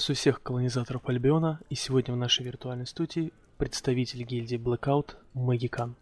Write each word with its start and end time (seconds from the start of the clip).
Приветствую 0.00 0.16
всех 0.16 0.42
колонизаторов 0.42 1.06
Альбиона, 1.10 1.60
и 1.68 1.74
сегодня 1.74 2.14
в 2.14 2.16
нашей 2.16 2.46
виртуальной 2.46 2.86
студии 2.86 3.34
представитель 3.58 4.22
гильдии 4.22 4.56
Blackout 4.56 5.10
Магикан. 5.34 5.94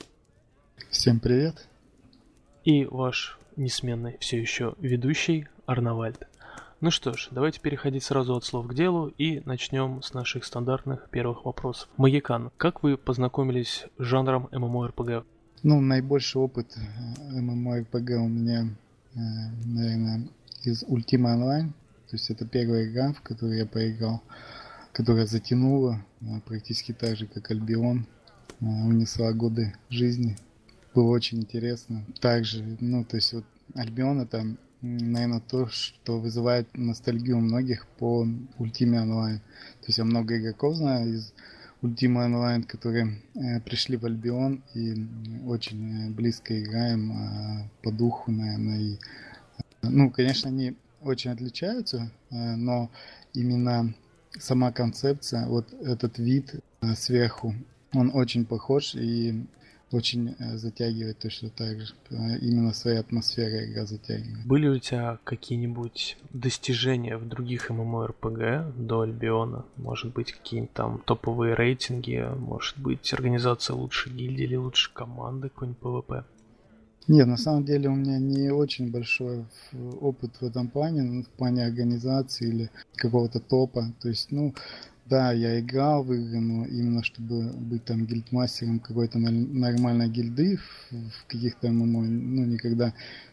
Всем 0.89 1.19
привет. 1.19 1.67
И 2.63 2.85
ваш 2.85 3.41
несменный 3.57 4.17
все 4.21 4.41
еще 4.41 4.77
ведущий 4.79 5.49
Арнавальд. 5.67 6.29
Ну 6.81 6.93
что 6.93 7.15
ж, 7.15 7.27
давайте 7.33 7.59
переходить 7.59 8.05
сразу 8.05 8.37
от 8.37 8.45
слов 8.45 8.69
к 8.69 8.75
делу 8.75 9.09
и 9.19 9.43
начнем 9.45 10.01
с 10.01 10.15
наших 10.15 10.45
стандартных 10.45 11.09
первых 11.11 11.45
вопросов. 11.45 11.89
Магикан, 11.97 12.53
как 12.57 12.85
вы 12.85 12.97
познакомились 12.97 13.85
с 13.99 14.05
жанром 14.05 14.49
MMORPG? 14.53 15.25
Ну, 15.65 15.81
наибольший 15.81 16.41
опыт 16.41 16.73
MMORPG 17.33 18.13
у 18.15 18.29
меня, 18.29 18.69
э, 19.17 19.19
наверное, 19.67 20.29
из 20.63 20.85
Ultima 20.85 21.35
Online. 21.35 21.73
То 22.11 22.17
есть 22.17 22.31
это 22.31 22.47
первая 22.47 22.87
игра, 22.87 23.13
в 23.13 23.21
которую 23.21 23.59
я 23.59 23.67
поиграл, 23.67 24.23
которая 24.93 25.27
затянула 25.27 26.05
а, 26.23 26.41
практически 26.41 26.93
так 26.93 27.17
же, 27.17 27.27
как 27.27 27.51
Альбион. 27.51 28.07
А, 28.61 28.65
унесла 28.65 29.33
годы 29.33 29.75
жизни. 29.89 30.37
Было 30.95 31.11
очень 31.11 31.39
интересно. 31.39 32.05
Также, 32.21 32.77
ну, 32.81 33.05
то 33.05 33.17
есть 33.17 33.33
вот 33.33 33.45
Альбион 33.75 34.21
это, 34.21 34.45
наверное, 34.81 35.41
то, 35.41 35.69
что 35.69 36.19
вызывает 36.19 36.67
ностальгию 36.77 37.39
у 37.39 37.41
многих 37.41 37.87
по 37.99 38.27
Ultima 38.59 39.05
Online. 39.05 39.39
То 39.39 39.87
есть 39.87 39.99
я 39.99 40.05
много 40.05 40.39
игроков 40.39 40.77
знаю 40.77 41.15
из 41.15 41.33
Ultima 41.83 42.27
Online, 42.27 42.65
которые 42.65 43.21
э, 43.35 43.61
пришли 43.61 43.97
в 43.97 44.05
Альбион 44.05 44.65
и 44.75 45.07
очень 45.47 46.09
э, 46.09 46.11
близко 46.11 46.61
играем 46.61 47.13
э, 47.13 47.69
по 47.83 47.93
духу, 47.93 48.33
наверное. 48.33 48.81
И, 48.81 48.95
э, 48.95 48.99
ну, 49.83 50.11
конечно, 50.11 50.49
они 50.51 50.75
очень 51.03 51.31
отличаются, 51.31 52.11
э, 52.31 52.57
но 52.57 52.91
именно 53.35 53.95
сама 54.39 54.73
концепция, 54.73 55.47
вот 55.47 55.73
этот 55.83 56.19
вид 56.19 56.55
э, 56.81 56.95
сверху, 56.95 57.55
он 57.93 58.11
очень 58.15 58.45
похож 58.45 58.95
и 58.95 59.47
очень 59.91 60.35
э, 60.39 60.57
затягивает 60.59 61.19
точно 61.19 61.51
так 61.51 61.81
же. 61.81 61.95
Именно 62.11 62.73
своей 62.73 62.99
атмосферой 62.99 63.71
игра 63.71 63.87
затягивает. 63.87 64.47
Были 64.47 64.69
у 64.69 64.79
тебя 64.79 65.19
какие-нибудь 65.25 66.19
достижения 66.31 67.17
в 67.17 67.27
других 67.27 67.71
MMORPG 67.71 68.73
до 68.77 69.01
Альбиона? 69.01 69.65
Может 69.77 70.13
быть, 70.13 70.33
какие-нибудь 70.33 70.75
там 70.75 71.03
топовые 71.05 71.55
рейтинги? 71.55 72.29
Может 72.37 72.79
быть, 72.79 73.13
организация 73.13 73.75
лучшей 73.75 74.13
гильдии 74.13 74.45
или 74.45 74.57
лучшей 74.57 74.93
команды 74.93 75.49
какой-нибудь 75.49 75.81
PvP? 75.81 76.25
Нет, 77.09 77.27
на 77.27 77.39
самом 77.39 77.65
деле 77.65 77.89
у 77.89 77.95
меня 77.95 78.19
не 78.19 78.51
очень 78.51 78.91
большой 78.91 79.47
опыт 80.01 80.37
в 80.41 80.45
этом 80.45 80.69
плане, 80.69 81.03
ну, 81.03 81.23
в 81.23 81.29
плане 81.29 81.65
организации 81.65 82.49
или 82.49 82.71
какого-то 82.97 83.41
топа. 83.41 83.95
То 84.03 84.11
есть, 84.11 84.31
ну, 84.31 84.55
да, 85.07 85.33
я 85.33 85.59
играл 85.59 86.05
в 86.05 86.13
игры, 86.13 86.39
но 86.39 86.67
именно 86.67 87.03
чтобы 87.03 87.51
быть 87.55 87.87
там 87.87 88.05
гильдмастером 88.05 88.79
какой-то 88.79 89.19
нормальной 89.19 90.11
гильды 90.11 90.59
в, 90.91 91.27
каких-то 91.27 91.71
ММО, 91.71 92.03
ну, 92.03 92.45
никогда 92.45 92.93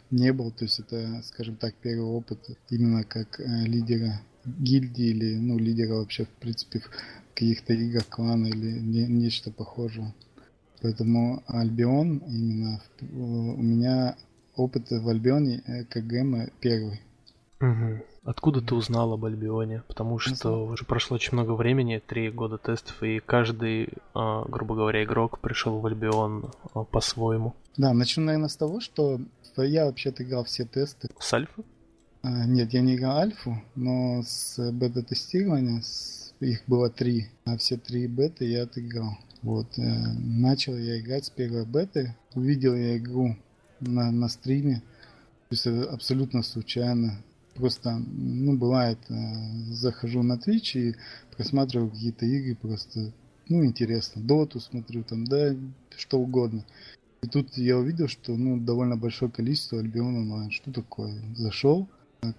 не 0.10 0.32
был. 0.32 0.52
То 0.52 0.64
есть 0.64 0.80
это, 0.80 1.22
скажем 1.26 1.58
так, 1.58 1.76
первый 1.76 2.06
опыт 2.06 2.40
именно 2.70 3.04
как 3.04 3.42
э, 3.42 3.66
лидера 3.66 4.22
гильдии 4.46 5.08
или, 5.08 5.36
ну, 5.36 5.58
лидера 5.58 5.96
вообще, 5.96 6.24
в 6.24 6.30
принципе, 6.30 6.80
в 6.80 6.90
каких-то 7.34 7.74
играх 7.74 8.08
клана 8.08 8.48
или 8.48 8.80
не, 8.80 9.06
нечто 9.06 9.52
похожее. 9.52 10.14
Поэтому 10.86 11.42
Альбион 11.48 12.18
именно 12.28 12.80
у 13.12 13.60
меня 13.60 14.16
опыт 14.56 14.92
в 14.92 15.10
Альбионе 15.10 15.64
КГМ 15.90 16.52
первый. 16.60 17.02
Угу. 17.60 18.04
Откуда 18.26 18.62
ты 18.62 18.76
узнал 18.76 19.14
об 19.14 19.26
Альбионе? 19.26 19.82
Потому 19.88 20.20
что 20.20 20.68
уже 20.68 20.86
прошло 20.86 21.16
очень 21.16 21.34
много 21.34 21.54
времени, 21.54 22.00
три 22.06 22.30
года 22.30 22.60
тестов, 22.60 23.02
и 23.02 23.20
каждый, 23.20 23.94
а, 24.14 24.46
грубо 24.48 24.76
говоря, 24.76 25.04
игрок 25.04 25.40
пришел 25.40 25.80
в 25.80 25.86
Альбион 25.88 26.52
а, 26.76 26.84
по-своему. 26.84 27.56
Да, 27.78 27.92
начну, 27.92 28.26
наверное, 28.26 28.50
с 28.50 28.56
того, 28.56 28.80
что 28.80 29.20
я 29.58 29.86
вообще-то 29.86 30.22
играл 30.22 30.44
все 30.44 30.66
тесты. 30.66 31.10
С 31.18 31.34
альфы? 31.34 31.64
А, 32.22 32.46
нет, 32.46 32.74
я 32.74 32.82
не 32.82 32.94
играл 32.96 33.18
альфу, 33.18 33.60
но 33.74 34.22
с 34.22 34.72
бета-тестирования 34.72 35.82
их 36.42 36.62
было 36.68 36.92
три, 36.92 37.30
а 37.44 37.58
все 37.58 37.76
три 37.76 38.06
беты 38.06 38.46
я 38.46 38.66
отыграл. 38.66 39.18
Вот, 39.46 39.78
э, 39.78 39.82
начал 40.18 40.76
я 40.76 41.00
играть 41.00 41.26
с 41.26 41.30
первой 41.30 41.68
беты, 41.68 42.16
увидел 42.34 42.74
я 42.74 42.98
игру 42.98 43.36
на, 43.80 44.10
на 44.12 44.28
стриме, 44.28 44.82
то 45.50 45.52
есть 45.52 45.68
абсолютно 45.68 46.42
случайно. 46.42 47.22
Просто, 47.54 47.96
ну, 47.96 48.58
бывает, 48.58 48.98
э, 49.08 49.14
захожу 49.70 50.24
на 50.24 50.38
Twitch 50.38 50.72
и 50.74 50.96
просматриваю 51.36 51.92
какие-то 51.92 52.26
игры, 52.26 52.56
просто, 52.56 53.14
ну, 53.48 53.64
интересно. 53.64 54.24
Доту 54.24 54.60
смотрю, 54.60 55.04
там, 55.04 55.26
да, 55.26 55.56
что 55.96 56.20
угодно. 56.20 56.66
И 57.22 57.28
тут 57.28 57.56
я 57.56 57.78
увидел, 57.78 58.08
что, 58.08 58.36
ну, 58.36 58.60
довольно 58.60 58.98
большое 58.98 59.30
количество 59.30 59.78
Альбион 59.78 60.18
онлайн. 60.18 60.50
Что 60.50 60.72
такое? 60.72 61.14
Зашел, 61.36 61.88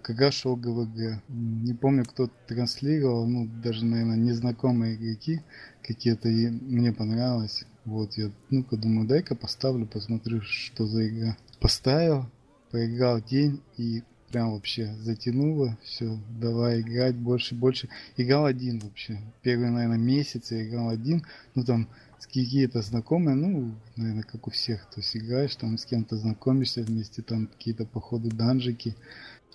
когда 0.03 0.31
шел 0.31 0.57
ГВГ. 0.57 1.23
Не 1.29 1.75
помню, 1.75 2.05
кто 2.05 2.31
транслировал, 2.47 3.27
ну, 3.27 3.49
даже, 3.63 3.85
наверное, 3.85 4.17
незнакомые 4.17 4.97
игроки 4.97 5.43
какие-то, 5.83 6.29
и 6.29 6.49
мне 6.49 6.93
понравилось. 6.93 7.65
Вот, 7.85 8.15
я, 8.15 8.31
ну-ка, 8.51 8.77
думаю, 8.77 9.07
дай-ка 9.07 9.35
поставлю, 9.37 9.87
посмотрю, 9.87 10.43
что 10.43 10.87
за 10.87 11.09
игра. 11.09 11.37
Поставил, 11.61 12.27
поиграл 12.71 13.21
день, 13.21 13.63
и 13.77 14.03
прям 14.31 14.53
вообще 14.53 14.93
затянуло, 15.01 15.79
все, 15.85 16.19
давай 16.41 16.81
играть 16.81 17.15
больше, 17.15 17.55
больше. 17.55 17.89
Играл 18.17 18.45
один 18.45 18.81
вообще. 18.81 19.21
Первый, 19.43 19.71
наверное, 19.71 19.99
месяц 19.99 20.51
я 20.51 20.67
играл 20.67 20.89
один, 20.89 21.25
ну, 21.55 21.65
там, 21.65 21.89
с 22.19 22.27
какие-то 22.27 22.83
знакомые, 22.83 23.37
ну, 23.37 23.75
наверное, 23.95 24.25
как 24.25 24.47
у 24.47 24.51
всех, 24.51 24.87
то 24.87 25.01
есть 25.01 25.17
играешь, 25.17 25.55
там 25.57 25.79
с 25.79 25.85
кем-то 25.85 26.17
знакомишься 26.17 26.83
вместе, 26.83 27.23
там 27.23 27.47
какие-то 27.47 27.85
походы 27.85 28.31
данжики, 28.31 28.97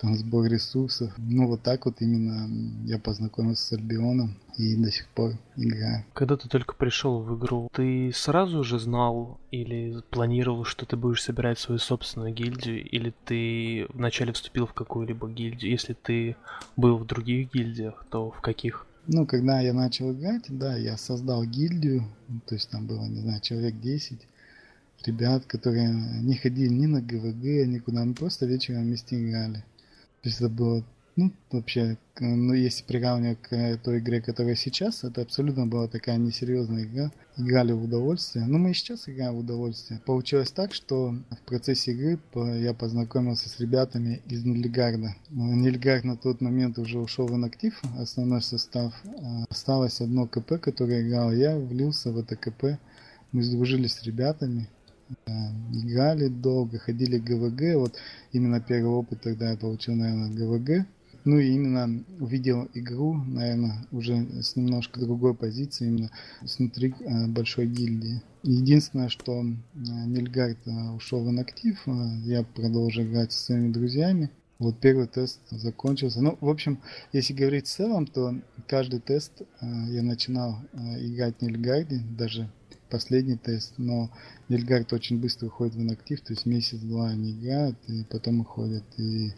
там 0.00 0.16
сбор 0.16 0.46
ресурсов. 0.46 1.12
Ну, 1.16 1.46
вот 1.46 1.62
так 1.62 1.86
вот 1.86 2.00
именно 2.00 2.48
я 2.84 2.98
познакомился 2.98 3.64
с 3.64 3.72
Альбионом 3.72 4.36
и 4.58 4.76
до 4.76 4.90
сих 4.90 5.08
пор 5.08 5.38
играю. 5.56 6.04
Когда 6.12 6.36
ты 6.36 6.48
только 6.48 6.74
пришел 6.74 7.22
в 7.22 7.38
игру, 7.38 7.68
ты 7.72 8.10
сразу 8.12 8.64
же 8.64 8.78
знал 8.78 9.40
или 9.50 10.02
планировал, 10.10 10.64
что 10.64 10.86
ты 10.86 10.96
будешь 10.96 11.22
собирать 11.22 11.58
свою 11.58 11.78
собственную 11.78 12.34
гильдию, 12.34 12.84
или 12.88 13.14
ты 13.24 13.86
вначале 13.90 14.32
вступил 14.32 14.66
в 14.66 14.74
какую-либо 14.74 15.28
гильдию? 15.28 15.70
Если 15.70 15.94
ты 15.94 16.36
был 16.76 16.98
в 16.98 17.06
других 17.06 17.52
гильдиях, 17.52 18.04
то 18.10 18.30
в 18.30 18.40
каких? 18.40 18.86
Ну, 19.06 19.26
когда 19.26 19.60
я 19.60 19.72
начал 19.72 20.12
играть, 20.12 20.44
да, 20.48 20.76
я 20.76 20.96
создал 20.96 21.44
гильдию, 21.44 22.04
то 22.46 22.54
есть 22.54 22.70
там 22.70 22.86
было, 22.86 23.04
не 23.06 23.20
знаю, 23.20 23.40
человек 23.40 23.80
10 23.80 24.20
ребят, 25.06 25.44
которые 25.46 25.90
не 26.22 26.36
ходили 26.36 26.72
ни 26.72 26.86
на 26.86 27.00
ГВГ, 27.00 27.66
никуда, 27.66 28.04
мы 28.04 28.14
просто 28.14 28.46
вечером 28.46 28.82
вместе 28.82 29.20
играли. 29.20 29.64
То 30.22 30.28
есть 30.28 30.40
это 30.40 30.48
было, 30.48 30.84
ну, 31.16 31.32
вообще, 31.50 31.98
ну, 32.20 32.54
если 32.54 32.84
приравнивать 32.84 33.42
к 33.42 33.78
той 33.78 33.98
игре, 33.98 34.22
которая 34.22 34.54
сейчас, 34.54 35.02
это 35.02 35.22
абсолютно 35.22 35.66
была 35.66 35.88
такая 35.88 36.16
несерьезная 36.16 36.84
игра. 36.84 37.10
Играли 37.36 37.72
в 37.72 37.82
удовольствие. 37.82 38.44
Ну, 38.46 38.58
мы 38.58 38.70
и 38.70 38.74
сейчас 38.74 39.08
играем 39.08 39.34
в 39.34 39.38
удовольствие. 39.38 40.00
Получилось 40.06 40.52
так, 40.52 40.74
что 40.74 41.16
в 41.30 41.42
процессе 41.44 41.90
игры 41.90 42.20
я 42.60 42.72
познакомился 42.72 43.48
с 43.48 43.58
ребятами 43.58 44.22
из 44.28 44.44
Нильгарда. 44.44 45.16
Нильгард 45.30 46.04
на 46.04 46.16
тот 46.16 46.40
момент 46.40 46.78
уже 46.78 47.00
ушел 47.00 47.26
в 47.26 47.34
инактив, 47.34 47.82
основной 47.98 48.42
состав. 48.42 48.94
А 49.22 49.44
осталось 49.50 50.00
одно 50.00 50.28
КП, 50.28 50.60
которое 50.60 51.02
играл. 51.02 51.32
Я 51.32 51.58
влился 51.58 52.12
в 52.12 52.18
это 52.18 52.36
КП. 52.36 52.78
Мы 53.32 53.42
сдружились 53.42 53.94
с 53.94 54.02
ребятами 54.04 54.68
играли 55.72 56.28
долго, 56.28 56.78
ходили 56.78 57.18
ГВГ. 57.18 57.80
Вот 57.80 57.96
именно 58.32 58.60
первый 58.60 58.90
опыт 58.90 59.20
тогда 59.22 59.50
я 59.50 59.56
получил, 59.56 59.94
наверное, 59.94 60.30
ГВГ. 60.30 60.86
Ну 61.24 61.38
и 61.38 61.52
именно 61.52 62.04
увидел 62.18 62.68
игру, 62.74 63.14
наверное, 63.14 63.86
уже 63.92 64.26
с 64.42 64.56
немножко 64.56 64.98
другой 64.98 65.34
позиции, 65.34 65.86
именно 65.86 66.10
снутри 66.44 66.94
э, 66.98 67.26
большой 67.28 67.66
гильдии. 67.66 68.20
Единственное, 68.42 69.08
что 69.08 69.40
э, 69.40 69.44
Нильгард 69.74 70.58
э, 70.66 70.90
ушел 70.90 71.24
в 71.24 71.30
инактив, 71.30 71.80
я 72.24 72.42
продолжил 72.42 73.04
играть 73.04 73.30
со 73.30 73.44
своими 73.44 73.72
друзьями. 73.72 74.30
Вот 74.58 74.78
первый 74.80 75.06
тест 75.06 75.40
закончился. 75.50 76.22
Ну, 76.22 76.36
в 76.40 76.48
общем, 76.48 76.80
если 77.12 77.34
говорить 77.34 77.66
в 77.66 77.72
целом, 77.72 78.06
то 78.06 78.34
каждый 78.68 79.00
тест 79.00 79.42
я 79.60 80.02
начинал 80.02 80.58
играть 81.00 81.34
в 81.38 81.42
Нильгарде, 81.42 82.00
даже 82.16 82.48
последний 82.92 83.36
тест, 83.36 83.72
но 83.78 84.10
Нильгард 84.50 84.92
очень 84.92 85.18
быстро 85.18 85.46
уходит 85.46 85.74
в 85.74 85.80
инактив, 85.80 86.20
то 86.20 86.34
есть 86.34 86.44
месяц-два 86.46 87.08
они 87.08 87.32
играют, 87.32 87.78
и 87.88 88.04
потом 88.04 88.40
уходят. 88.40 88.84
И 88.98 89.32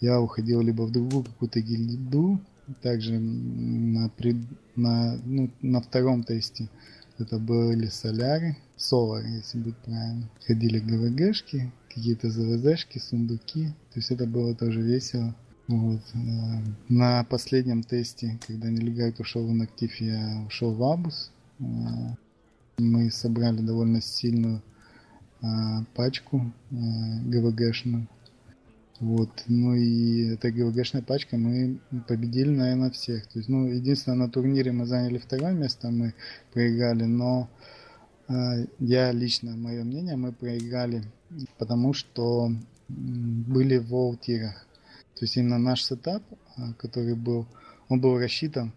я 0.00 0.20
уходил 0.20 0.62
либо 0.62 0.82
в 0.82 0.90
другую 0.90 1.24
какую-то 1.24 1.60
гильду, 1.60 2.40
также 2.82 3.18
на, 3.18 4.08
пред, 4.08 4.36
на, 4.74 5.18
ну, 5.24 5.50
на 5.60 5.80
втором 5.82 6.24
тесте 6.24 6.70
это 7.18 7.38
были 7.38 7.86
соляры, 7.86 8.56
солар, 8.76 9.24
если 9.24 9.58
быть 9.58 9.76
правильно. 9.76 10.28
Ходили 10.46 10.78
ГВГшки, 10.78 11.72
какие-то 11.88 12.30
ЗВЗшки, 12.30 12.98
сундуки, 12.98 13.68
то 13.92 14.00
есть 14.00 14.10
это 14.10 14.26
было 14.26 14.54
тоже 14.54 14.80
весело. 14.80 15.34
Вот. 15.68 16.00
Э, 16.14 16.62
на 16.88 17.24
последнем 17.24 17.82
тесте, 17.82 18.38
когда 18.46 18.70
Нелегайт 18.70 19.20
ушел 19.20 19.46
в 19.46 19.52
инактив, 19.52 19.94
я 20.00 20.44
ушел 20.46 20.74
в 20.74 20.82
Абус. 20.82 21.30
Э, 22.76 22.82
мы 22.82 23.10
собрали 23.10 23.60
довольно 23.60 24.00
сильную 24.00 24.62
э, 25.42 25.46
пачку 25.94 26.52
ГВГшную. 26.70 28.08
Вот. 29.00 29.44
Ну 29.48 29.74
и 29.74 30.34
этой 30.34 30.52
ГВГшной 30.52 31.02
пачкой 31.02 31.38
мы 31.38 31.78
победили, 32.08 32.50
наверное, 32.50 32.90
всех. 32.90 33.26
То 33.26 33.38
есть, 33.38 33.48
ну, 33.48 33.66
единственное, 33.66 34.18
на 34.18 34.30
турнире 34.30 34.72
мы 34.72 34.86
заняли 34.86 35.18
второе 35.18 35.52
место, 35.52 35.90
мы 35.90 36.14
проиграли, 36.52 37.04
но 37.04 37.48
э, 38.28 38.66
я 38.78 39.12
лично, 39.12 39.56
мое 39.56 39.84
мнение, 39.84 40.16
мы 40.16 40.32
проиграли, 40.32 41.02
потому 41.58 41.92
что 41.92 42.52
были 42.88 43.78
в 43.78 43.88
волтирах. 43.88 44.66
То 45.14 45.24
есть 45.24 45.36
именно 45.36 45.58
наш 45.58 45.84
сетап, 45.84 46.22
который 46.78 47.14
был, 47.14 47.46
он 47.88 48.00
был 48.00 48.18
рассчитан 48.18 48.72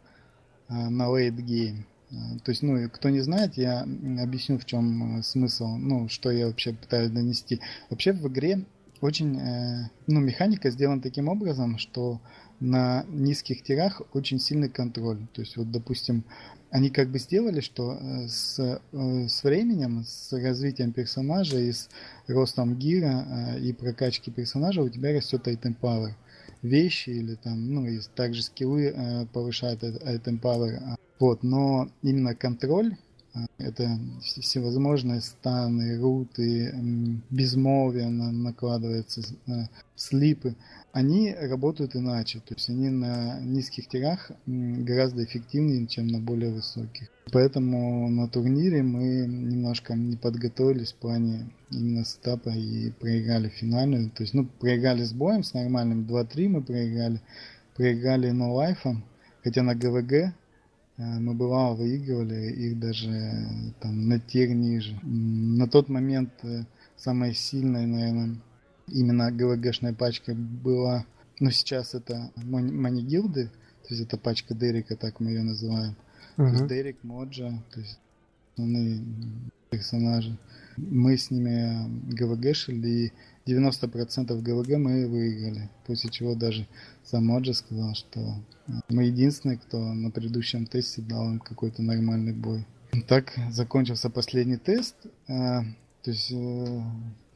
на 0.69 1.03
late 1.07 1.37
game. 1.37 1.83
То 2.09 2.51
есть, 2.51 2.63
ну, 2.63 2.89
кто 2.89 3.09
не 3.09 3.19
знает, 3.19 3.55
я 3.57 3.81
объясню, 3.81 4.57
в 4.57 4.65
чем 4.65 5.21
смысл, 5.23 5.67
ну, 5.75 6.07
что 6.07 6.31
я 6.31 6.47
вообще 6.47 6.73
пытаюсь 6.73 7.11
донести. 7.11 7.59
Вообще 7.89 8.13
в 8.13 8.25
игре 8.27 8.65
очень, 9.01 9.37
э, 9.39 9.89
ну, 10.07 10.19
механика 10.19 10.69
сделана 10.69 11.01
таким 11.01 11.27
образом, 11.27 11.77
что 11.77 12.19
на 12.59 13.05
низких 13.09 13.61
тирах 13.61 14.01
очень 14.13 14.39
сильный 14.39 14.69
контроль. 14.69 15.27
То 15.33 15.41
есть, 15.41 15.57
вот, 15.57 15.71
допустим, 15.71 16.23
они 16.71 16.89
как 16.89 17.09
бы 17.09 17.19
сделали, 17.19 17.59
что 17.61 17.97
э, 17.99 18.27
с, 18.27 18.59
э, 18.59 19.27
с 19.27 19.43
временем, 19.43 20.03
с 20.03 20.33
развитием 20.33 20.91
персонажа 20.93 21.59
и 21.59 21.71
с 21.71 21.89
ростом 22.27 22.75
гира 22.75 23.57
и 23.61 23.71
прокачки 23.73 24.31
персонажа 24.31 24.81
у 24.81 24.89
тебя 24.89 25.13
растет 25.13 25.47
item 25.47 25.75
power. 25.79 26.13
Вещи 26.67 27.09
или 27.09 27.35
там, 27.35 27.73
ну, 27.73 27.85
и 27.85 27.99
также 28.15 28.43
скиллы 28.43 29.27
повышают 29.33 29.83
item 29.83 30.39
power. 30.39 30.97
Вот, 31.19 31.43
но 31.43 31.89
именно 32.03 32.35
контроль 32.35 32.95
это 33.57 33.99
всевозможные 34.21 35.21
станы, 35.21 35.99
руты, 35.99 36.73
безмолвие 37.29 38.09
накладывается, 38.09 39.21
э, 39.47 39.51
слипы. 39.95 40.55
Они 40.91 41.33
работают 41.33 41.95
иначе, 41.95 42.39
то 42.39 42.55
есть 42.55 42.69
они 42.69 42.89
на 42.89 43.39
низких 43.41 43.87
тирах 43.87 44.31
гораздо 44.45 45.23
эффективнее, 45.23 45.87
чем 45.87 46.07
на 46.07 46.19
более 46.19 46.51
высоких. 46.51 47.09
Поэтому 47.31 48.09
на 48.09 48.27
турнире 48.27 48.83
мы 48.83 49.25
немножко 49.27 49.95
не 49.95 50.15
подготовились 50.15 50.93
в 50.93 50.95
плане 50.95 51.49
именно 51.71 52.05
сетапа 52.05 52.49
и 52.49 52.91
проиграли 52.91 53.49
финальную. 53.49 54.09
То 54.11 54.23
есть, 54.23 54.33
ну, 54.33 54.45
проиграли 54.45 55.03
с 55.03 55.13
боем, 55.13 55.43
с 55.43 55.53
нормальным 55.53 56.05
2-3 56.05 56.47
мы 56.49 56.61
проиграли. 56.61 57.21
Проиграли 57.75 58.31
но 58.31 58.53
лайфом, 58.53 59.03
хотя 59.43 59.61
на 59.61 59.75
ГВГ 59.75 60.33
Э, 60.97 61.19
мы 61.19 61.33
бывало 61.33 61.75
выигрывали 61.75 62.51
их 62.51 62.79
даже 62.79 63.09
там 63.79 64.07
на 64.07 64.19
тир 64.19 64.49
ниже. 64.49 64.99
На 65.03 65.67
тот 65.67 65.89
момент 65.89 66.31
э, 66.43 66.63
самой 66.95 67.33
сильной, 67.33 67.85
наверное, 67.85 68.35
именно 68.87 69.31
ГВГшная 69.31 69.93
пачка 69.93 70.33
была, 70.33 71.05
ну 71.39 71.51
сейчас 71.51 71.93
это 71.93 72.31
Манигилды, 72.35 73.47
то 73.83 73.93
есть 73.93 74.01
это 74.01 74.17
пачка 74.17 74.55
Дерека, 74.55 74.95
так 74.95 75.19
мы 75.19 75.31
ее 75.31 75.43
называем. 75.43 75.95
Uh-huh. 76.37 76.57
То 76.57 76.67
Дерек, 76.67 76.97
Моджа, 77.03 77.51
то 77.73 77.79
есть 77.79 77.99
основные 78.53 79.01
персонажи. 79.69 80.37
Мы 80.77 81.17
с 81.17 81.31
ними 81.31 81.89
ГВГшили, 82.13 82.87
и 82.87 83.13
90% 83.51 84.41
ГВГ 84.41 84.77
мы 84.77 85.07
выиграли. 85.07 85.69
После 85.85 86.09
чего 86.09 86.35
даже 86.35 86.67
сам 87.03 87.25
Моджи 87.25 87.53
сказал, 87.53 87.95
что 87.95 88.19
э, 88.67 88.71
мы 88.89 89.05
единственные, 89.05 89.57
кто 89.57 89.79
на 89.79 90.11
предыдущем 90.11 90.65
тесте 90.65 91.01
дал 91.01 91.31
им 91.31 91.39
какой-то 91.39 91.81
нормальный 91.81 92.33
бой. 92.33 92.65
Так 93.07 93.33
закончился 93.49 94.09
последний 94.09 94.57
тест. 94.57 94.95
Э, 95.27 95.61
то 96.03 96.11
есть 96.11 96.31
э, 96.31 96.81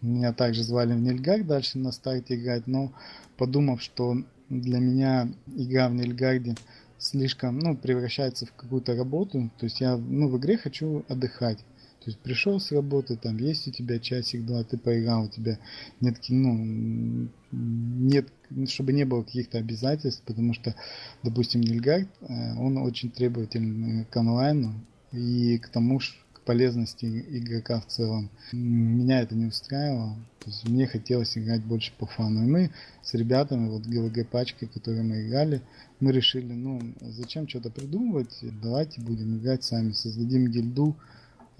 меня 0.02 0.34
также 0.34 0.64
звали 0.64 0.94
в 0.94 1.02
Нильгард 1.02 1.48
дальше 1.48 1.78
на 1.78 1.92
старте 1.92 2.36
играть, 2.36 2.68
но 2.68 2.92
подумав, 3.38 3.82
что 3.82 4.18
для 4.50 4.80
меня 4.80 5.30
игра 5.56 5.88
в 5.90 5.94
Нильгарде 5.94 6.56
слишком, 7.02 7.60
ну, 7.60 7.76
превращается 7.76 8.46
в 8.46 8.54
какую-то 8.54 8.96
работу, 8.96 9.52
то 9.58 9.66
есть 9.66 9.82
я, 9.82 9.98
ну, 9.98 10.30
в 10.30 10.38
игре 10.38 10.58
хочу 10.58 11.04
отдыхать. 11.10 11.58
То 12.04 12.10
есть 12.10 12.20
пришел 12.20 12.60
с 12.60 12.72
работы, 12.72 13.16
там 13.16 13.38
есть 13.38 13.68
у 13.68 13.72
тебя 13.72 14.00
часик-два, 14.00 14.64
ты 14.64 14.78
поиграл, 14.78 15.26
у 15.26 15.30
тебя 15.30 15.60
нет, 16.00 16.18
ну, 16.30 17.30
нет, 17.52 18.28
чтобы 18.68 18.94
не 18.94 19.04
было 19.06 19.24
каких-то 19.24 19.60
обязательств, 19.60 20.24
потому 20.26 20.54
что, 20.54 20.76
допустим, 21.22 21.62
Нильгард, 21.62 22.08
э, 22.22 22.56
он 22.58 22.78
очень 22.78 23.12
требователен 23.12 24.06
к 24.06 24.18
онлайну 24.18 24.74
и 25.12 25.60
к 25.60 25.70
тому, 25.70 26.00
к 26.00 26.04
полезности 26.46 27.06
игрока 27.06 27.80
в 27.82 27.88
целом. 27.88 28.30
Меня 28.52 29.22
это 29.22 29.36
не 29.36 29.46
устраивало, 29.46 30.16
то 30.40 30.50
есть 30.50 30.68
мне 30.68 30.88
хотелось 30.88 31.38
играть 31.38 31.64
больше 31.64 31.94
по 31.98 32.06
фану. 32.06 32.44
И 32.44 32.50
мы 32.50 32.72
с 33.04 33.14
ребятами, 33.14 33.70
вот 33.70 33.84
ГВГ 33.84 34.28
пачкой, 34.28 34.68
которые 34.68 35.04
мы 35.04 35.28
играли, 35.28 35.62
мы 36.00 36.12
решили, 36.12 36.52
ну, 36.52 36.82
зачем 37.02 37.48
что-то 37.48 37.70
придумывать, 37.70 38.40
давайте 38.62 39.02
будем 39.02 39.38
играть 39.38 39.64
сами, 39.64 39.92
создадим 39.92 40.48
гильду, 40.48 40.96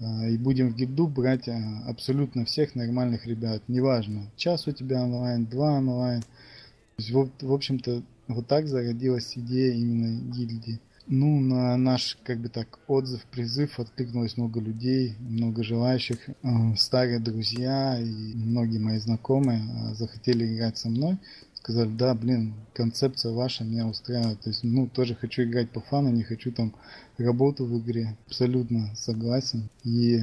а, 0.00 0.26
и 0.26 0.36
будем 0.36 0.72
в 0.72 0.76
гильду 0.76 1.06
брать 1.06 1.48
а, 1.48 1.84
абсолютно 1.86 2.44
всех 2.44 2.74
нормальных 2.74 3.26
ребят. 3.26 3.62
Неважно, 3.68 4.30
час 4.36 4.66
у 4.66 4.72
тебя 4.72 5.02
онлайн, 5.02 5.46
два 5.46 5.74
онлайн. 5.74 6.22
То 6.22 6.98
есть, 6.98 7.10
вот, 7.12 7.30
в 7.40 7.52
общем-то, 7.52 8.02
вот 8.28 8.46
так 8.46 8.66
зародилась 8.66 9.36
идея 9.36 9.74
именно 9.74 10.20
гильдии. 10.32 10.80
Ну, 11.06 11.40
на 11.40 11.76
наш, 11.76 12.16
как 12.24 12.38
бы 12.38 12.48
так, 12.48 12.78
отзыв, 12.86 13.24
призыв 13.26 13.80
откликнулось 13.80 14.36
много 14.36 14.60
людей, 14.60 15.16
много 15.18 15.64
желающих. 15.64 16.18
А, 16.42 16.76
старые 16.76 17.18
друзья 17.18 17.98
и 17.98 18.34
многие 18.34 18.78
мои 18.78 18.98
знакомые 18.98 19.94
захотели 19.94 20.54
играть 20.54 20.78
со 20.78 20.88
мной 20.88 21.18
сказали, 21.62 21.90
да, 21.90 22.12
блин, 22.14 22.54
концепция 22.74 23.32
ваша 23.32 23.62
меня 23.62 23.86
устраивает. 23.86 24.40
То 24.40 24.50
есть, 24.50 24.64
ну, 24.64 24.88
тоже 24.88 25.14
хочу 25.14 25.44
играть 25.44 25.70
по 25.70 25.80
фану, 25.80 26.10
не 26.10 26.24
хочу 26.24 26.50
там 26.50 26.74
работу 27.18 27.64
в 27.64 27.78
игре. 27.78 28.16
Абсолютно 28.26 28.90
согласен. 28.96 29.70
И 29.84 30.22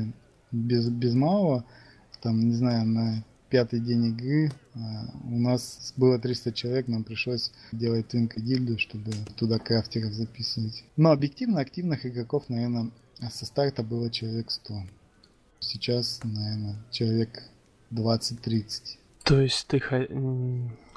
без, 0.52 0.90
без 0.90 1.14
малого, 1.14 1.64
там, 2.22 2.42
не 2.42 2.56
знаю, 2.56 2.86
на 2.86 3.24
пятый 3.50 3.80
день 3.80 4.08
игры 4.08 4.52
а, 4.76 5.06
у 5.26 5.40
нас 5.40 5.94
было 5.98 6.20
300 6.20 6.54
человек, 6.54 6.88
нам 6.88 7.04
пришлось 7.04 7.52
делать 7.72 8.08
твинка 8.08 8.40
гильду, 8.40 8.78
чтобы 8.78 9.12
туда 9.36 9.60
крафтеров 9.60 10.14
записывать. 10.14 10.84
Но 10.96 11.12
объективно 11.12 11.60
активных 11.60 12.06
игроков, 12.06 12.46
наверное, 12.50 12.92
со 13.32 13.46
старта 13.46 13.84
было 13.84 14.10
человек 14.10 14.52
100. 14.52 14.74
Сейчас, 15.60 16.22
наверное, 16.24 16.76
человек 16.92 17.44
20-30. 17.92 19.00
То 19.24 19.42
есть 19.42 19.68
ты, 19.68 19.80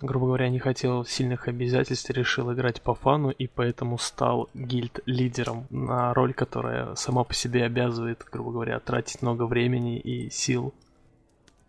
грубо 0.01 0.27
говоря, 0.27 0.49
не 0.49 0.59
хотел 0.59 1.05
сильных 1.05 1.49
обязательств, 1.49 2.09
решил 2.11 2.53
играть 2.53 2.81
по 2.81 2.95
фану 2.95 3.31
и 3.31 3.47
поэтому 3.47 3.99
стал 3.99 4.49
гильд-лидером 4.55 5.67
на 5.69 6.15
роль, 6.15 6.33
которая 6.33 6.95
сама 6.95 7.25
по 7.25 7.35
себе 7.35 7.65
обязывает, 7.65 8.25
грубо 8.33 8.53
говоря, 8.53 8.81
тратить 8.81 9.21
много 9.21 9.47
времени 9.47 9.99
и 9.99 10.31
сил. 10.31 10.73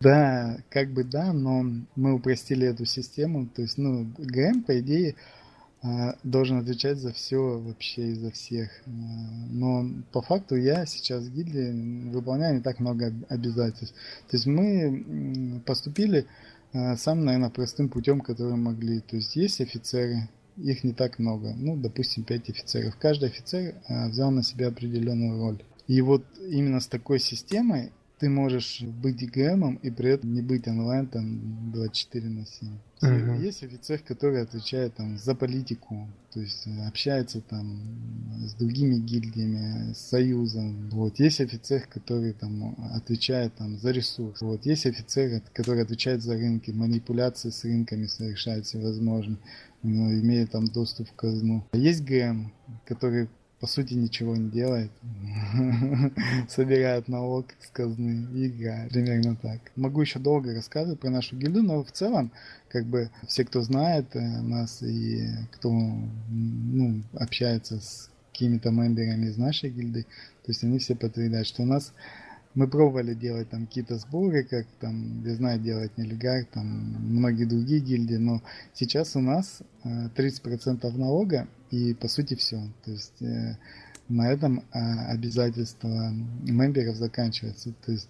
Да, 0.04 0.58
как 0.68 0.92
бы 0.92 1.02
да, 1.02 1.32
но 1.32 1.64
мы 1.96 2.12
упростили 2.12 2.66
эту 2.66 2.84
систему. 2.84 3.46
То 3.46 3.62
есть, 3.62 3.78
ну, 3.78 4.06
ГМ, 4.18 4.64
по 4.64 4.78
идее, 4.78 5.14
а, 5.82 6.18
должен 6.22 6.58
отвечать 6.58 6.98
за 6.98 7.10
все 7.14 7.58
вообще 7.58 8.10
и 8.10 8.14
за 8.14 8.30
всех. 8.30 8.70
А, 8.84 8.90
но 9.48 9.88
по 10.12 10.20
факту 10.20 10.56
я 10.56 10.84
сейчас 10.84 11.24
в 11.24 11.34
гильдии 11.34 12.10
выполняю 12.10 12.56
не 12.56 12.60
так 12.60 12.80
много 12.80 13.14
обязательств. 13.30 13.96
То 14.28 14.36
есть 14.36 14.46
мы 14.46 15.62
поступили 15.64 16.26
а, 16.74 16.98
самым, 16.98 17.24
наверное, 17.24 17.48
простым 17.48 17.88
путем, 17.88 18.20
который 18.20 18.56
могли. 18.56 19.00
То 19.00 19.16
есть 19.16 19.36
есть 19.36 19.62
офицеры, 19.62 20.28
их 20.58 20.84
не 20.84 20.92
так 20.92 21.18
много. 21.18 21.54
Ну, 21.56 21.78
допустим, 21.78 22.24
5 22.24 22.50
офицеров. 22.50 22.96
Каждый 22.98 23.30
офицер 23.30 23.74
взял 23.88 24.30
на 24.30 24.42
себя 24.42 24.68
определенную 24.68 25.40
роль. 25.40 25.64
И 25.86 26.02
вот 26.02 26.26
именно 26.46 26.80
с 26.80 26.88
такой 26.88 27.20
системой 27.20 27.90
ты 28.18 28.28
можешь 28.28 28.82
быть 28.82 29.28
ГМом 29.30 29.76
и 29.76 29.90
при 29.90 30.10
этом 30.10 30.34
не 30.34 30.40
быть 30.40 30.68
онлайн 30.68 31.06
там 31.06 31.72
24 31.72 32.28
на 32.28 32.46
7. 32.46 32.68
Uh-huh. 33.02 33.42
Есть 33.42 33.62
офицер, 33.62 33.98
который 33.98 34.40
отвечает 34.40 34.94
там 34.94 35.18
за 35.18 35.34
политику, 35.34 36.08
то 36.32 36.40
есть 36.40 36.66
общается 36.86 37.40
там 37.40 37.82
с 38.46 38.54
другими 38.54 38.94
гильдиями, 38.94 39.92
с 39.92 39.98
союзом. 39.98 40.88
Вот 40.90 41.18
есть 41.18 41.40
офицер, 41.40 41.86
который 41.86 42.32
там 42.32 42.76
отвечает 42.94 43.54
там 43.56 43.76
за 43.78 43.90
ресурс. 43.90 44.40
Вот 44.40 44.64
есть 44.64 44.86
офицер, 44.86 45.42
который 45.52 45.82
отвечает 45.82 46.22
за 46.22 46.34
рынки, 46.34 46.70
манипуляции 46.70 47.50
с 47.50 47.64
рынками 47.64 48.06
совершает 48.06 48.64
всевозможные, 48.64 49.38
имеет 49.82 50.52
там 50.52 50.66
доступ 50.68 51.10
к 51.10 51.16
казну. 51.16 51.66
Есть 51.74 52.04
ГМ, 52.04 52.52
который 52.86 53.28
по 53.64 53.70
сути 53.70 53.94
ничего 53.94 54.36
не 54.36 54.50
делает, 54.50 54.90
собирает 56.50 57.08
налог 57.08 57.46
с 57.60 57.70
казны 57.70 58.28
и 58.34 58.48
играет. 58.48 58.92
Примерно 58.92 59.36
так. 59.36 59.58
Могу 59.74 60.02
еще 60.02 60.18
долго 60.18 60.54
рассказывать 60.54 61.00
про 61.00 61.08
нашу 61.08 61.34
гильду, 61.34 61.62
но 61.62 61.82
в 61.82 61.90
целом, 61.90 62.30
как 62.68 62.84
бы, 62.84 63.08
все, 63.26 63.42
кто 63.46 63.62
знает 63.62 64.14
э, 64.16 64.20
нас 64.20 64.82
и 64.82 65.28
кто 65.52 65.70
ну, 65.70 67.00
общается 67.14 67.80
с 67.80 68.10
какими-то 68.32 68.70
мемберами 68.70 69.28
из 69.28 69.38
нашей 69.38 69.70
гильды, 69.70 70.02
то 70.02 70.50
есть 70.50 70.62
они 70.62 70.78
все 70.78 70.94
подтверждают, 70.94 71.48
что 71.48 71.62
у 71.62 71.66
нас 71.66 71.94
мы 72.54 72.68
пробовали 72.68 73.14
делать 73.14 73.50
там 73.50 73.66
какие-то 73.66 73.98
сборы, 73.98 74.44
как 74.44 74.66
там, 74.80 75.24
я 75.24 75.34
знаю, 75.34 75.60
делать 75.60 75.96
нелегар, 75.98 76.44
там 76.44 76.66
многие 76.66 77.44
другие 77.44 77.80
гильдии, 77.80 78.16
но 78.16 78.42
сейчас 78.72 79.16
у 79.16 79.20
нас 79.20 79.60
30% 79.84 80.80
э, 80.82 80.90
налога 80.96 81.48
и 81.70 81.94
по 81.94 82.08
сути 82.08 82.34
все. 82.34 82.60
То 82.84 82.92
есть 82.92 83.20
э, 83.22 83.56
на 84.08 84.30
этом 84.30 84.60
э, 84.72 84.78
обязательства 85.08 86.12
мемберов 86.42 86.96
заканчивается. 86.96 87.72
То 87.84 87.92
есть 87.92 88.08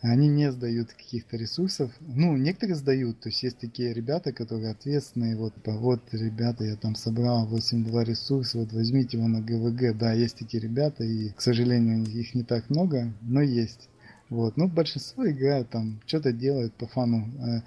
они 0.00 0.28
не 0.28 0.52
сдают 0.52 0.92
каких-то 0.92 1.36
ресурсов. 1.36 1.90
Ну, 2.00 2.36
некоторые 2.36 2.76
сдают. 2.76 3.20
То 3.20 3.30
есть 3.30 3.42
есть 3.42 3.58
такие 3.58 3.92
ребята, 3.92 4.32
которые 4.32 4.70
ответственные. 4.70 5.36
Вот, 5.36 5.54
вот, 5.64 6.00
ребята, 6.12 6.64
я 6.64 6.76
там 6.76 6.94
собрал 6.94 7.48
8.2 7.48 8.04
ресурса, 8.04 8.58
вот 8.58 8.72
возьмите 8.72 9.16
его 9.16 9.26
на 9.26 9.40
ГВГ. 9.40 9.98
Да, 9.98 10.12
есть 10.12 10.38
такие 10.38 10.62
ребята, 10.62 11.02
и, 11.02 11.30
к 11.30 11.40
сожалению, 11.40 12.04
их 12.04 12.34
не 12.34 12.44
так 12.44 12.70
много, 12.70 13.12
но 13.22 13.42
есть. 13.42 13.88
Вот. 14.28 14.56
Ну, 14.56 14.68
большинство 14.68 15.28
играют 15.28 15.70
там, 15.70 16.00
что-то 16.06 16.32
делают 16.32 16.74
по 16.74 16.86
фану. 16.86 17.28
Э, 17.40 17.62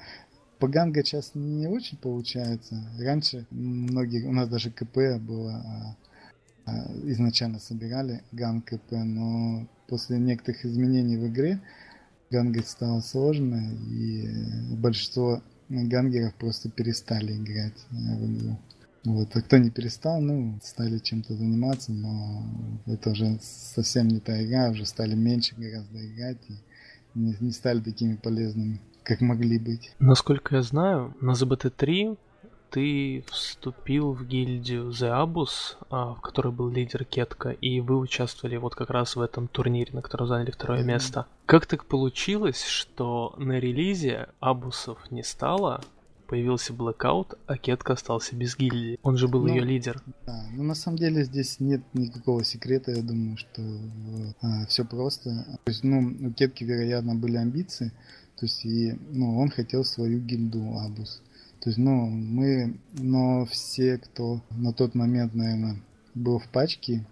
по 0.60 0.68
ганга 0.68 1.04
сейчас 1.04 1.32
не 1.34 1.68
очень 1.68 1.98
получается. 1.98 2.82
Раньше 3.00 3.46
многие, 3.50 4.26
у 4.26 4.32
нас 4.32 4.48
даже 4.48 4.70
КП 4.70 5.20
было, 5.20 5.56
а, 5.56 5.96
а, 6.66 6.92
изначально 7.06 7.60
собирали 7.60 8.22
ганг 8.32 8.66
КП, 8.66 8.92
но 8.92 9.68
после 9.88 10.20
некоторых 10.20 10.64
изменений 10.64 11.18
в 11.18 11.28
игре 11.28 11.60
гангать 12.32 12.68
стало 12.68 13.02
сложно, 13.02 13.74
и 13.90 14.28
большинство 14.76 15.42
гангеров 15.70 16.34
просто 16.36 16.70
перестали 16.70 17.34
играть 17.34 17.86
в 17.90 18.36
игру. 18.36 18.58
Вот. 19.04 19.30
А 19.36 19.42
кто 19.42 19.58
не 19.58 19.72
перестал, 19.72 20.22
ну, 20.22 20.60
стали 20.64 21.00
чем-то 21.00 21.34
заниматься, 21.34 21.92
но 21.92 22.44
это 22.86 23.12
уже 23.12 23.40
совсем 23.42 24.08
не 24.08 24.20
та 24.20 24.44
игра, 24.44 24.70
уже 24.70 24.86
стали 24.86 25.16
меньше 25.16 25.56
гораздо 25.58 26.06
играть 26.06 26.38
и 26.50 26.54
не, 27.16 27.36
не 27.40 27.52
стали 27.52 27.80
такими 27.80 28.16
полезными, 28.16 28.80
как 29.04 29.22
могли 29.22 29.58
быть. 29.58 29.92
Насколько 30.00 30.58
я 30.58 30.62
знаю, 30.62 31.16
на 31.20 31.32
ZBT3 31.32 32.18
ты 32.72 33.24
вступил 33.30 34.14
в 34.14 34.26
гильдию 34.26 34.90
The 34.90 35.26
Abus, 35.26 35.76
а, 35.90 36.14
в 36.14 36.22
которой 36.22 36.54
был 36.54 36.70
лидер 36.70 37.04
Кетка, 37.06 37.50
и 37.50 37.82
вы 37.82 37.98
участвовали 37.98 38.56
вот 38.56 38.76
как 38.76 38.90
раз 38.90 39.16
в 39.16 39.22
этом 39.22 39.48
турнире, 39.48 39.92
на 39.94 40.02
котором 40.02 40.28
заняли 40.28 40.52
второе 40.52 40.82
mm-hmm. 40.82 40.86
место. 40.86 41.28
Как 41.46 41.66
так 41.66 41.86
получилось, 41.86 42.64
что 42.64 43.36
на 43.38 43.60
релизе 43.60 44.30
Абусов 44.40 45.12
не 45.12 45.22
стало, 45.22 45.82
появился 46.28 46.72
Blackout, 46.72 47.38
а 47.46 47.58
Кетка 47.58 47.94
остался 47.94 48.38
без 48.38 48.56
гильдии. 48.56 48.98
Он 49.04 49.18
же 49.18 49.28
был 49.28 49.42
ну, 49.42 49.50
ее 49.50 49.66
лидер. 49.66 50.02
Да, 50.26 50.46
ну 50.54 50.64
на 50.64 50.76
самом 50.76 50.98
деле 50.98 51.26
здесь 51.26 51.60
нет 51.60 51.82
никакого 51.94 52.46
секрета, 52.46 52.92
я 52.92 53.04
думаю, 53.04 53.36
что 53.36 53.62
а, 54.42 54.66
все 54.68 54.86
просто. 54.86 55.46
То 55.66 55.72
есть, 55.72 55.84
ну, 55.84 56.16
у 56.22 56.32
Кетки, 56.32 56.64
вероятно, 56.64 57.16
были 57.16 57.36
амбиции, 57.36 57.92
то 58.38 58.46
есть, 58.46 58.64
и, 58.64 58.98
ну, 59.10 59.40
он 59.40 59.50
хотел 59.50 59.84
свою 59.84 60.20
гильду 60.22 60.78
Абус. 60.80 61.22
То 61.62 61.70
есть, 61.70 61.78
ну, 61.78 62.08
мы, 62.08 62.78
но 62.94 63.46
все, 63.46 63.98
кто 63.98 64.42
на 64.50 64.74
тот 64.74 64.96
момент, 64.96 65.36
наверное, 65.36 65.78
был 66.16 66.40
в 66.40 66.48
пачке, 66.48 67.06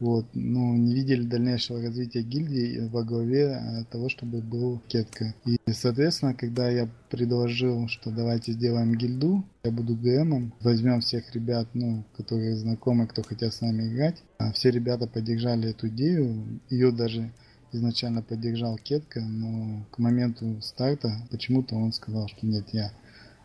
вот, 0.00 0.26
ну, 0.34 0.74
не 0.74 0.94
видели 0.94 1.22
дальнейшего 1.22 1.80
развития 1.80 2.22
гильдии 2.22 2.86
во 2.88 3.02
главе 3.02 3.44
э, 3.44 3.84
того, 3.90 4.08
чтобы 4.08 4.40
был 4.42 4.80
Кетка. 4.88 5.34
И, 5.46 5.56
соответственно, 5.72 6.34
когда 6.34 6.68
я 6.68 6.88
предложил, 7.08 7.88
что 7.88 8.10
давайте 8.10 8.52
сделаем 8.52 8.94
гильду, 8.94 9.44
я 9.64 9.70
буду 9.70 9.94
ГМом, 9.96 10.52
возьмем 10.60 11.00
всех 11.00 11.34
ребят, 11.34 11.68
ну, 11.72 12.04
которые 12.16 12.56
знакомы, 12.56 13.06
кто 13.06 13.22
хотят 13.22 13.54
с 13.54 13.60
нами 13.62 13.88
играть, 13.88 14.22
а 14.38 14.52
все 14.52 14.70
ребята 14.70 15.06
поддержали 15.06 15.70
эту 15.70 15.88
идею, 15.88 16.60
ее 16.68 16.90
даже 16.92 17.32
изначально 17.72 18.22
поддержал 18.22 18.76
Кетка, 18.76 19.20
но 19.20 19.86
к 19.90 19.98
моменту 19.98 20.60
старта 20.60 21.16
почему-то 21.30 21.76
он 21.76 21.92
сказал, 21.92 22.28
что 22.28 22.46
нет, 22.46 22.66
я 22.72 22.92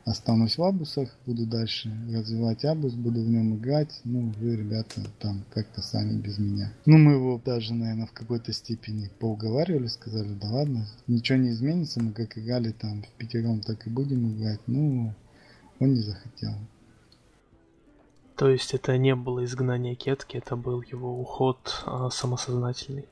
останусь 0.06 0.58
в 0.58 0.64
Абусах, 0.64 1.10
буду 1.26 1.46
дальше 1.46 1.92
развивать 2.12 2.66
Абус, 2.66 2.94
буду 2.94 3.22
в 3.22 3.30
нем 3.30 3.58
играть. 3.58 4.02
Ну, 4.04 4.34
вы, 4.40 4.56
ребята, 4.56 5.02
там 5.20 5.44
как-то 5.54 5.82
сами 5.82 6.18
без 6.18 6.38
меня. 6.40 6.74
Ну, 6.86 6.98
мы 6.98 7.14
его 7.14 7.42
даже, 7.44 7.74
наверное, 7.74 8.08
в 8.08 8.12
какой-то 8.12 8.54
степени 8.54 9.10
поуговаривали, 9.20 9.88
сказали, 9.88 10.34
да 10.34 10.50
ладно, 10.50 10.86
ничего 11.08 11.38
не 11.38 11.50
изменится, 11.50 12.02
мы 12.02 12.12
как 12.14 12.38
играли 12.38 12.72
там 12.72 13.04
в 13.04 13.10
пятером, 13.18 13.62
так 13.62 13.86
и 13.88 13.90
будем 13.90 14.36
играть. 14.36 14.62
Ну, 14.68 15.14
он 15.80 15.94
не 15.94 16.02
захотел. 16.02 16.54
То 18.36 18.50
есть 18.50 18.74
это 18.74 18.98
не 18.98 19.16
было 19.16 19.46
изгнание 19.46 19.94
Кетки, 19.96 20.38
это 20.38 20.56
был 20.56 20.82
его 20.82 21.20
уход 21.20 21.84
а, 21.86 22.10
самосознательный? 22.10 23.06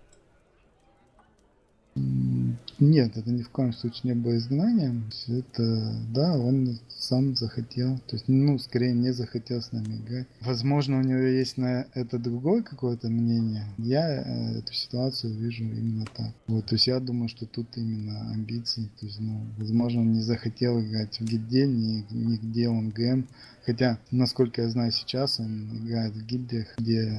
Нет, 2.80 3.18
это 3.18 3.30
ни 3.30 3.42
в 3.42 3.50
коем 3.50 3.74
случае 3.74 4.14
не 4.14 4.22
было 4.22 4.38
изгнанием. 4.38 5.10
Это, 5.28 5.94
да, 6.14 6.38
он 6.38 6.80
сам 6.88 7.36
захотел. 7.36 7.98
То 8.08 8.16
есть, 8.16 8.30
ну, 8.30 8.58
скорее 8.58 8.94
не 8.94 9.12
захотел 9.12 9.62
с 9.62 9.74
нами 9.74 9.98
играть. 9.98 10.28
Возможно, 10.42 11.00
у 11.00 11.02
него 11.02 11.20
есть 11.20 11.58
на 11.58 11.88
это 11.94 12.18
другое 12.18 12.64
какое-то 12.64 13.10
мнение. 13.10 13.66
Я 13.78 14.24
э, 14.24 14.60
эту 14.60 14.74
ситуацию 14.74 15.34
вижу 15.34 15.66
именно 15.66 16.06
так. 16.16 16.34
Вот, 16.48 16.68
то 16.68 16.76
есть 16.76 16.88
я 16.88 17.00
думаю, 17.02 17.28
что 17.28 17.46
тут 17.46 17.68
именно 17.76 18.32
амбиции. 18.32 18.90
То 19.00 19.06
есть, 19.06 19.20
ну, 19.20 19.46
возможно, 19.58 20.02
он 20.02 20.14
не 20.14 20.22
захотел 20.22 20.80
играть 20.80 21.20
в 21.20 21.26
гильдии, 21.26 21.66
ни, 21.66 22.06
нигде 22.12 22.70
он 22.70 22.92
ГМ. 22.92 23.28
Хотя, 23.66 24.00
насколько 24.10 24.62
я 24.62 24.70
знаю 24.70 24.92
сейчас, 24.92 25.40
он 25.40 25.70
играет 25.84 26.16
в 26.16 26.26
гильдиях, 26.26 26.68
где 26.78 27.12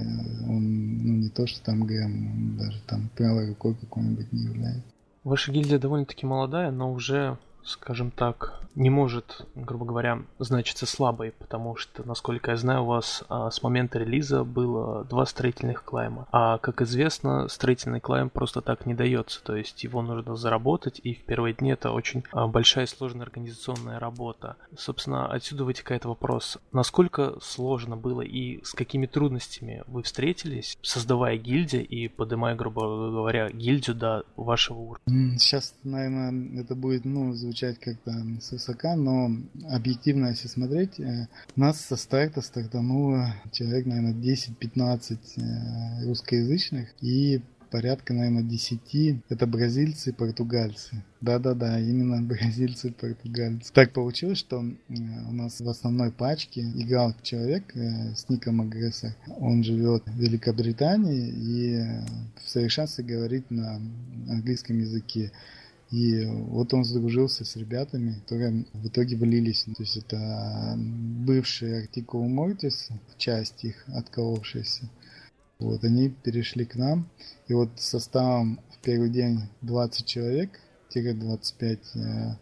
он, 0.49 0.99
ну, 1.07 1.13
не 1.17 1.29
то, 1.29 1.47
что 1.47 1.63
там 1.63 1.85
ГМ, 1.85 2.33
он 2.33 2.57
даже 2.57 2.81
там 2.87 3.11
правой 3.15 3.49
рукой 3.51 3.75
какой-нибудь 3.75 4.33
не 4.33 4.45
является. 4.45 4.90
Ваша 5.23 5.53
гильдия 5.53 5.79
довольно-таки 5.79 6.25
молодая, 6.25 6.71
но 6.71 6.93
уже 6.93 7.37
скажем 7.65 8.11
так, 8.11 8.61
не 8.75 8.91
может, 8.91 9.47
грубо 9.55 9.85
говоря, 9.85 10.23
значиться 10.39 10.87
слабой, 10.87 11.33
потому 11.33 11.77
что, 11.77 12.07
насколько 12.07 12.53
я 12.53 12.57
знаю, 12.57 12.83
у 12.83 12.87
вас 12.87 13.25
а, 13.29 13.51
с 13.51 13.63
момента 13.63 13.99
релиза 13.99 14.45
было 14.45 15.05
два 15.05 15.27
строительных 15.27 15.85
клайма. 15.85 16.27
А, 16.31 16.59
как 16.59 16.83
известно, 16.83 17.49
строительный 17.49 18.01
клайм 18.01 18.31
просто 18.31 18.61
так 18.61 18.87
не 18.87 18.95
дается, 18.95 19.43
то 19.43 19.57
есть 19.57 19.83
его 19.83 20.03
нужно 20.03 20.37
заработать, 20.37 21.01
и 21.03 21.15
в 21.15 21.25
первые 21.25 21.55
дни 21.55 21.73
это 21.73 21.91
очень 21.91 22.25
а, 22.33 22.47
большая 22.47 22.85
и 22.85 22.89
сложная 22.89 23.27
организационная 23.27 23.99
работа. 23.99 24.57
Собственно, 24.77 25.27
отсюда 25.27 25.65
вытекает 25.65 26.05
вопрос, 26.05 26.59
насколько 26.73 27.35
сложно 27.43 27.97
было 27.97 28.23
и 28.23 28.63
с 28.65 28.73
какими 28.73 29.07
трудностями 29.07 29.83
вы 29.87 30.03
встретились, 30.03 30.79
создавая 30.83 31.37
гильдию 31.37 31.87
и 31.87 32.09
поднимая, 32.09 32.55
грубо 32.55 32.83
говоря, 33.11 33.51
гильдию 33.51 33.97
до 33.97 34.25
вашего 34.37 34.79
уровня? 34.79 35.39
Сейчас, 35.39 35.75
наверное, 35.83 36.61
это 36.61 36.75
будет, 36.75 37.05
ну, 37.05 37.33
звучать 37.51 37.81
как-то 37.81 38.13
с 38.41 38.53
высока, 38.53 38.95
но 38.95 39.33
объективно, 39.69 40.29
если 40.29 40.47
смотреть, 40.47 41.01
э, 41.01 41.27
нас 41.57 41.81
со 41.81 41.97
старта 41.97 42.43
стартануло 42.43 43.35
человек, 43.51 43.87
наверное, 43.87 44.15
10-15 44.15 45.19
э, 45.37 46.07
русскоязычных 46.07 46.91
и 47.01 47.43
порядка, 47.73 48.13
наверное, 48.13 48.43
10 48.43 49.23
это 49.29 49.47
бразильцы 49.49 50.11
и 50.11 50.13
португальцы. 50.13 51.03
Да-да-да, 51.21 51.81
именно 51.81 52.23
бразильцы 52.27 52.89
и 52.89 52.93
португальцы. 52.93 53.73
Так 53.73 53.93
получилось, 53.93 54.39
что 54.39 54.63
э, 54.63 54.95
у 55.29 55.33
нас 55.33 55.61
в 55.61 55.69
основной 55.69 56.13
пачке 56.13 56.61
играл 56.61 57.15
человек 57.23 57.75
с 57.75 58.29
ником 58.29 58.61
Агрессор. 58.61 59.11
Он 59.41 59.65
живет 59.65 60.05
в 60.07 60.17
Великобритании 60.17 61.31
и 61.31 61.81
в 62.45 62.49
совершенстве 62.49 63.05
говорит 63.05 63.51
на 63.51 63.81
английском 64.29 64.79
языке. 64.79 65.33
И 65.91 66.25
вот 66.25 66.73
он 66.73 66.85
сдружился 66.85 67.45
с 67.45 67.57
ребятами, 67.57 68.15
которые 68.21 68.65
в 68.73 68.87
итоге 68.87 69.17
влились. 69.17 69.65
То 69.65 69.83
есть 69.83 69.97
это 69.97 70.75
бывшие 70.77 71.81
Артикул 71.81 72.29
Мортис, 72.29 72.89
часть 73.19 73.65
их 73.65 73.85
отколовшаяся. 73.89 74.89
Вот, 75.59 75.85
они 75.85 76.09
перешли 76.09 76.65
к 76.65 76.77
нам. 76.77 77.09
И 77.49 77.55
вот 77.55 77.71
составом 77.77 78.61
в 78.71 78.79
первый 78.79 79.11
день 79.11 79.41
20 79.63 80.07
человек, 80.07 80.61
25, 80.93 81.79
э, 81.95 82.37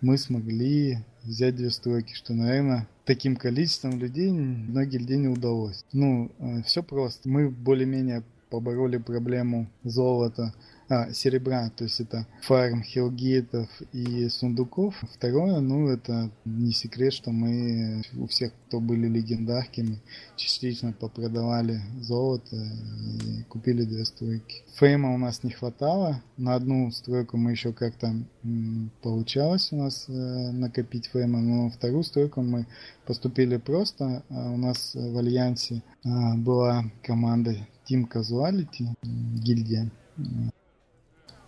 мы 0.00 0.16
смогли 0.16 0.98
взять 1.22 1.56
две 1.56 1.70
стройки, 1.70 2.14
что, 2.14 2.34
наверное, 2.34 2.88
таким 3.04 3.36
количеством 3.36 3.98
людей 3.98 4.30
многие 4.30 4.98
людей 4.98 5.18
не 5.18 5.28
удалось. 5.28 5.84
Ну, 5.92 6.30
э, 6.38 6.62
все 6.62 6.82
просто. 6.82 7.28
Мы 7.28 7.50
более-менее 7.50 8.22
побороли 8.50 8.98
проблему 8.98 9.68
золота 9.82 10.54
а, 10.88 11.12
серебра, 11.12 11.70
то 11.70 11.84
есть 11.84 12.00
это 12.00 12.26
фарм 12.42 12.82
хилгейтов 12.82 13.68
и 13.92 14.28
сундуков. 14.28 14.94
Второе, 15.14 15.60
ну, 15.60 15.88
это 15.88 16.30
не 16.44 16.72
секрет, 16.72 17.12
что 17.12 17.30
мы 17.30 18.02
у 18.16 18.26
всех, 18.26 18.52
кто 18.66 18.80
были 18.80 19.06
легендарками, 19.08 20.00
частично 20.36 20.92
попродавали 20.92 21.80
золото 22.00 22.56
и 22.56 23.42
купили 23.44 23.84
две 23.84 24.04
стройки. 24.04 24.64
Фрейма 24.74 25.14
у 25.14 25.18
нас 25.18 25.42
не 25.42 25.50
хватало. 25.50 26.22
На 26.36 26.54
одну 26.54 26.90
стройку 26.90 27.36
мы 27.36 27.52
еще 27.52 27.72
как-то 27.72 28.14
получалось 29.02 29.72
у 29.72 29.76
нас 29.76 30.06
э, 30.08 30.12
накопить 30.12 31.06
фрейма, 31.08 31.40
но 31.40 31.70
вторую 31.70 32.02
стройку 32.02 32.42
мы 32.42 32.66
поступили 33.06 33.56
просто. 33.56 34.22
А 34.28 34.50
у 34.50 34.56
нас 34.56 34.92
в 34.94 35.16
Альянсе 35.16 35.82
а, 36.04 36.36
была 36.36 36.84
команда 37.02 37.56
Team 37.88 38.08
Casuality, 38.10 38.94
гильдия 39.02 39.90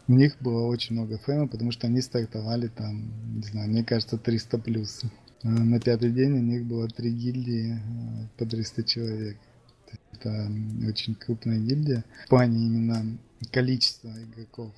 у 0.07 0.13
них 0.13 0.37
было 0.41 0.67
очень 0.67 0.95
много 0.95 1.19
фреймов, 1.19 1.51
потому 1.51 1.71
что 1.71 1.87
они 1.87 2.01
стартовали 2.01 2.69
там, 2.69 3.37
не 3.37 3.43
знаю, 3.43 3.71
мне 3.71 3.85
кажется, 3.85 4.19
300 4.19 4.59
плюс. 4.59 5.03
А 5.43 5.49
на 5.49 5.81
пятый 5.81 6.11
день 6.11 6.33
у 6.33 6.43
них 6.43 6.65
было 6.65 6.89
три 6.89 7.13
гильдии 7.13 7.75
э, 7.75 8.29
по 8.39 8.47
300 8.47 8.85
человек. 8.85 9.37
Это 10.13 10.51
очень 10.89 11.15
крупная 11.15 11.59
гильдия. 11.59 12.05
В 12.27 12.29
плане 12.31 12.67
именно 12.67 13.19
количества 13.53 14.11
игроков. 14.23 14.73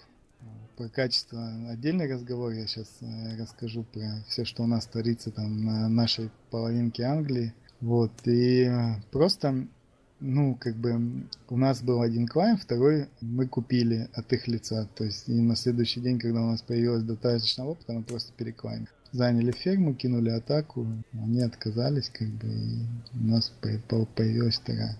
Про 0.76 0.88
качество 0.88 1.70
отдельный 1.70 2.12
разговор. 2.12 2.52
Я 2.52 2.66
сейчас 2.66 2.88
э, 3.00 3.36
расскажу 3.38 3.84
про 3.84 4.24
все, 4.28 4.44
что 4.44 4.64
у 4.64 4.66
нас 4.66 4.86
творится 4.86 5.30
там 5.30 5.64
на 5.64 5.88
нашей 5.88 6.30
половинке 6.50 7.04
Англии. 7.04 7.54
Вот. 7.80 8.12
И 8.24 8.62
э, 8.62 8.96
просто 9.12 9.68
ну, 10.20 10.54
как 10.54 10.76
бы 10.76 11.26
у 11.48 11.56
нас 11.56 11.82
был 11.82 12.02
один 12.02 12.26
клиент, 12.26 12.60
второй 12.60 13.08
мы 13.20 13.46
купили 13.46 14.08
от 14.14 14.32
их 14.32 14.48
лица. 14.48 14.88
То 14.94 15.04
есть 15.04 15.28
и 15.28 15.32
на 15.32 15.56
следующий 15.56 16.00
день, 16.00 16.18
когда 16.18 16.42
у 16.42 16.50
нас 16.50 16.62
появилось 16.62 17.02
достаточно 17.02 17.66
опыта, 17.66 17.92
мы 17.92 18.02
просто 18.02 18.32
переклаем. 18.36 18.88
Заняли 19.12 19.52
ферму, 19.52 19.94
кинули 19.94 20.30
атаку, 20.30 20.86
они 21.12 21.40
отказались, 21.40 22.10
как 22.10 22.28
бы, 22.28 22.48
и 22.48 22.82
у 23.14 23.28
нас 23.28 23.52
появилась 23.60 24.56
вторая 24.56 24.98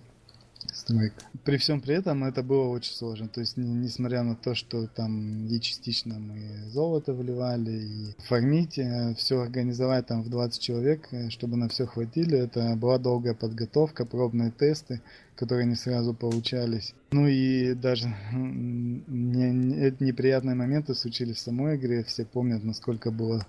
стройка. 0.87 1.25
При 1.45 1.57
всем 1.57 1.81
при 1.81 1.95
этом 1.95 2.25
это 2.25 2.43
было 2.43 2.69
очень 2.69 2.95
сложно. 2.95 3.29
То 3.29 3.41
есть, 3.41 3.57
несмотря 3.57 4.23
на 4.23 4.37
то, 4.37 4.55
что 4.55 4.87
там 4.87 5.47
и 5.47 5.61
частично 5.61 6.19
мы 6.19 6.71
золото 6.71 7.13
вливали, 7.13 7.71
и 7.71 8.15
фармить, 8.27 8.79
э, 8.79 9.15
все 9.17 9.41
организовать 9.41 10.07
там 10.07 10.23
в 10.23 10.29
20 10.29 10.61
человек, 10.61 11.09
э, 11.11 11.31
чтобы 11.31 11.57
на 11.57 11.69
все 11.69 11.87
хватили, 11.87 12.39
это 12.39 12.77
была 12.77 12.99
долгая 12.99 13.35
подготовка, 13.35 14.05
пробные 14.05 14.51
тесты, 14.51 15.01
которые 15.35 15.67
не 15.67 15.77
сразу 15.77 16.15
получались. 16.15 16.95
Ну 17.11 17.27
и 17.27 17.75
даже 17.75 18.15
не, 18.33 19.51
не, 19.51 19.97
неприятные 20.01 20.55
моменты 20.55 20.95
случились 20.95 21.37
в 21.37 21.41
самой 21.41 21.77
игре. 21.77 22.05
Все 22.05 22.25
помнят, 22.25 22.65
насколько 22.65 23.11
было 23.11 23.47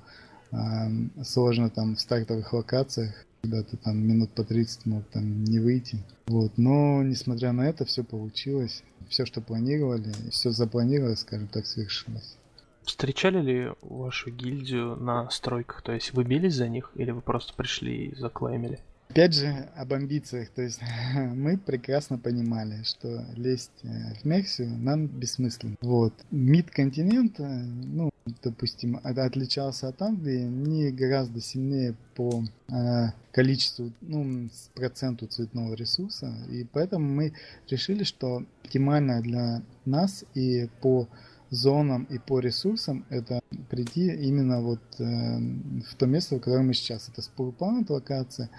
сложно 1.24 1.70
там 1.70 1.98
в 1.98 2.00
стартовых 2.00 2.54
локациях 2.54 3.27
когда 3.48 3.64
ты 3.64 3.78
там 3.78 3.98
минут 3.98 4.32
по 4.32 4.44
30 4.44 4.86
мог 4.86 5.04
там 5.06 5.44
не 5.44 5.60
выйти. 5.60 5.98
Вот. 6.28 6.58
Но, 6.58 7.02
несмотря 7.04 7.52
на 7.52 7.68
это, 7.68 7.86
все 7.86 8.04
получилось. 8.04 8.84
Все, 9.10 9.26
что 9.26 9.42
планировали, 9.42 10.12
все 10.30 10.52
запланировалось, 10.52 11.22
скажем 11.22 11.48
так, 11.48 11.66
свершилось. 11.66 12.38
Встречали 12.84 13.42
ли 13.42 13.72
вашу 13.82 14.32
гильдию 14.32 14.96
на 14.96 15.30
стройках? 15.30 15.82
То 15.82 15.94
есть 15.94 16.14
вы 16.14 16.24
бились 16.24 16.56
за 16.56 16.68
них 16.68 16.92
или 16.96 17.12
вы 17.12 17.22
просто 17.22 17.54
пришли 17.54 18.08
и 18.08 18.16
заклеймили? 18.16 18.80
Опять 19.10 19.34
же, 19.34 19.70
об 19.76 19.94
амбициях. 19.94 20.50
То 20.50 20.62
есть 20.62 20.82
мы 21.16 21.58
прекрасно 21.58 22.18
понимали, 22.18 22.84
что 22.84 23.26
лезть 23.36 23.72
э, 23.84 24.14
в 24.22 24.26
Мексию 24.26 24.70
нам 24.70 25.08
бессмысленно. 25.08 25.78
Вот. 25.82 26.14
Мид 26.32 26.70
континента, 26.70 27.44
ну, 27.44 28.10
допустим, 28.44 29.00
отличался 29.04 29.88
от 29.90 30.02
Англии 30.02 30.44
не 30.44 30.92
гораздо 30.92 31.42
сильнее 31.42 31.96
по 32.16 32.44
э, 32.70 33.08
количеству, 33.32 33.92
ну, 34.02 34.50
проценту 34.76 35.28
цветного 35.28 35.74
ресурса. 35.74 36.34
И 36.50 36.66
поэтому 36.72 37.08
мы 37.08 37.34
решили, 37.70 38.04
что 38.04 38.44
оптимально 38.64 39.22
для 39.22 39.62
нас 39.86 40.26
и 40.34 40.70
по 40.82 41.08
зонам 41.50 42.04
и 42.10 42.18
по 42.18 42.40
ресурсам 42.40 43.06
это 43.10 43.40
прийти 43.70 44.08
именно 44.08 44.62
вот 44.62 44.82
э, 45.00 45.04
в 45.04 45.96
то 45.98 46.06
место, 46.06 46.36
в 46.36 46.40
котором 46.40 46.68
мы 46.68 46.74
сейчас. 46.74 47.10
Это 47.10 47.22
Спурпант 47.22 47.90
локация 47.90 48.50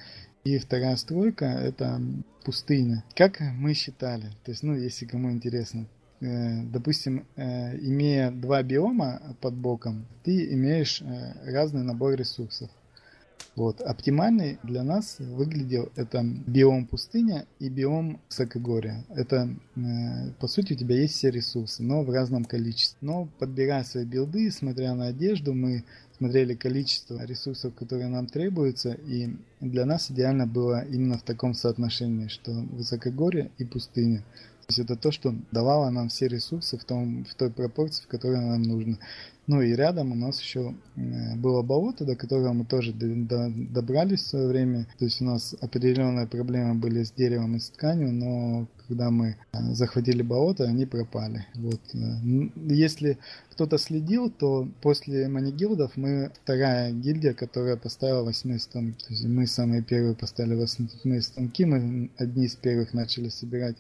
и 0.45 0.59
вторая 0.59 0.97
стройка 0.97 1.45
это 1.45 2.01
пустыня. 2.45 3.05
Как 3.15 3.41
мы 3.41 3.75
считали, 3.75 4.31
то 4.45 4.51
есть, 4.51 4.63
ну, 4.63 4.75
если 4.75 5.05
кому 5.05 5.31
интересно, 5.31 5.87
допустим, 6.21 7.25
э, 7.37 7.79
имея 7.79 8.31
два 8.31 8.63
биома 8.63 9.23
под 9.41 9.55
боком, 9.55 10.07
ты 10.25 10.53
имеешь 10.53 11.01
э, 11.01 11.53
разный 11.53 11.83
набор 11.83 12.15
ресурсов. 12.15 12.71
Вот. 13.55 13.81
Оптимальный 13.81 14.59
для 14.63 14.85
нас 14.85 15.17
выглядел 15.19 15.91
это 15.97 16.23
биом 16.23 16.87
пустыня 16.87 17.45
и 17.59 17.69
биом 17.69 18.21
высокогорья. 18.29 19.05
Это, 19.09 19.49
по 20.39 20.47
сути, 20.47 20.75
у 20.75 20.77
тебя 20.77 20.95
есть 20.95 21.15
все 21.15 21.31
ресурсы, 21.31 21.83
но 21.83 22.03
в 22.03 22.11
разном 22.11 22.45
количестве. 22.45 22.97
Но 23.01 23.29
подбирая 23.41 23.83
свои 23.83 24.05
билды, 24.05 24.53
смотря 24.53 24.95
на 24.95 25.07
одежду, 25.07 25.55
мы 25.55 25.83
смотрели 26.17 26.55
количество 26.55 27.25
ресурсов, 27.25 27.75
которые 27.75 28.09
нам 28.09 28.27
требуются, 28.27 28.93
и 28.93 29.31
для 29.61 29.87
нас 29.87 30.11
идеально 30.11 30.47
было 30.47 30.85
именно 30.85 31.19
в 31.19 31.23
таком 31.23 31.55
соотношении, 31.55 32.29
что 32.29 32.53
высокогорье 32.53 33.51
и 33.59 33.65
пустыня. 33.65 34.23
Есть 34.71 34.81
это 34.81 34.97
то, 34.97 35.11
что 35.11 35.35
давало 35.51 35.89
нам 35.89 36.11
все 36.11 36.29
ресурсы 36.29 36.77
в, 36.77 36.85
том, 36.85 37.25
в 37.25 37.35
той 37.37 37.51
пропорции, 37.51 38.03
в 38.05 38.07
которой 38.07 38.37
нам 38.37 38.63
нужно. 38.63 38.99
Ну 39.47 39.63
и 39.63 39.73
рядом 39.73 40.13
у 40.13 40.15
нас 40.15 40.43
еще 40.43 40.75
э, 40.95 41.37
было 41.37 41.63
болото, 41.63 42.05
до 42.05 42.15
которого 42.17 42.53
мы 42.53 42.67
тоже 42.67 42.93
добрались 42.93 44.21
в 44.21 44.27
свое 44.27 44.47
время. 44.47 44.87
То 44.99 45.07
есть 45.07 45.23
у 45.23 45.25
нас 45.25 45.55
определенные 45.63 46.27
проблемы 46.27 46.75
были 46.75 47.03
с 47.03 47.11
деревом 47.13 47.57
и 47.57 47.61
с 47.61 47.71
тканью, 47.71 48.13
но 48.13 48.67
когда 48.87 49.11
мы 49.11 49.39
э, 49.53 49.59
захватили 49.73 50.21
болото, 50.21 50.65
они 50.65 50.85
пропали. 50.85 51.47
Вот. 51.55 51.81
Э, 51.95 51.99
если 52.67 53.17
кто-то 53.53 53.79
следил, 53.79 54.29
то 54.29 54.69
после 54.83 55.29
манигилдов 55.29 55.97
мы 55.97 56.31
вторая 56.43 56.93
гильдия, 56.93 57.33
которая 57.33 57.79
поставила 57.79 58.23
восьмые 58.23 58.59
станки. 58.59 59.03
То 59.07 59.15
есть 59.15 59.25
мы 59.25 59.47
самые 59.47 59.83
первые 59.83 60.15
поставили 60.15 60.57
восьмые 60.57 61.23
станки, 61.23 61.65
мы 61.65 62.11
одни 62.19 62.45
из 62.45 62.55
первых 62.55 62.93
начали 62.93 63.31
собирать 63.31 63.79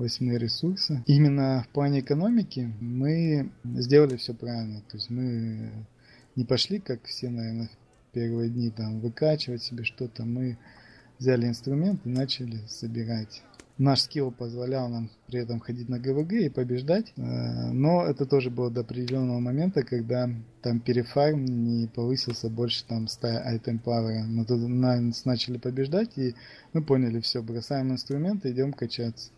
восьмые 0.00 0.38
ресурсы. 0.38 1.02
Именно 1.06 1.64
в 1.68 1.72
плане 1.72 2.00
экономики 2.00 2.72
мы 2.80 3.50
сделали 3.64 4.16
все 4.16 4.34
правильно. 4.34 4.80
То 4.90 4.96
есть 4.96 5.10
мы 5.10 5.86
не 6.36 6.44
пошли, 6.44 6.80
как 6.80 7.04
все, 7.04 7.28
наверное, 7.28 7.70
первые 8.12 8.50
дни 8.50 8.70
там 8.70 9.00
выкачивать 9.00 9.62
себе 9.62 9.84
что-то. 9.84 10.24
Мы 10.24 10.58
взяли 11.18 11.46
инструмент 11.46 12.00
и 12.04 12.08
начали 12.08 12.58
собирать. 12.66 13.42
Наш 13.80 14.02
скилл 14.02 14.30
позволял 14.30 14.90
нам 14.90 15.08
при 15.26 15.40
этом 15.40 15.58
ходить 15.58 15.88
на 15.88 15.98
ГВГ 15.98 16.32
и 16.32 16.48
побеждать, 16.50 17.14
э, 17.16 17.70
но 17.72 18.04
это 18.04 18.26
тоже 18.26 18.50
было 18.50 18.70
до 18.70 18.82
определенного 18.82 19.40
момента, 19.40 19.82
когда 19.82 20.28
там 20.60 20.80
перефарм 20.80 21.46
не 21.46 21.86
повысился 21.86 22.50
больше 22.50 22.84
там 22.84 23.08
100 23.08 23.28
item 23.28 23.82
power. 23.82 24.24
Мы 24.26 24.44
тут 24.44 24.60
начали 25.24 25.56
побеждать 25.56 26.18
и 26.18 26.34
мы 26.74 26.82
поняли, 26.82 27.20
все, 27.20 27.42
бросаем 27.42 27.90
инструменты, 27.90 28.50
идем 28.50 28.74
качаться. 28.74 29.30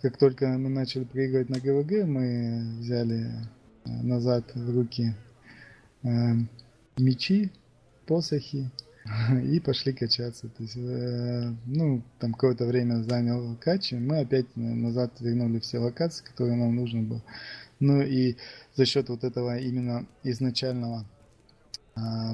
Как 0.00 0.16
только 0.16 0.46
мы 0.46 0.70
начали 0.70 1.04
проигрывать 1.04 1.50
на 1.50 1.60
ГВГ, 1.60 2.06
мы 2.06 2.78
взяли 2.78 3.26
э, 3.84 3.90
назад 4.02 4.44
в 4.54 4.74
руки 4.74 5.14
э, 6.02 6.08
мечи, 6.96 7.52
посохи 8.06 8.70
и 9.44 9.60
пошли 9.60 9.92
качаться. 9.92 10.48
То 10.48 10.62
есть, 10.62 10.76
э, 10.78 11.52
ну, 11.66 12.02
там 12.18 12.32
какое-то 12.32 12.64
время 12.64 13.02
занял 13.02 13.54
качи, 13.60 13.96
мы 13.96 14.20
опять 14.20 14.46
назад 14.56 15.20
вернули 15.20 15.58
все 15.58 15.78
локации, 15.78 16.24
которые 16.24 16.56
нам 16.56 16.74
нужно 16.74 17.02
было. 17.02 17.22
Ну 17.80 18.00
и 18.00 18.36
за 18.76 18.86
счет 18.86 19.10
вот 19.10 19.24
этого 19.24 19.58
именно 19.58 20.06
изначального 20.22 21.04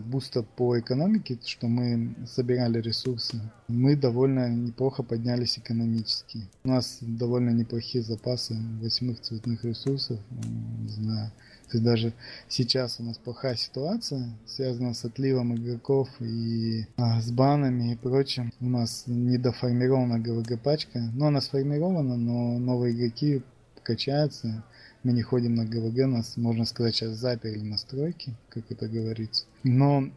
буста 0.04 0.42
по 0.42 0.78
экономике, 0.78 1.38
что 1.44 1.68
мы 1.68 2.14
собирали 2.26 2.80
ресурсы, 2.80 3.40
мы 3.68 3.96
довольно 3.96 4.48
неплохо 4.48 5.02
поднялись 5.02 5.58
экономически. 5.58 6.48
У 6.64 6.68
нас 6.68 6.98
довольно 7.00 7.50
неплохие 7.50 8.04
запасы 8.04 8.56
восьмых 8.80 9.20
цветных 9.20 9.64
ресурсов, 9.64 10.20
не 10.30 10.88
знаю. 10.88 11.32
То 11.68 11.78
есть 11.78 11.84
даже 11.84 12.12
сейчас 12.48 13.00
у 13.00 13.02
нас 13.02 13.18
плохая 13.18 13.56
ситуация, 13.56 14.30
связанная 14.46 14.94
с 14.94 15.04
отливом 15.04 15.56
игроков 15.56 16.08
и 16.20 16.86
а, 16.96 17.20
с 17.20 17.30
банами 17.32 17.92
и 17.92 17.96
прочим. 17.96 18.52
У 18.60 18.68
нас 18.68 19.04
недоформирована 19.06 20.20
ГВГ 20.20 20.60
пачка, 20.60 21.00
но 21.14 21.26
она 21.26 21.40
сформирована, 21.40 22.16
но 22.16 22.58
новые 22.58 22.94
игроки 22.94 23.42
качаются 23.82 24.62
мы 25.06 25.12
не 25.12 25.22
ходим 25.22 25.54
на 25.54 25.64
ГВГ, 25.64 26.08
нас, 26.08 26.36
можно 26.36 26.64
сказать, 26.64 26.96
сейчас 26.96 27.12
заперли 27.12 27.62
настройки, 27.62 28.34
как 28.48 28.64
это 28.70 28.88
говорится. 28.88 29.44
Но 29.62 30.10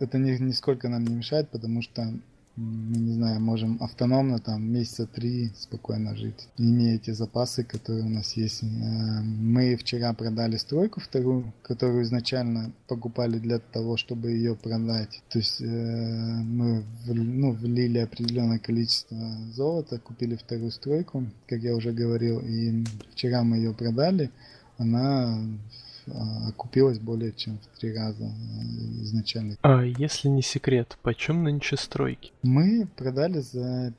это 0.00 0.18
ни, 0.18 0.36
нисколько 0.38 0.88
нам 0.88 1.04
не 1.04 1.14
мешает, 1.14 1.48
потому 1.50 1.82
что 1.82 2.12
не 2.56 3.14
знаю, 3.14 3.40
можем 3.40 3.78
автономно 3.80 4.38
там 4.38 4.62
месяца 4.62 5.06
три 5.06 5.50
спокойно 5.56 6.14
жить, 6.16 6.48
имея 6.56 6.98
те 6.98 7.12
запасы, 7.12 7.64
которые 7.64 8.04
у 8.04 8.08
нас 8.08 8.36
есть. 8.36 8.62
Э, 8.62 8.66
мы 9.22 9.76
вчера 9.76 10.12
продали 10.12 10.56
стройку 10.56 11.00
вторую, 11.00 11.52
которую 11.62 12.04
изначально 12.04 12.72
покупали 12.86 13.38
для 13.38 13.58
того, 13.58 13.96
чтобы 13.96 14.30
ее 14.30 14.54
продать. 14.54 15.22
То 15.30 15.38
есть 15.38 15.60
э, 15.60 15.64
мы 15.64 16.84
ну, 17.06 17.52
влили 17.52 17.98
определенное 17.98 18.58
количество 18.58 19.18
золота, 19.52 19.98
купили 19.98 20.36
вторую 20.36 20.70
стройку, 20.70 21.24
как 21.48 21.60
я 21.60 21.74
уже 21.74 21.92
говорил, 21.92 22.38
и 22.38 22.84
вчера 23.12 23.42
мы 23.42 23.56
ее 23.56 23.74
продали. 23.74 24.30
Она 24.78 25.38
окупилась 26.48 26.98
более 26.98 27.32
чем 27.32 27.58
в 27.58 27.78
три 27.78 27.92
раза 27.96 28.24
э, 28.24 29.02
изначально. 29.02 29.56
А 29.62 29.82
если 29.82 30.28
не 30.28 30.42
секрет, 30.42 30.98
почем 31.02 31.42
нынче 31.42 31.76
стройки? 31.76 32.32
Мы 32.42 32.86
продали 32.96 33.40
за 33.40 33.92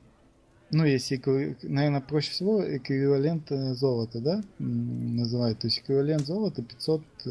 ну, 0.70 0.84
если, 0.84 1.20
наверное, 1.62 2.00
проще 2.00 2.30
всего 2.32 2.76
эквивалент 2.76 3.52
э, 3.52 3.74
золота, 3.74 4.20
да, 4.20 4.42
называют. 4.58 5.60
То 5.60 5.68
есть 5.68 5.78
эквивалент 5.78 6.26
золота 6.26 6.62
500 6.62 7.02
э, 7.26 7.30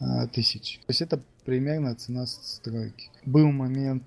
э, 0.00 0.26
тысяч. 0.32 0.78
То 0.80 0.90
есть 0.90 1.00
это 1.00 1.20
примерно 1.46 1.94
цена 1.94 2.26
стройки. 2.26 3.10
Был 3.24 3.50
момент, 3.50 4.02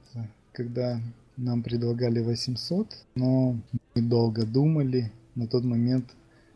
когда 0.52 1.02
нам 1.38 1.64
предлагали 1.64 2.20
800, 2.20 2.88
но 3.16 3.58
мы 3.96 4.02
долго 4.02 4.46
думали. 4.46 5.12
На 5.34 5.48
тот 5.48 5.64
момент 5.64 6.06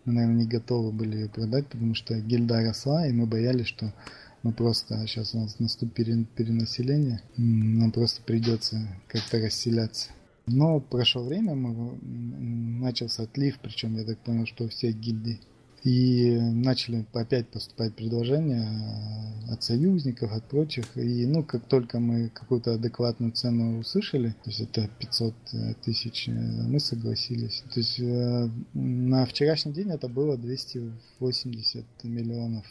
мы, 0.07 0.13
наверное, 0.13 0.43
не 0.43 0.47
готовы 0.47 0.91
были 0.91 1.17
ее 1.17 1.29
продать, 1.29 1.67
потому 1.67 1.93
что 1.93 2.17
гильда 2.19 2.61
росла, 2.61 3.05
и 3.05 3.11
мы 3.11 3.27
боялись, 3.27 3.67
что 3.67 3.93
мы 4.41 4.53
просто, 4.53 5.05
сейчас 5.05 5.35
у 5.35 5.39
нас 5.39 5.59
наступит 5.59 6.29
перенаселение, 6.29 7.21
нам 7.35 7.91
просто 7.91 8.21
придется 8.21 8.87
как-то 9.09 9.39
расселяться. 9.39 10.11
Но 10.45 10.79
прошло 10.79 11.23
время, 11.23 11.55
мы, 11.55 11.99
начался 12.79 13.23
отлив, 13.23 13.59
причем 13.61 13.97
я 13.97 14.05
так 14.05 14.17
понял, 14.19 14.45
что 14.45 14.69
все 14.69 14.93
гильдии. 14.93 15.41
И 15.83 16.37
начали 16.39 17.05
опять 17.13 17.47
поступать 17.47 17.95
предложения 17.95 18.67
от 19.49 19.63
союзников, 19.63 20.31
от 20.31 20.43
прочих. 20.43 20.85
И 20.97 21.25
ну, 21.25 21.43
как 21.43 21.65
только 21.65 21.99
мы 21.99 22.29
какую-то 22.29 22.73
адекватную 22.73 23.31
цену 23.31 23.79
услышали, 23.79 24.29
то 24.43 24.49
есть 24.49 24.61
это 24.61 24.89
500 24.99 25.33
э, 25.53 25.73
тысяч, 25.83 26.27
э, 26.27 26.31
мы 26.31 26.79
согласились. 26.79 27.63
То 27.73 27.79
есть 27.79 27.99
э, 27.99 28.49
на 28.73 29.25
вчерашний 29.25 29.71
день 29.71 29.91
это 29.91 30.07
было 30.07 30.37
280 30.37 31.85
миллионов 32.03 32.65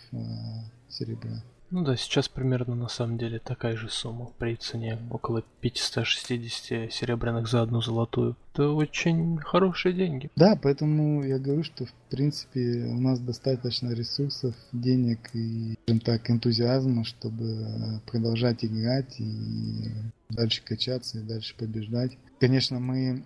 серебра. 0.89 1.43
Ну 1.71 1.83
да, 1.83 1.97
сейчас 1.97 2.29
примерно 2.29 2.77
на 2.77 2.89
самом 2.89 3.19
деле 3.19 3.41
такая 3.41 3.77
же 3.77 3.89
сумма 3.89 4.31
при 4.39 4.55
цене 4.55 4.99
около 5.11 5.43
560 5.61 6.93
серебряных 6.93 7.49
за 7.49 7.63
одну 7.63 7.81
золотую. 7.81 8.37
Это 8.57 8.71
очень 8.71 9.37
хорошие 9.37 9.93
деньги. 9.93 10.31
Да, 10.35 10.59
поэтому 10.61 11.23
я 11.23 11.39
говорю, 11.39 11.63
что 11.63 11.85
в 11.85 11.93
принципе 12.09 12.87
у 12.87 12.99
нас 12.99 13.21
достаточно 13.21 13.93
ресурсов, 13.93 14.55
денег 14.73 15.19
и, 15.35 15.75
скажем 15.83 16.01
так, 16.01 16.31
энтузиазма, 16.31 17.05
чтобы 17.05 18.01
продолжать 18.07 18.65
играть 18.65 19.21
и 19.21 19.91
дальше 20.31 20.63
качаться 20.65 21.19
и 21.19 21.23
дальше 21.23 21.55
побеждать. 21.55 22.17
Конечно, 22.41 22.81
мы 22.81 23.25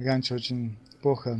раньше 0.00 0.34
очень 0.34 0.76
плохо 1.02 1.36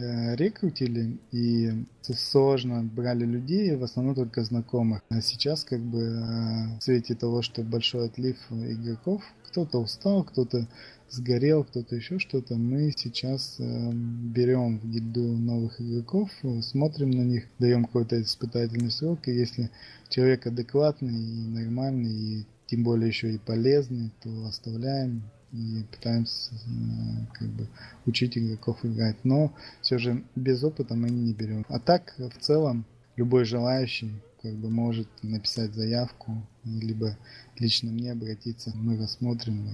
э, 0.00 0.36
рекрутили 0.36 1.18
и 1.32 1.84
сложно 2.02 2.82
брали 2.82 3.26
людей, 3.26 3.76
в 3.76 3.82
основном 3.82 4.14
только 4.14 4.42
знакомых. 4.42 5.02
А 5.10 5.20
сейчас 5.20 5.64
как 5.64 5.80
бы 5.80 6.00
э, 6.00 6.78
в 6.78 6.82
свете 6.82 7.14
того, 7.14 7.42
что 7.42 7.62
большой 7.62 8.06
отлив 8.06 8.38
игроков, 8.50 9.22
кто-то 9.44 9.78
устал, 9.78 10.24
кто-то 10.24 10.66
сгорел, 11.10 11.64
кто-то 11.64 11.96
еще 11.96 12.18
что-то, 12.18 12.56
мы 12.56 12.92
сейчас 12.96 13.56
э, 13.58 13.90
берем 13.92 14.78
в 14.78 14.90
гильду 14.90 15.22
новых 15.22 15.80
игроков, 15.80 16.30
смотрим 16.62 17.10
на 17.10 17.22
них, 17.22 17.44
даем 17.58 17.84
какой-то 17.84 18.20
испытательный 18.20 18.90
срок, 18.90 19.28
и 19.28 19.32
если 19.32 19.70
человек 20.08 20.46
адекватный 20.46 21.14
и 21.14 21.48
нормальный, 21.48 22.12
и 22.12 22.46
тем 22.66 22.84
более 22.84 23.08
еще 23.08 23.32
и 23.32 23.38
полезный, 23.38 24.12
то 24.22 24.46
оставляем, 24.46 25.22
и 25.52 25.84
пытаемся 25.90 26.54
э, 26.54 27.26
как 27.32 27.48
бы 27.48 27.66
учить 28.06 28.38
игроков 28.38 28.84
играть. 28.84 29.16
Но 29.24 29.52
все 29.80 29.98
же 29.98 30.22
без 30.36 30.62
опыта 30.62 30.94
мы 30.94 31.10
не 31.10 31.32
берем. 31.32 31.66
А 31.68 31.80
так, 31.80 32.14
в 32.18 32.38
целом, 32.38 32.84
любой 33.16 33.44
желающий 33.44 34.12
как 34.42 34.54
бы 34.54 34.70
может 34.70 35.08
написать 35.22 35.74
заявку, 35.74 36.46
либо 36.64 37.16
лично 37.58 37.90
мне 37.90 38.12
обратиться, 38.12 38.72
мы 38.74 38.96
рассмотрим 38.96 39.68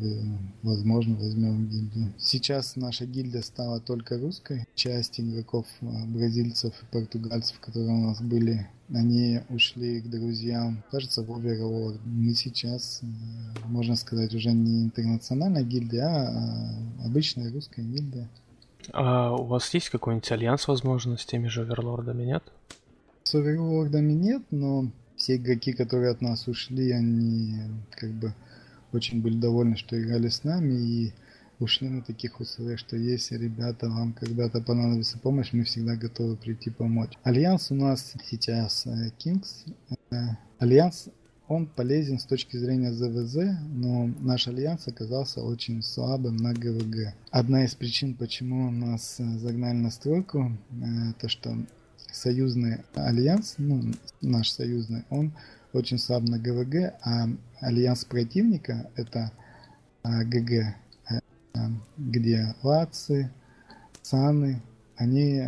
и, 0.00 0.20
возможно, 0.62 1.16
возьмем 1.16 1.68
гильдию. 1.68 2.12
Сейчас 2.18 2.76
наша 2.76 3.06
гильдия 3.06 3.42
стала 3.42 3.80
только 3.80 4.18
русской. 4.18 4.66
Часть 4.74 5.20
игроков 5.20 5.66
а, 5.80 6.06
бразильцев 6.06 6.74
и 6.82 6.86
португальцев, 6.92 7.58
которые 7.60 7.92
у 7.92 8.06
нас 8.08 8.20
были, 8.20 8.68
они 8.92 9.40
ушли 9.48 10.00
к 10.00 10.10
друзьям, 10.10 10.82
кажется, 10.90 11.22
в 11.22 11.30
Overlord. 11.30 12.00
Мы 12.04 12.34
сейчас, 12.34 13.00
э, 13.02 13.06
можно 13.66 13.96
сказать, 13.96 14.34
уже 14.34 14.50
не 14.50 14.84
интернациональная 14.84 15.62
гильдия, 15.62 16.08
а 16.08 17.06
обычная 17.06 17.52
русская 17.52 17.82
гильдия. 17.82 18.28
А 18.92 19.32
у 19.34 19.44
вас 19.44 19.72
есть 19.74 19.90
какой-нибудь 19.90 20.30
альянс, 20.32 20.66
возможно, 20.66 21.16
с 21.16 21.24
теми 21.24 21.48
же 21.48 21.62
оверлордами, 21.62 22.24
нет? 22.24 22.42
Оверлордами 23.34 24.12
нет, 24.12 24.42
но 24.50 24.90
все 25.16 25.36
игроки, 25.36 25.72
которые 25.72 26.10
от 26.10 26.20
нас 26.20 26.48
ушли, 26.48 26.90
они 26.90 27.54
как 27.90 28.10
бы 28.12 28.34
очень 28.92 29.20
были 29.20 29.38
довольны, 29.38 29.76
что 29.76 30.00
играли 30.00 30.28
с 30.28 30.44
нами 30.44 30.74
и 30.74 31.12
ушли 31.60 31.88
на 31.88 32.02
таких 32.02 32.40
условиях, 32.40 32.78
что 32.78 32.96
если 32.96 33.36
ребята 33.36 33.88
вам 33.88 34.12
когда-то 34.14 34.60
понадобится 34.62 35.18
помощь, 35.18 35.52
мы 35.52 35.64
всегда 35.64 35.94
готовы 35.94 36.36
прийти 36.36 36.70
помочь. 36.70 37.12
Альянс 37.22 37.70
у 37.70 37.74
нас 37.74 38.14
сейчас 38.28 38.86
э, 38.86 39.10
Kings. 39.18 39.72
Э, 40.10 40.36
Альянс 40.58 41.08
он 41.48 41.66
полезен 41.66 42.18
с 42.20 42.24
точки 42.24 42.56
зрения 42.56 42.92
ЗВЗ, 42.92 43.58
но 43.68 44.06
наш 44.20 44.46
альянс 44.46 44.86
оказался 44.86 45.42
очень 45.42 45.82
слабым 45.82 46.36
на 46.36 46.54
ГВГ. 46.54 47.12
Одна 47.32 47.64
из 47.64 47.74
причин, 47.74 48.14
почему 48.14 48.70
нас 48.70 49.16
э, 49.18 49.24
загнали 49.38 49.76
на 49.76 49.90
стройку, 49.90 50.52
то 51.20 51.28
что 51.28 51.56
союзный 52.12 52.78
альянс, 52.94 53.54
ну, 53.58 53.92
наш 54.20 54.50
союзный, 54.50 55.04
он 55.10 55.32
очень 55.72 55.98
слаб 55.98 56.22
на 56.22 56.38
ГВГ, 56.38 56.94
а 57.02 57.28
альянс 57.60 58.04
противника 58.04 58.90
это 58.96 59.32
а, 60.02 60.24
ГГ, 60.24 60.74
а, 61.08 61.20
где 61.96 62.54
лацы, 62.62 63.30
цаны, 64.02 64.60
они 65.00 65.42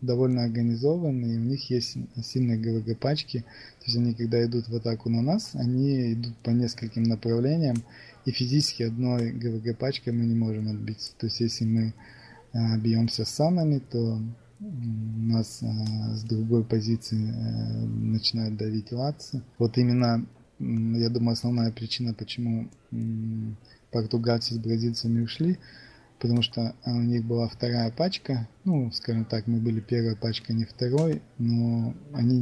довольно 0.00 0.42
организованы, 0.42 1.34
и 1.34 1.36
у 1.36 1.44
них 1.44 1.70
есть 1.70 1.96
сильные 2.24 2.58
ГВГ 2.58 2.98
пачки. 2.98 3.44
То 3.78 3.84
есть 3.84 3.96
они, 3.96 4.14
когда 4.14 4.44
идут 4.44 4.68
в 4.68 4.74
атаку 4.74 5.08
на 5.08 5.22
нас, 5.22 5.50
они 5.54 6.14
идут 6.14 6.36
по 6.38 6.50
нескольким 6.50 7.04
направлениям, 7.04 7.76
и 8.24 8.32
физически 8.32 8.82
одной 8.82 9.30
ГВГ 9.30 9.78
пачкой 9.78 10.12
мы 10.12 10.26
не 10.26 10.34
можем 10.34 10.68
отбиться. 10.68 11.12
То 11.18 11.26
есть 11.26 11.38
если 11.38 11.64
мы 11.66 11.94
а, 12.52 12.76
бьемся 12.78 13.24
с 13.24 13.30
санами, 13.30 13.78
то 13.78 14.20
нас 14.60 15.62
э, 15.62 15.66
с 16.14 16.22
другой 16.24 16.64
позиции 16.64 17.16
э, 17.16 17.84
начинают 17.86 18.56
давить 18.56 18.92
латцы. 18.92 19.42
Вот 19.58 19.78
именно, 19.78 20.26
я 20.58 21.08
думаю, 21.08 21.32
основная 21.32 21.72
причина, 21.72 22.12
почему 22.14 22.68
португальцы 23.90 24.54
с 24.54 24.58
бразильцами 24.58 25.22
ушли, 25.22 25.58
потому 26.20 26.42
что 26.42 26.74
у 26.84 26.90
них 26.90 27.24
была 27.24 27.48
вторая 27.48 27.90
пачка, 27.90 28.48
ну, 28.64 28.90
скажем 28.92 29.24
так, 29.24 29.46
мы 29.46 29.58
были 29.58 29.80
первой 29.80 30.16
пачкой, 30.16 30.54
не 30.54 30.64
второй, 30.64 31.22
но 31.38 31.94
они, 32.12 32.36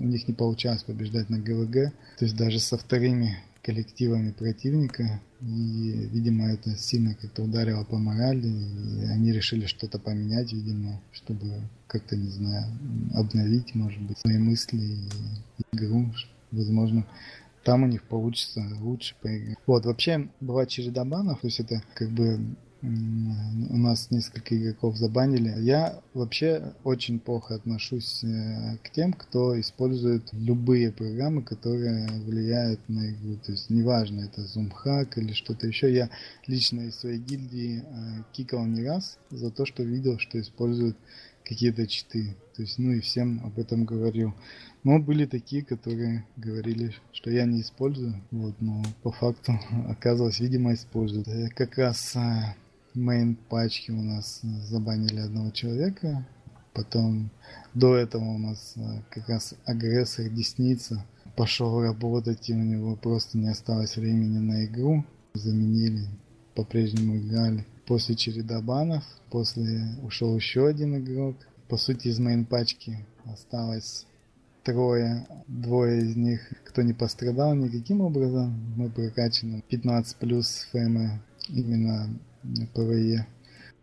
у 0.00 0.04
них 0.04 0.28
не 0.28 0.34
получалось 0.34 0.84
побеждать 0.84 1.28
на 1.28 1.38
ГВГ, 1.38 1.92
то 2.18 2.24
есть 2.24 2.36
даже 2.36 2.60
со 2.60 2.78
вторыми 2.78 3.36
коллективами 3.62 4.32
противника. 4.32 5.20
И, 5.40 6.08
видимо, 6.12 6.50
это 6.50 6.76
сильно 6.76 7.14
как-то 7.14 7.42
ударило 7.44 7.84
по 7.84 7.96
морали. 7.96 8.48
И 8.48 9.04
они 9.06 9.32
решили 9.32 9.66
что-то 9.66 9.98
поменять, 9.98 10.52
видимо, 10.52 11.00
чтобы 11.12 11.62
как-то, 11.86 12.16
не 12.16 12.28
знаю, 12.28 12.66
обновить, 13.14 13.74
может 13.74 14.00
быть, 14.02 14.18
свои 14.18 14.38
мысли 14.38 14.78
и 14.78 15.08
игру. 15.72 16.12
Возможно, 16.50 17.06
там 17.64 17.84
у 17.84 17.86
них 17.86 18.02
получится 18.02 18.62
лучше 18.80 19.14
поиграть. 19.22 19.56
Вот, 19.66 19.86
вообще, 19.86 20.28
бывает 20.40 20.68
череда 20.68 21.04
банов, 21.04 21.40
то 21.40 21.46
есть 21.46 21.60
это 21.60 21.82
как 21.94 22.10
бы 22.10 22.40
у 22.82 23.76
нас 23.76 24.10
несколько 24.10 24.56
игроков 24.56 24.96
забанили. 24.96 25.54
Я 25.60 26.00
вообще 26.14 26.74
очень 26.82 27.20
плохо 27.20 27.54
отношусь 27.54 28.24
э, 28.24 28.76
к 28.82 28.90
тем, 28.90 29.12
кто 29.12 29.58
использует 29.60 30.28
любые 30.32 30.90
программы, 30.90 31.42
которые 31.42 32.08
влияют 32.24 32.80
на 32.88 33.10
игру. 33.10 33.36
То 33.44 33.52
есть 33.52 33.70
неважно, 33.70 34.22
это 34.22 34.42
зумхак 34.42 35.16
или 35.16 35.32
что-то 35.32 35.68
еще. 35.68 35.94
Я 35.94 36.10
лично 36.48 36.80
из 36.80 36.96
своей 36.96 37.18
гильдии 37.18 37.84
э, 37.86 38.22
кикал 38.32 38.64
не 38.66 38.84
раз 38.84 39.16
за 39.30 39.52
то, 39.52 39.64
что 39.64 39.84
видел, 39.84 40.18
что 40.18 40.40
используют 40.40 40.96
какие-то 41.44 41.86
читы. 41.86 42.34
То 42.56 42.62
есть, 42.62 42.78
ну 42.78 42.90
и 42.90 43.00
всем 43.00 43.42
об 43.44 43.60
этом 43.60 43.84
говорил. 43.84 44.34
Но 44.82 44.98
были 44.98 45.26
такие, 45.26 45.64
которые 45.64 46.26
говорили, 46.36 46.92
что 47.12 47.30
я 47.30 47.44
не 47.44 47.60
использую. 47.60 48.20
Вот, 48.32 48.54
но 48.60 48.82
по 49.04 49.12
факту 49.12 49.52
оказалось, 49.88 50.40
видимо, 50.40 50.74
используют. 50.74 51.28
Э, 51.28 51.48
как 51.54 51.78
раз 51.78 52.16
мейн 52.94 53.36
пачки 53.48 53.90
у 53.90 54.02
нас 54.02 54.40
забанили 54.42 55.20
одного 55.20 55.50
человека. 55.50 56.26
Потом 56.74 57.30
до 57.74 57.96
этого 57.96 58.24
у 58.24 58.38
нас 58.38 58.74
э, 58.76 58.80
как 59.10 59.28
раз 59.28 59.54
агрессор 59.66 60.28
Десница 60.28 61.04
пошел 61.36 61.82
работать, 61.82 62.48
и 62.48 62.54
у 62.54 62.62
него 62.62 62.96
просто 62.96 63.36
не 63.38 63.48
осталось 63.48 63.96
времени 63.96 64.38
на 64.38 64.64
игру. 64.64 65.04
Заменили, 65.34 66.06
по-прежнему 66.54 67.18
играли. 67.18 67.66
После 67.86 68.14
череда 68.14 68.60
банов, 68.60 69.04
после 69.30 69.96
ушел 70.02 70.34
еще 70.36 70.66
один 70.66 70.96
игрок. 70.96 71.36
По 71.68 71.76
сути, 71.76 72.08
из 72.08 72.18
main 72.18 72.44
пачки 72.46 73.04
осталось 73.24 74.06
трое, 74.62 75.26
двое 75.46 76.02
из 76.02 76.16
них, 76.16 76.40
кто 76.64 76.82
не 76.82 76.92
пострадал 76.92 77.54
никаким 77.54 78.00
образом. 78.00 78.74
Мы 78.76 78.90
прокачаны 78.90 79.62
15 79.68 80.16
плюс 80.16 80.66
ФМ 80.70 81.18
именно 81.48 82.18
ПВЕ. 82.74 83.26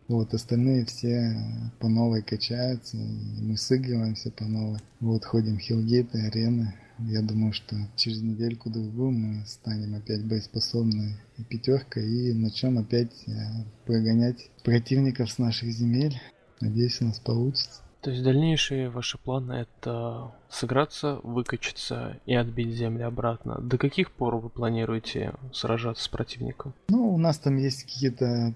Вот, 0.08 0.34
остальные 0.34 0.86
все 0.86 1.36
по 1.78 1.88
новой 1.88 2.22
качаются, 2.22 2.96
мы 2.96 3.56
сыгрываемся 3.56 4.32
по 4.32 4.44
новой. 4.44 4.80
Вот, 4.98 5.24
ходим 5.24 5.58
хилгейты, 5.58 6.18
арены. 6.26 6.74
Я 6.98 7.22
думаю, 7.22 7.52
что 7.52 7.76
через 7.96 8.20
недельку-другую 8.20 9.12
мы 9.12 9.46
станем 9.46 9.94
опять 9.94 10.26
боеспособной 10.26 11.14
пятеркой 11.48 12.06
и 12.06 12.32
начнем 12.34 12.78
опять 12.78 13.12
э, 13.26 13.32
прогонять 13.86 14.50
противников 14.64 15.30
с 15.30 15.38
наших 15.38 15.70
земель. 15.70 16.20
Надеюсь, 16.60 17.00
у 17.00 17.06
нас 17.06 17.20
получится. 17.20 17.80
То 18.00 18.10
есть 18.10 18.22
дальнейшие 18.22 18.88
ваши 18.88 19.18
планы 19.18 19.52
это 19.52 20.32
сыграться, 20.48 21.20
выкачаться 21.22 22.18
и 22.26 22.34
отбить 22.34 22.74
земли 22.74 23.02
обратно. 23.02 23.60
До 23.60 23.76
каких 23.76 24.10
пор 24.10 24.36
вы 24.36 24.48
планируете 24.48 25.34
сражаться 25.52 26.04
с 26.04 26.08
противником? 26.08 26.72
Ну, 26.88 27.14
у 27.14 27.18
нас 27.18 27.38
там 27.38 27.56
есть 27.56 27.84
какие-то 27.84 28.54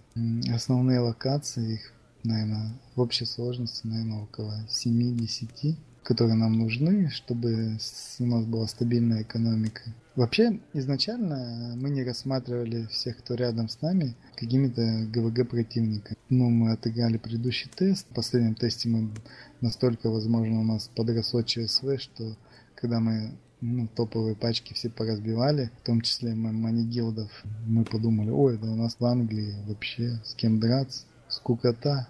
основные 0.53 1.01
локации, 1.01 1.75
их, 1.75 1.93
наверное, 2.23 2.73
в 2.97 3.01
общей 3.01 3.27
сложности, 3.27 3.87
наверное, 3.87 4.23
около 4.23 4.55
7-10 4.69 5.77
которые 6.05 6.35
нам 6.35 6.53
нужны, 6.53 7.09
чтобы 7.11 7.79
у 8.19 8.27
нас 8.27 8.45
была 8.45 8.67
стабильная 8.67 9.23
экономика. 9.23 9.81
Вообще, 10.17 10.61
изначально 10.75 11.75
мы 11.77 11.91
не 11.91 12.05
рассматривали 12.05 12.87
всех, 12.87 13.19
кто 13.19 13.35
рядом 13.35 13.69
с 13.69 13.83
нами, 13.83 14.15
какими-то 14.37 15.07
ГВГ 15.13 15.49
противниками. 15.49 16.17
Ну, 16.29 16.51
мы 16.51 16.71
отыграли 16.71 17.19
предыдущий 17.19 17.69
тест. 17.75 18.07
В 18.09 18.15
последнем 18.15 18.55
тесте 18.55 18.89
мы 18.89 19.11
настолько, 19.61 20.11
возможно, 20.11 20.61
у 20.61 20.63
нас 20.63 20.89
подросло 20.95 21.43
ЧСВ, 21.43 21.99
что 21.99 22.37
когда 22.77 23.01
мы 23.01 23.33
ну, 23.61 23.89
топовые 23.89 24.37
пачки 24.37 24.73
все 24.73 24.89
поразбивали, 24.89 25.73
в 25.83 25.87
том 25.87 26.01
числе 26.01 26.35
манигилдов, 26.35 27.31
мы 27.67 27.85
подумали, 27.85 28.31
ой, 28.31 28.57
да 28.57 28.71
у 28.71 28.77
нас 28.77 28.97
в 29.01 29.05
Англии 29.05 29.57
вообще 29.67 30.21
с 30.25 30.35
кем 30.35 30.61
драться, 30.61 31.07
скукота, 31.29 32.07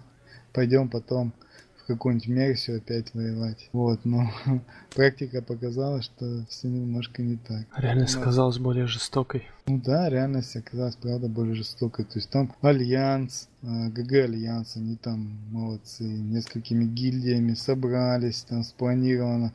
пойдем 0.53 0.89
потом 0.89 1.33
какую-нибудь 1.87 2.27
Мерсию 2.27 2.77
опять 2.77 3.13
воевать. 3.13 3.69
Вот, 3.73 4.03
но 4.05 4.29
практика 4.95 5.41
показала, 5.41 6.01
что 6.01 6.45
все 6.49 6.67
немножко 6.67 7.21
не 7.21 7.37
так. 7.37 7.65
Реальность 7.77 8.15
оказалась 8.15 8.57
более 8.57 8.87
жестокой. 8.87 9.47
Ну 9.67 9.81
да, 9.83 10.09
реальность 10.09 10.55
оказалась, 10.55 10.95
правда, 10.95 11.27
более 11.27 11.55
жестокой. 11.55 12.05
То 12.05 12.19
есть 12.19 12.29
там 12.29 12.53
Альянс, 12.61 13.49
а, 13.63 13.89
ГГ 13.89 14.13
Альянс, 14.25 14.75
они 14.75 14.95
там 14.95 15.37
молодцы, 15.51 16.03
несколькими 16.03 16.85
гильдиями 16.85 17.53
собрались, 17.53 18.43
там 18.43 18.63
спланировано. 18.63 19.53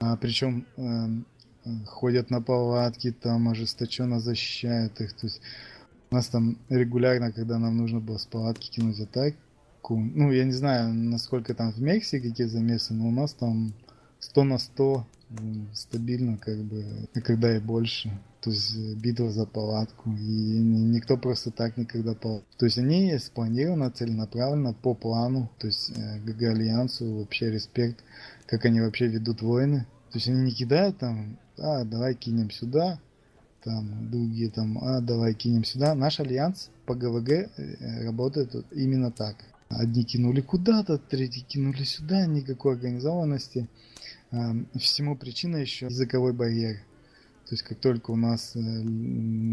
А, 0.00 0.16
причем 0.16 0.66
э, 0.76 1.74
ходят 1.86 2.30
на 2.30 2.42
палатки, 2.42 3.12
там 3.12 3.48
ожесточенно 3.48 4.20
защищают 4.20 5.00
их. 5.00 5.12
То 5.14 5.26
есть 5.26 5.40
у 6.10 6.14
нас 6.14 6.28
там 6.28 6.58
регулярно, 6.68 7.32
когда 7.32 7.58
нам 7.58 7.76
нужно 7.76 8.00
было 8.00 8.18
с 8.18 8.26
палатки 8.26 8.70
кинуть 8.70 9.00
атаки, 9.00 9.36
ну, 9.90 10.32
я 10.32 10.44
не 10.44 10.52
знаю, 10.52 10.92
насколько 10.92 11.54
там 11.54 11.72
в 11.72 11.80
Мексике 11.80 12.30
какие 12.30 12.46
замесы, 12.46 12.94
но 12.94 13.08
у 13.08 13.10
нас 13.10 13.34
там 13.34 13.74
100 14.20 14.44
на 14.44 14.58
100 14.58 15.06
стабильно, 15.72 16.38
как 16.38 16.58
бы, 16.58 16.84
когда 17.24 17.56
и 17.56 17.60
больше. 17.60 18.10
То 18.40 18.50
есть 18.50 18.76
э, 18.76 18.94
битва 18.94 19.30
за 19.30 19.46
палатку. 19.46 20.10
И 20.10 20.58
никто 20.58 21.16
просто 21.16 21.50
так 21.50 21.76
никогда 21.76 22.14
пал. 22.14 22.42
То 22.58 22.66
есть 22.66 22.78
они 22.78 23.16
спланированы 23.18 23.90
целенаправленно 23.90 24.74
по 24.74 24.94
плану. 24.94 25.50
То 25.58 25.66
есть 25.66 25.90
э, 25.96 26.20
ГГ 26.20 26.42
Альянсу 26.42 27.14
вообще 27.14 27.50
респект, 27.50 28.04
как 28.46 28.64
они 28.66 28.80
вообще 28.80 29.06
ведут 29.06 29.40
войны. 29.42 29.86
То 30.12 30.18
есть 30.18 30.28
они 30.28 30.42
не 30.42 30.52
кидают 30.52 30.98
там, 30.98 31.38
а, 31.58 31.84
давай 31.84 32.14
кинем 32.14 32.50
сюда, 32.50 33.00
там 33.62 34.10
другие 34.10 34.50
там, 34.50 34.78
а, 34.78 35.00
давай 35.00 35.34
кинем 35.34 35.64
сюда. 35.64 35.94
Наш 35.94 36.20
альянс 36.20 36.70
по 36.86 36.94
ГВГ 36.94 37.30
э, 37.30 38.04
работает 38.04 38.54
именно 38.72 39.10
так. 39.10 39.36
Одни 39.68 40.04
кинули 40.04 40.40
куда-то, 40.40 40.98
третьи 40.98 41.40
кинули 41.40 41.84
сюда, 41.84 42.26
никакой 42.26 42.74
организованности. 42.74 43.68
Всему 44.74 45.16
причина 45.16 45.56
еще 45.56 45.86
языковой 45.86 46.32
барьер. 46.32 46.78
То 47.46 47.54
есть 47.54 47.62
как 47.62 47.78
только 47.78 48.10
у 48.10 48.16
нас 48.16 48.56
э, 48.56 48.60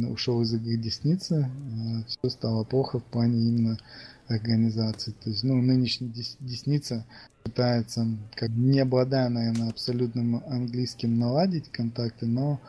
ушел 0.08 0.42
из 0.42 0.54
игры 0.54 0.78
Десница, 0.78 1.52
э, 1.52 2.04
все 2.08 2.30
стало 2.30 2.64
плохо 2.64 3.00
в 3.00 3.04
плане 3.04 3.50
именно 3.50 3.78
организации. 4.28 5.12
То 5.12 5.30
есть, 5.30 5.44
ну, 5.44 5.62
нынешний 5.62 6.08
Десница 6.40 7.06
пытается, 7.44 8.08
как 8.36 8.50
не 8.52 8.80
обладая, 8.80 9.28
наверное, 9.28 9.70
абсолютным 9.70 10.42
английским, 10.48 11.20
наладить 11.20 11.70
контакты, 11.70 12.28
но 12.28 12.62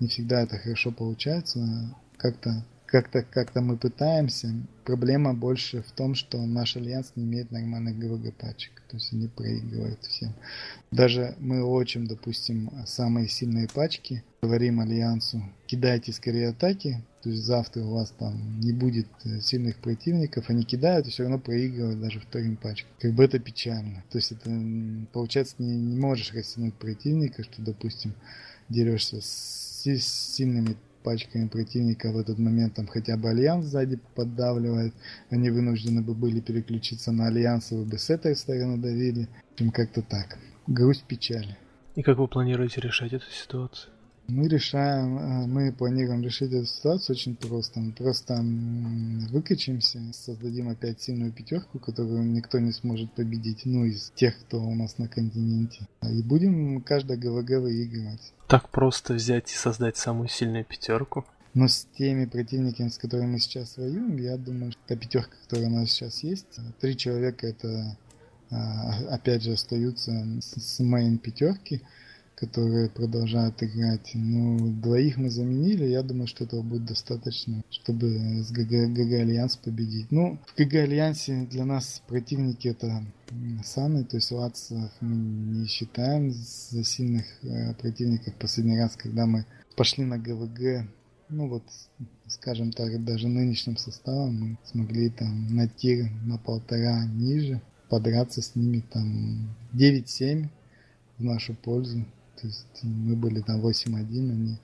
не 0.00 0.08
всегда 0.08 0.42
это 0.42 0.58
хорошо 0.58 0.90
получается. 0.90 1.94
Как-то 2.16 2.64
как-то 2.94 3.24
как-то 3.24 3.60
мы 3.60 3.76
пытаемся. 3.76 4.54
Проблема 4.84 5.34
больше 5.34 5.82
в 5.82 5.90
том, 5.90 6.14
что 6.14 6.40
наш 6.46 6.76
альянс 6.76 7.10
не 7.16 7.24
имеет 7.24 7.50
нормальных 7.50 7.98
ГВГ 7.98 8.32
пачек. 8.34 8.70
То 8.88 8.98
есть 8.98 9.12
они 9.12 9.26
проигрывают 9.26 10.00
всем. 10.04 10.32
Даже 10.92 11.34
мы 11.40 11.64
очень, 11.64 12.06
допустим, 12.06 12.70
самые 12.86 13.28
сильные 13.28 13.66
пачки. 13.66 14.22
Говорим 14.42 14.78
альянсу, 14.78 15.42
кидайте 15.66 16.12
скорее 16.12 16.50
атаки. 16.50 17.02
То 17.24 17.30
есть 17.30 17.42
завтра 17.42 17.82
у 17.82 17.94
вас 17.94 18.14
там 18.16 18.60
не 18.60 18.72
будет 18.72 19.08
э, 19.24 19.40
сильных 19.40 19.78
противников. 19.78 20.48
Они 20.48 20.62
кидают 20.62 21.08
и 21.08 21.10
все 21.10 21.24
равно 21.24 21.40
проигрывают 21.40 22.00
даже 22.00 22.20
вторым 22.20 22.56
пачкам. 22.56 22.92
Как 23.00 23.12
бы 23.12 23.24
это 23.24 23.40
печально. 23.40 24.04
То 24.12 24.18
есть 24.18 24.30
это 24.30 24.48
получается 25.12 25.56
не, 25.58 25.74
не 25.74 25.98
можешь 25.98 26.32
растянуть 26.32 26.74
противника, 26.74 27.42
что, 27.42 27.60
допустим, 27.60 28.14
дерешься 28.68 29.20
с, 29.20 29.82
с 29.82 30.34
сильными 30.36 30.76
пачками 31.04 31.46
противника 31.46 32.10
в 32.10 32.18
этот 32.18 32.38
момент 32.38 32.74
там 32.74 32.88
хотя 32.88 33.16
бы 33.16 33.28
Альянс 33.28 33.66
сзади 33.66 34.00
поддавливает, 34.16 34.92
они 35.30 35.50
вынуждены 35.50 36.02
бы 36.02 36.14
были 36.14 36.40
переключиться 36.40 37.12
на 37.12 37.28
Альянс, 37.28 37.70
вы 37.70 37.84
бы 37.84 37.98
с 37.98 38.10
этой 38.10 38.34
стороны 38.34 38.78
давили. 38.78 39.28
Чем 39.56 39.70
как-то 39.70 40.02
так. 40.02 40.38
Грусть, 40.66 41.04
печаль. 41.04 41.56
И 41.94 42.02
как 42.02 42.18
вы 42.18 42.26
планируете 42.26 42.80
решать 42.80 43.12
эту 43.12 43.30
ситуацию? 43.30 43.93
Мы 44.26 44.48
решаем, 44.48 45.18
э, 45.18 45.46
мы 45.46 45.72
планируем 45.72 46.22
решить 46.22 46.52
эту 46.52 46.66
ситуацию 46.66 47.14
очень 47.14 47.36
просто. 47.36 47.80
Мы 47.80 47.92
просто 47.92 48.40
выкачаемся, 49.30 50.00
создадим 50.12 50.70
опять 50.70 51.02
сильную 51.02 51.32
пятерку, 51.32 51.78
которую 51.78 52.24
никто 52.24 52.58
не 52.58 52.72
сможет 52.72 53.12
победить, 53.12 53.62
ну, 53.64 53.84
из 53.84 54.10
тех, 54.14 54.38
кто 54.40 54.62
у 54.62 54.74
нас 54.74 54.96
на 54.98 55.08
континенте. 55.08 55.86
И 56.02 56.22
будем 56.22 56.80
каждое 56.80 57.18
ГВГ 57.18 57.60
выигрывать. 57.60 58.32
Так 58.48 58.70
просто 58.70 59.14
взять 59.14 59.52
и 59.52 59.56
создать 59.56 59.96
самую 59.96 60.28
сильную 60.28 60.64
пятерку? 60.64 61.24
Но 61.52 61.68
с 61.68 61.86
теми 61.96 62.24
противниками, 62.24 62.88
с 62.88 62.98
которыми 62.98 63.32
мы 63.32 63.38
сейчас 63.38 63.76
воюем, 63.76 64.16
я 64.16 64.36
думаю, 64.36 64.72
что 64.72 64.80
та 64.86 64.96
пятерка, 64.96 65.36
которая 65.42 65.68
у 65.68 65.72
нас 65.72 65.90
сейчас 65.90 66.22
есть, 66.24 66.58
три 66.80 66.96
человека 66.96 67.46
это 67.46 67.96
а, 68.50 68.92
опять 69.10 69.42
же 69.42 69.52
остаются 69.52 70.12
с 70.40 70.78
main 70.80 71.18
пятерки 71.18 71.82
которые 72.44 72.90
продолжают 72.90 73.62
играть. 73.62 74.10
Ну, 74.14 74.58
двоих 74.82 75.16
мы 75.16 75.30
заменили, 75.30 75.86
я 75.86 76.02
думаю, 76.02 76.26
что 76.26 76.44
этого 76.44 76.62
будет 76.62 76.84
достаточно, 76.84 77.62
чтобы 77.70 78.42
с 78.42 78.50
ГГ, 78.50 78.92
ГГ 78.92 79.12
Альянс 79.20 79.56
победить. 79.56 80.10
Ну, 80.10 80.38
в 80.46 80.58
ГГ 80.58 80.74
Альянсе 80.74 81.46
для 81.50 81.64
нас 81.64 82.02
противники 82.06 82.68
это 82.68 83.04
сами, 83.64 84.02
то 84.02 84.16
есть 84.16 84.30
Лацев 84.30 84.90
мы 85.00 85.16
не 85.16 85.66
считаем 85.66 86.30
за 86.32 86.84
сильных 86.84 87.24
э, 87.42 87.74
противников. 87.74 88.34
Последний 88.34 88.78
раз, 88.78 88.96
когда 88.96 89.26
мы 89.26 89.46
пошли 89.76 90.04
на 90.04 90.18
ГВГ, 90.18 90.86
ну 91.30 91.48
вот, 91.48 91.64
скажем 92.28 92.72
так, 92.72 93.02
даже 93.04 93.28
нынешним 93.28 93.76
составом 93.76 94.34
мы 94.40 94.58
смогли 94.64 95.08
там 95.08 95.54
на 95.54 95.66
тир 95.66 96.10
на 96.24 96.38
полтора 96.38 97.06
ниже 97.06 97.62
подраться 97.88 98.42
с 98.42 98.54
ними 98.54 98.82
там 98.92 99.54
9-7 99.72 100.48
в 101.18 101.24
нашу 101.24 101.54
пользу. 101.54 102.04
То 102.40 102.46
есть 102.46 102.66
мы 102.82 103.16
были 103.16 103.40
там 103.40 103.60
8-1, 103.60 104.30
они 104.30 104.58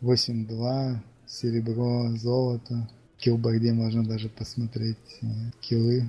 8-2, 0.00 0.98
серебро, 1.26 2.16
золото. 2.16 2.88
В 3.16 3.22
киллборде 3.22 3.72
можно 3.72 4.04
даже 4.04 4.28
посмотреть 4.28 4.96
э, 5.22 5.26
киллы. 5.60 6.08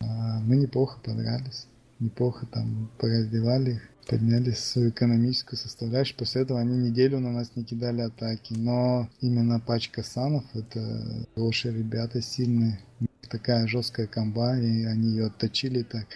А 0.00 0.40
мы 0.40 0.56
неплохо 0.56 0.98
подрались. 1.02 1.66
неплохо 1.98 2.46
там 2.46 2.90
пораздевали 2.98 3.72
их, 3.72 3.82
подняли 4.06 4.50
свою 4.50 4.90
экономическую 4.90 5.58
составляющую. 5.58 6.16
После 6.16 6.42
этого 6.42 6.60
они 6.60 6.76
неделю 6.76 7.18
на 7.20 7.32
нас 7.32 7.52
не 7.56 7.64
кидали 7.64 8.02
атаки. 8.02 8.54
Но 8.54 9.08
именно 9.20 9.60
пачка 9.60 10.02
санов 10.02 10.44
это 10.54 11.26
хорошие 11.34 11.74
ребята, 11.74 12.20
сильные. 12.22 12.80
Такая 13.28 13.66
жесткая 13.66 14.06
комба, 14.06 14.56
и 14.56 14.84
они 14.84 15.10
ее 15.10 15.26
отточили 15.26 15.82
так. 15.82 16.06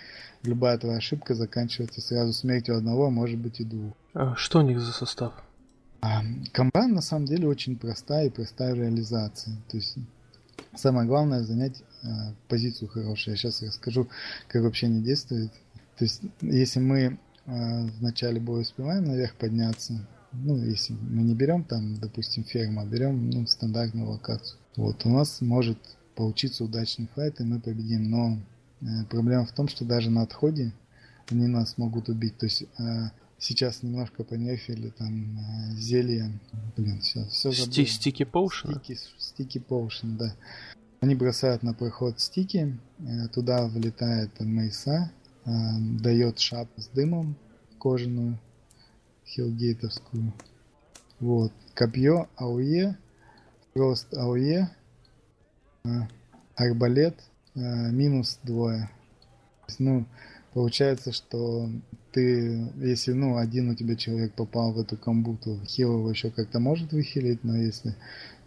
Любая 0.45 0.79
твоя 0.79 0.99
ошибка 0.99 1.35
заканчивается 1.35 2.01
сразу 2.01 2.33
смертью 2.33 2.77
одного, 2.77 3.07
а 3.07 3.11
может 3.11 3.39
быть 3.39 3.61
и 3.61 3.65
двух. 3.65 3.95
А 4.13 4.35
что 4.35 4.59
у 4.59 4.63
них 4.63 4.81
за 4.81 4.93
состав? 4.93 5.33
А, 6.01 6.23
комба 6.53 6.87
на 6.87 7.03
самом 7.03 7.27
деле 7.27 7.47
очень 7.47 7.77
простая 7.77 8.27
и 8.27 8.31
простая 8.31 8.75
реализация. 8.75 9.55
То 9.71 9.77
есть 9.77 9.97
самое 10.75 11.07
главное 11.07 11.43
занять 11.43 11.83
а, 12.03 12.35
позицию 12.49 12.89
хорошую. 12.89 13.35
Я 13.35 13.39
сейчас 13.39 13.63
расскажу, 13.63 14.09
как 14.49 14.63
вообще 14.63 14.89
не 14.89 15.01
действует. 15.01 15.53
То 15.97 16.05
есть 16.05 16.23
если 16.41 16.81
мы 16.81 17.19
а, 17.47 17.87
в 17.87 18.03
начале 18.03 18.41
боя 18.41 18.63
успеваем 18.63 19.05
наверх 19.05 19.35
подняться, 19.37 19.95
ну, 20.33 20.57
если 20.57 20.95
мы 20.95 21.23
не 21.23 21.35
берем 21.35 21.65
там, 21.65 21.97
допустим, 21.97 22.45
ферму, 22.45 22.81
а 22.81 22.87
берем 22.87 23.31
ну, 23.31 23.47
стандартную 23.47 24.09
локацию. 24.09 24.59
Вот, 24.77 25.05
у 25.05 25.09
нас 25.09 25.41
может 25.41 25.79
получиться 26.15 26.65
удачный 26.65 27.09
файт, 27.15 27.41
и 27.41 27.45
мы 27.45 27.61
победим. 27.61 28.11
Но 28.11 28.39
э, 28.81 29.05
проблема 29.09 29.45
в 29.45 29.53
том, 29.53 29.69
что 29.69 29.85
даже 29.85 30.11
на 30.11 30.23
отходе 30.23 30.73
они 31.31 31.47
нас 31.47 31.79
могут 31.79 32.09
убить. 32.09 32.39
То 32.39 32.47
есть 32.47 32.65
Сейчас 33.41 33.83
немножко 33.83 34.23
понерфили 34.23 34.91
там 34.91 35.39
э, 35.39 35.73
зелье. 35.77 36.31
Блин, 36.77 37.01
все, 37.01 37.25
все 37.25 37.51
забыл. 37.51 37.87
Стики 37.87 38.25
поушен? 38.25 38.75
Стики, 38.75 38.99
стики 39.17 39.59
поушен, 39.59 40.19
да. 40.19 40.37
Они 41.01 41.15
бросают 41.15 41.63
на 41.63 41.73
проход 41.73 42.21
стики, 42.21 42.79
э, 42.99 43.29
туда 43.29 43.67
влетает 43.67 44.39
мейса, 44.41 45.11
э, 45.47 45.51
дает 46.03 46.39
шапку 46.39 46.83
с 46.83 46.89
дымом 46.89 47.35
кожаную, 47.79 48.39
хилгейтовскую. 49.27 50.35
Вот. 51.19 51.53
Копье 51.73 52.29
АУЕ, 52.37 52.99
рост 53.75 54.13
АУЕ, 54.13 54.71
арбалет, 56.57 57.17
минус 57.55 58.39
двое. 58.43 58.91
Ну, 59.79 60.05
Получается, 60.53 61.13
что 61.13 61.69
ты, 62.13 62.71
если, 62.77 63.13
ну, 63.13 63.37
один 63.37 63.71
у 63.71 63.75
тебя 63.75 63.97
человек 63.97 64.33
попал 64.35 64.73
в 64.73 64.81
эту 64.81 64.97
комбу, 64.97 65.37
то 65.43 65.59
хил 65.65 65.99
его 65.99 66.11
еще 66.11 66.31
как-то 66.31 66.61
может 66.61 66.93
выхилить, 66.93 67.45
но 67.45 67.57
если 67.57 67.95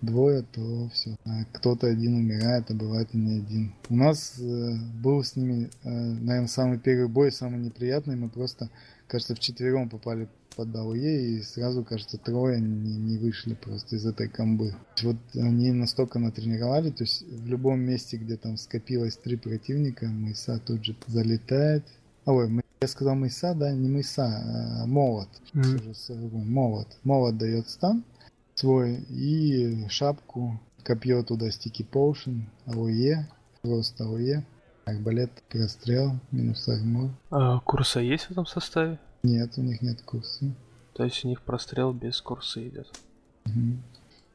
двое, 0.01 0.43
то 0.51 0.89
все. 0.93 1.15
А 1.25 1.45
кто-то 1.53 1.87
один 1.87 2.15
умирает, 2.15 2.69
а 2.69 2.73
бывает 2.73 3.09
и 3.13 3.17
не 3.17 3.39
один. 3.39 3.73
У 3.89 3.95
нас 3.95 4.35
э, 4.39 4.75
был 5.01 5.23
с 5.23 5.35
ними, 5.35 5.69
э, 5.83 5.89
наверное, 5.89 6.47
самый 6.47 6.77
первый 6.77 7.07
бой, 7.07 7.31
самый 7.31 7.59
неприятный. 7.59 8.15
Мы 8.15 8.29
просто, 8.29 8.69
кажется, 9.07 9.35
вчетвером 9.35 9.89
попали 9.89 10.27
под 10.55 10.75
АОЕ, 10.75 11.37
и 11.37 11.41
сразу, 11.41 11.83
кажется, 11.83 12.17
трое 12.17 12.59
не, 12.59 12.95
не 12.95 13.17
вышли 13.17 13.55
просто 13.55 13.95
из 13.95 14.05
этой 14.05 14.27
комбы. 14.27 14.75
Вот 15.01 15.17
они 15.33 15.71
настолько 15.71 16.19
натренировали, 16.19 16.91
то 16.91 17.03
есть 17.03 17.23
в 17.23 17.47
любом 17.47 17.79
месте, 17.79 18.17
где 18.17 18.37
там 18.37 18.57
скопилось 18.57 19.17
три 19.17 19.35
противника, 19.35 20.05
Майса 20.05 20.59
тут 20.59 20.85
же 20.85 20.95
залетает. 21.07 21.83
Ой, 22.25 22.61
я 22.83 22.87
сказал 22.87 23.15
Майса, 23.15 23.53
да, 23.55 23.71
не 23.71 23.89
Майса, 23.89 24.25
а 24.25 24.85
молот. 24.85 25.29
Mm-hmm. 25.53 26.45
Молот. 26.45 26.87
Молот 27.03 27.37
дает 27.37 27.69
стан 27.69 28.03
свой 28.55 28.95
и 29.09 29.87
шапку, 29.89 30.59
копье 30.83 31.23
туда 31.23 31.49
стики 31.51 31.83
поушен, 31.83 32.49
АОЕ, 32.65 33.27
просто 33.61 34.03
АОЕ. 34.03 34.45
Арбалет, 34.85 35.31
прострел, 35.49 36.19
минус 36.31 36.67
армор. 36.67 37.11
А 37.31 37.59
курса 37.61 38.01
есть 38.01 38.25
в 38.25 38.31
этом 38.31 38.45
составе? 38.45 38.99
Нет, 39.23 39.57
у 39.57 39.61
них 39.61 39.81
нет 39.81 40.01
курса. 40.01 40.53
То 40.93 41.05
есть 41.05 41.23
у 41.23 41.29
них 41.29 41.41
прострел 41.41 41.93
без 41.93 42.21
курса 42.21 42.67
идет. 42.67 42.87
Угу. 43.45 43.77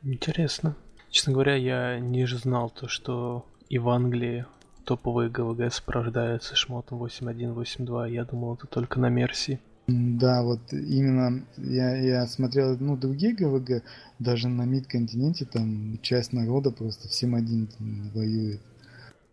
Интересно. 0.04 0.74
Честно 1.10 1.34
говоря, 1.34 1.54
я 1.54 2.00
не 2.00 2.26
знал 2.26 2.70
то, 2.70 2.88
что 2.88 3.44
и 3.68 3.78
в 3.78 3.90
Англии 3.90 4.46
топовые 4.88 5.28
ГВГ 5.28 5.70
сопровождаются 5.70 6.56
шмотом 6.56 7.02
8.1, 7.02 8.10
Я 8.10 8.24
думал, 8.24 8.54
это 8.54 8.66
только 8.66 8.98
на 8.98 9.10
Мерси. 9.10 9.60
Да, 9.86 10.42
вот 10.42 10.72
именно 10.72 11.44
я, 11.58 11.94
я 11.96 12.26
смотрел, 12.26 12.74
ну, 12.80 12.96
другие 12.96 13.34
ГВГ, 13.34 13.82
даже 14.18 14.48
на 14.48 14.62
мид-континенте 14.62 15.44
там 15.44 15.98
часть 16.00 16.32
народа 16.32 16.70
просто 16.70 17.06
всем 17.08 17.34
один 17.34 17.68
воюет. 18.14 18.62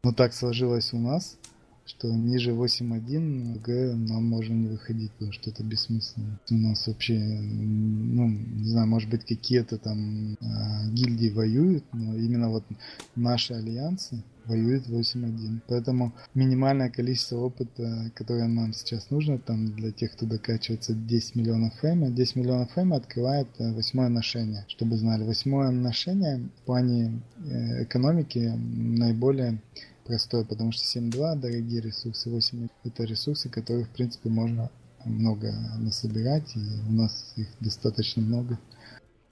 Но 0.04 0.12
так 0.12 0.34
сложилось 0.34 0.92
у 0.92 0.98
нас, 0.98 1.38
что 1.86 2.12
ниже 2.12 2.52
8.1 2.52 3.60
Г 3.62 3.96
нам 3.96 4.26
можно 4.26 4.54
не 4.54 4.68
выходить, 4.68 5.12
потому 5.14 5.32
что 5.32 5.50
это 5.50 5.64
бессмысленно. 5.64 6.40
У 6.50 6.56
нас 6.56 6.88
вообще, 6.88 7.20
ну, 7.20 8.28
не 8.28 8.70
знаю, 8.70 8.88
может 8.88 9.10
быть 9.10 9.26
какие-то 9.26 9.78
там 9.78 10.34
э, 10.34 10.90
гильдии 10.92 11.30
воюют, 11.30 11.84
но 11.94 12.16
именно 12.16 12.50
вот 12.50 12.64
наши 13.16 13.54
альянсы 13.54 14.24
воюют 14.46 14.88
8.1. 14.88 15.62
Поэтому 15.68 16.14
минимальное 16.34 16.90
количество 16.90 17.38
опыта, 17.38 18.12
которое 18.16 18.48
нам 18.48 18.74
сейчас 18.74 19.10
нужно, 19.10 19.38
там 19.38 19.76
для 19.76 19.92
тех, 19.92 20.14
кто 20.14 20.26
докачивается 20.26 20.94
10 20.94 21.36
миллионов 21.36 21.74
фейма, 21.82 22.10
10 22.10 22.36
миллионов 22.36 22.72
фейма 22.72 22.98
открывает 22.98 23.48
э, 23.60 23.72
восьмое 23.74 24.10
ношение. 24.10 24.66
Чтобы 24.68 24.98
знали, 24.98 25.24
восьмое 25.24 25.72
ношение 25.72 26.50
в 26.62 26.66
плане 26.66 27.22
э, 27.38 27.84
экономики 27.84 28.54
наиболее 28.56 29.60
простой, 30.06 30.46
потому 30.46 30.72
что 30.72 30.86
7.2 30.86 31.36
дорогие 31.40 31.82
ресурсы, 31.82 32.30
8 32.30 32.68
это 32.84 33.04
ресурсы, 33.04 33.50
которые 33.50 33.86
в 33.86 33.90
принципе 33.90 34.30
можно 34.30 34.70
много 35.04 35.54
насобирать, 35.78 36.56
и 36.56 36.60
у 36.88 36.92
нас 36.92 37.34
их 37.36 37.48
достаточно 37.60 38.22
много. 38.22 38.60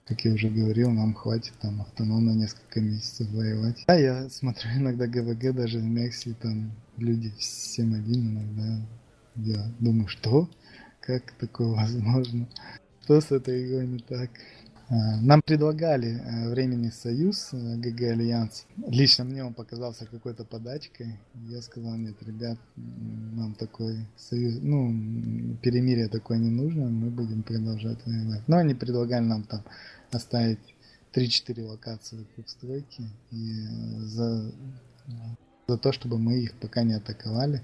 Как 0.06 0.22
я 0.24 0.34
уже 0.34 0.50
говорил, 0.50 0.90
нам 0.90 1.14
хватит 1.14 1.54
там 1.62 1.80
автономно 1.80 2.32
несколько 2.32 2.80
месяцев 2.80 3.26
воевать. 3.30 3.84
Да, 3.86 3.94
я 3.94 4.28
смотрю 4.28 4.70
иногда 4.76 5.06
ГВГ, 5.06 5.54
даже 5.54 5.78
в 5.78 5.84
Мерсии, 5.84 6.36
там 6.40 6.72
люди 6.98 7.32
7.1 7.38 8.14
иногда. 8.14 8.86
Я 9.36 9.66
думаю, 9.80 10.08
что? 10.08 10.48
Как 11.00 11.32
такое 11.32 11.68
возможно? 11.68 12.46
Что 13.02 13.20
с 13.20 13.30
этой 13.32 13.66
игрой 13.66 13.86
не 13.86 13.98
так? 13.98 14.30
А, 14.90 15.16
нам 15.20 15.40
предлагали 15.40 16.20
э, 16.20 16.50
временный 16.50 16.92
союз 16.92 17.50
э, 17.52 17.76
ГГ 17.76 18.02
Альянс. 18.02 18.66
Лично 18.86 19.24
мне 19.24 19.42
он 19.42 19.54
показался 19.54 20.04
какой-то 20.04 20.44
подачкой. 20.44 21.18
Я 21.48 21.62
сказал, 21.62 21.96
нет, 21.96 22.16
ребят, 22.22 22.58
нам 22.76 23.54
такой 23.54 24.06
союз, 24.16 24.58
ну, 24.60 25.56
перемирие 25.62 26.08
такое 26.08 26.36
не 26.36 26.50
нужно, 26.50 26.84
мы 26.90 27.10
будем 27.10 27.42
продолжать 27.42 28.04
воевать. 28.04 28.46
Но 28.46 28.58
они 28.58 28.74
предлагали 28.74 29.24
нам 29.24 29.44
там 29.44 29.64
оставить 30.12 30.74
3-4 31.14 31.62
локации 31.62 32.18
вокруг 32.18 32.48
стройки 32.50 33.08
и 33.30 33.52
э, 33.52 34.00
за, 34.00 34.52
за 35.66 35.78
то, 35.78 35.92
чтобы 35.92 36.18
мы 36.18 36.40
их 36.40 36.54
пока 36.58 36.82
не 36.82 36.92
атаковали. 36.92 37.62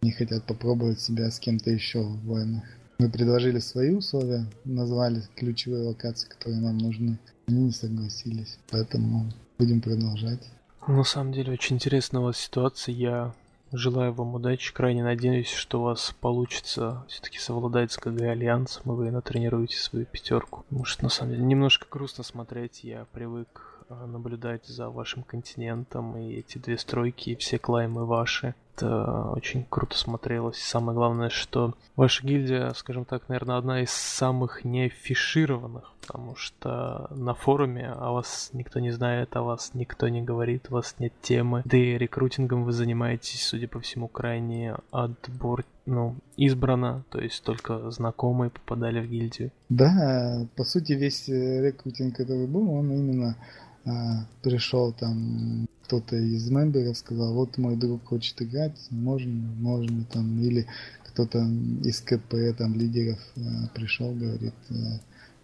Они 0.00 0.12
хотят 0.12 0.44
попробовать 0.46 1.00
себя 1.00 1.30
с 1.30 1.38
кем-то 1.38 1.70
еще 1.70 2.02
в 2.02 2.24
войнах. 2.24 2.64
Мы 2.98 3.10
предложили 3.10 3.58
свои 3.58 3.94
условия, 3.94 4.46
назвали 4.64 5.22
ключевые 5.34 5.88
локации, 5.88 6.28
которые 6.28 6.60
нам 6.60 6.78
нужны. 6.78 7.18
Они 7.46 7.64
не 7.64 7.70
согласились, 7.72 8.58
поэтому 8.70 9.30
будем 9.58 9.80
продолжать. 9.80 10.48
На 10.86 11.04
самом 11.04 11.32
деле 11.32 11.52
очень 11.52 11.76
интересная 11.76 12.20
у 12.20 12.24
вас 12.24 12.38
ситуация. 12.38 12.94
Я 12.94 13.34
желаю 13.72 14.12
вам 14.12 14.34
удачи. 14.34 14.72
Крайне 14.72 15.02
надеюсь, 15.02 15.50
что 15.50 15.80
у 15.80 15.84
вас 15.84 16.14
получится 16.20 17.04
все-таки 17.08 17.38
совладать 17.38 17.92
с 17.92 17.96
КГ 17.96 18.20
Альянсом, 18.20 18.92
и 18.92 18.96
вы 18.96 19.10
натренируете 19.10 19.76
свою 19.76 20.06
пятерку. 20.06 20.64
Потому 20.68 20.84
что 20.84 21.04
на 21.04 21.10
самом 21.10 21.32
деле 21.32 21.44
немножко 21.44 21.86
грустно 21.90 22.22
смотреть. 22.22 22.84
Я 22.84 23.06
привык 23.12 23.73
наблюдать 23.88 24.66
за 24.66 24.90
вашим 24.90 25.22
континентом, 25.22 26.16
и 26.16 26.34
эти 26.34 26.58
две 26.58 26.78
стройки, 26.78 27.30
и 27.30 27.36
все 27.36 27.58
клаймы 27.58 28.04
ваши 28.04 28.54
это 28.76 29.30
очень 29.30 29.64
круто 29.68 29.96
смотрелось. 29.96 30.58
Самое 30.58 30.96
главное, 30.96 31.30
что 31.30 31.74
ваша 31.96 32.26
гильдия, 32.26 32.72
скажем 32.74 33.04
так, 33.04 33.28
наверное, 33.28 33.56
одна 33.56 33.82
из 33.82 33.90
самых 33.90 34.64
не 34.64 34.86
афишированных, 34.86 35.92
потому 36.00 36.34
что 36.34 37.08
на 37.10 37.34
форуме 37.34 37.90
о 37.90 38.12
вас 38.12 38.50
никто 38.52 38.80
не 38.80 38.90
знает, 38.90 39.36
о 39.36 39.42
вас 39.42 39.70
никто 39.74 40.08
не 40.08 40.22
говорит, 40.22 40.66
у 40.70 40.74
вас 40.74 40.96
нет 40.98 41.12
темы. 41.22 41.62
Да 41.64 41.76
и 41.76 41.96
рекрутингом 41.96 42.64
вы 42.64 42.72
занимаетесь, 42.72 43.46
судя 43.46 43.68
по 43.68 43.80
всему, 43.80 44.08
крайне 44.08 44.76
отбор, 44.90 45.64
ну, 45.86 46.16
избрано, 46.36 47.04
то 47.10 47.20
есть 47.20 47.44
только 47.44 47.90
знакомые 47.90 48.50
попадали 48.50 49.00
в 49.00 49.08
гильдию. 49.08 49.52
Да, 49.68 50.46
по 50.56 50.64
сути, 50.64 50.94
весь 50.94 51.28
рекрутинг, 51.28 52.16
который 52.16 52.46
был, 52.46 52.70
он 52.72 52.90
именно 52.90 53.36
а, 53.84 54.26
пришел 54.42 54.92
там 54.92 55.66
кто-то 55.84 56.16
из 56.16 56.50
мемберов 56.50 56.96
сказал, 56.96 57.34
вот 57.34 57.58
мой 57.58 57.76
друг 57.76 58.04
хочет 58.04 58.40
играть, 58.40 58.78
можно, 58.90 59.32
можно 59.58 60.04
там, 60.04 60.40
или 60.40 60.66
кто-то 61.04 61.40
из 61.84 62.00
КП, 62.00 62.34
там, 62.56 62.74
лидеров 62.74 63.20
э, 63.36 63.40
пришел, 63.74 64.12
говорит, 64.14 64.54
э, 64.70 64.74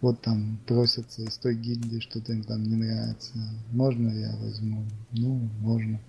вот 0.01 0.19
там 0.21 0.59
просятся 0.65 1.21
из 1.21 1.37
той 1.37 1.55
гильдии, 1.55 1.99
что-то 1.99 2.33
им 2.33 2.43
там 2.43 2.63
не 2.63 2.75
нравится, 2.75 3.33
можно 3.71 4.09
я 4.09 4.35
возьму? 4.37 4.83
Ну, 5.11 5.47
можно. 5.59 5.99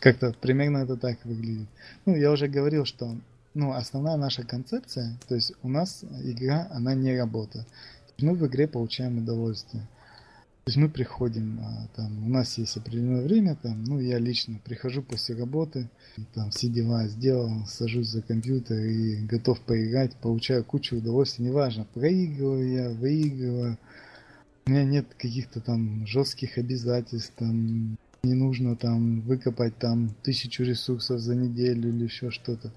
Как-то 0.00 0.34
примерно 0.40 0.78
это 0.78 0.96
так 0.96 1.24
выглядит. 1.24 1.68
Ну, 2.04 2.16
я 2.16 2.32
уже 2.32 2.48
говорил, 2.48 2.84
что 2.84 3.16
ну, 3.54 3.72
основная 3.72 4.16
наша 4.16 4.42
концепция, 4.42 5.16
то 5.28 5.34
есть 5.34 5.52
у 5.62 5.68
нас 5.68 6.04
игра, 6.22 6.68
она 6.72 6.94
не 6.94 7.16
работает. 7.16 7.66
Мы 8.18 8.34
в 8.34 8.44
игре 8.46 8.66
получаем 8.66 9.18
удовольствие. 9.18 9.86
То 10.68 10.70
есть 10.70 10.76
мы 10.76 10.90
приходим, 10.90 11.60
а, 11.62 11.88
там, 11.96 12.26
у 12.26 12.28
нас 12.28 12.58
есть 12.58 12.76
определенное 12.76 13.22
время, 13.22 13.56
там, 13.56 13.84
ну, 13.84 14.00
я 14.00 14.18
лично 14.18 14.60
прихожу 14.62 15.00
после 15.00 15.34
работы, 15.34 15.88
там, 16.34 16.50
все 16.50 16.68
дела 16.68 17.08
сделал, 17.08 17.64
сажусь 17.66 18.08
за 18.08 18.20
компьютер 18.20 18.76
и 18.76 19.16
готов 19.24 19.58
поиграть, 19.60 20.14
получаю 20.16 20.62
кучу 20.62 20.96
удовольствия, 20.96 21.46
неважно, 21.46 21.86
проигрываю 21.94 22.70
я, 22.70 22.90
выигрываю, 22.90 23.78
у 24.66 24.70
меня 24.70 24.84
нет 24.84 25.06
каких-то 25.16 25.62
там 25.62 26.06
жестких 26.06 26.58
обязательств, 26.58 27.32
там, 27.38 27.96
не 28.22 28.34
нужно 28.34 28.76
там 28.76 29.22
выкопать 29.22 29.78
там 29.78 30.10
тысячу 30.22 30.64
ресурсов 30.64 31.20
за 31.20 31.34
неделю 31.34 31.88
или 31.88 32.04
еще 32.04 32.30
что-то. 32.30 32.74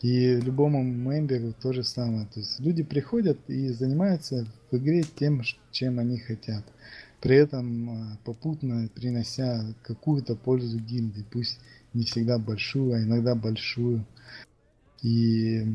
И 0.00 0.36
любому 0.36 0.82
мемберу 0.82 1.54
то 1.60 1.72
же 1.72 1.82
самое. 1.82 2.26
То 2.26 2.40
есть 2.40 2.60
люди 2.60 2.82
приходят 2.82 3.38
и 3.48 3.68
занимаются 3.70 4.46
в 4.70 4.76
игре 4.76 5.02
тем, 5.02 5.42
чем 5.70 5.98
они 5.98 6.18
хотят 6.18 6.64
при 7.20 7.36
этом 7.36 7.90
а, 7.90 8.18
попутно 8.24 8.88
принося 8.94 9.64
какую-то 9.82 10.36
пользу 10.36 10.78
гильдии, 10.78 11.24
пусть 11.30 11.58
не 11.94 12.04
всегда 12.04 12.38
большую, 12.38 12.94
а 12.94 13.02
иногда 13.02 13.34
большую. 13.34 14.04
И 15.02 15.66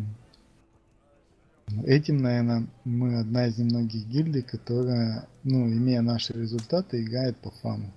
этим, 1.85 2.17
наверное, 2.17 2.67
мы 2.83 3.19
одна 3.19 3.47
из 3.47 3.57
немногих 3.57 4.05
гильдий, 4.07 4.43
которая, 4.43 5.27
ну, 5.43 5.67
имея 5.67 6.01
наши 6.01 6.33
результаты, 6.33 7.03
играет 7.03 7.37
по 7.37 7.51
фану. 7.51 7.91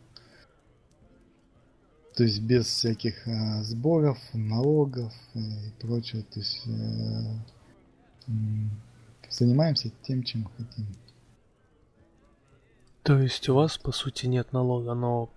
То 2.16 2.22
есть 2.22 2.40
без 2.40 2.66
всяких 2.66 3.26
а, 3.26 3.62
сборов, 3.64 4.18
налогов 4.32 5.12
и 5.34 5.72
прочего. 5.80 6.22
То 6.22 6.40
есть 6.40 6.62
э, 6.66 8.30
занимаемся 9.28 9.90
тем, 10.02 10.22
чем 10.22 10.48
хотим. 10.56 10.86
То 13.04 13.18
есть 13.18 13.50
у 13.50 13.54
вас, 13.54 13.76
по 13.76 13.92
сути, 13.92 14.24
нет 14.26 14.52
налога, 14.54 14.94
но 14.94 15.30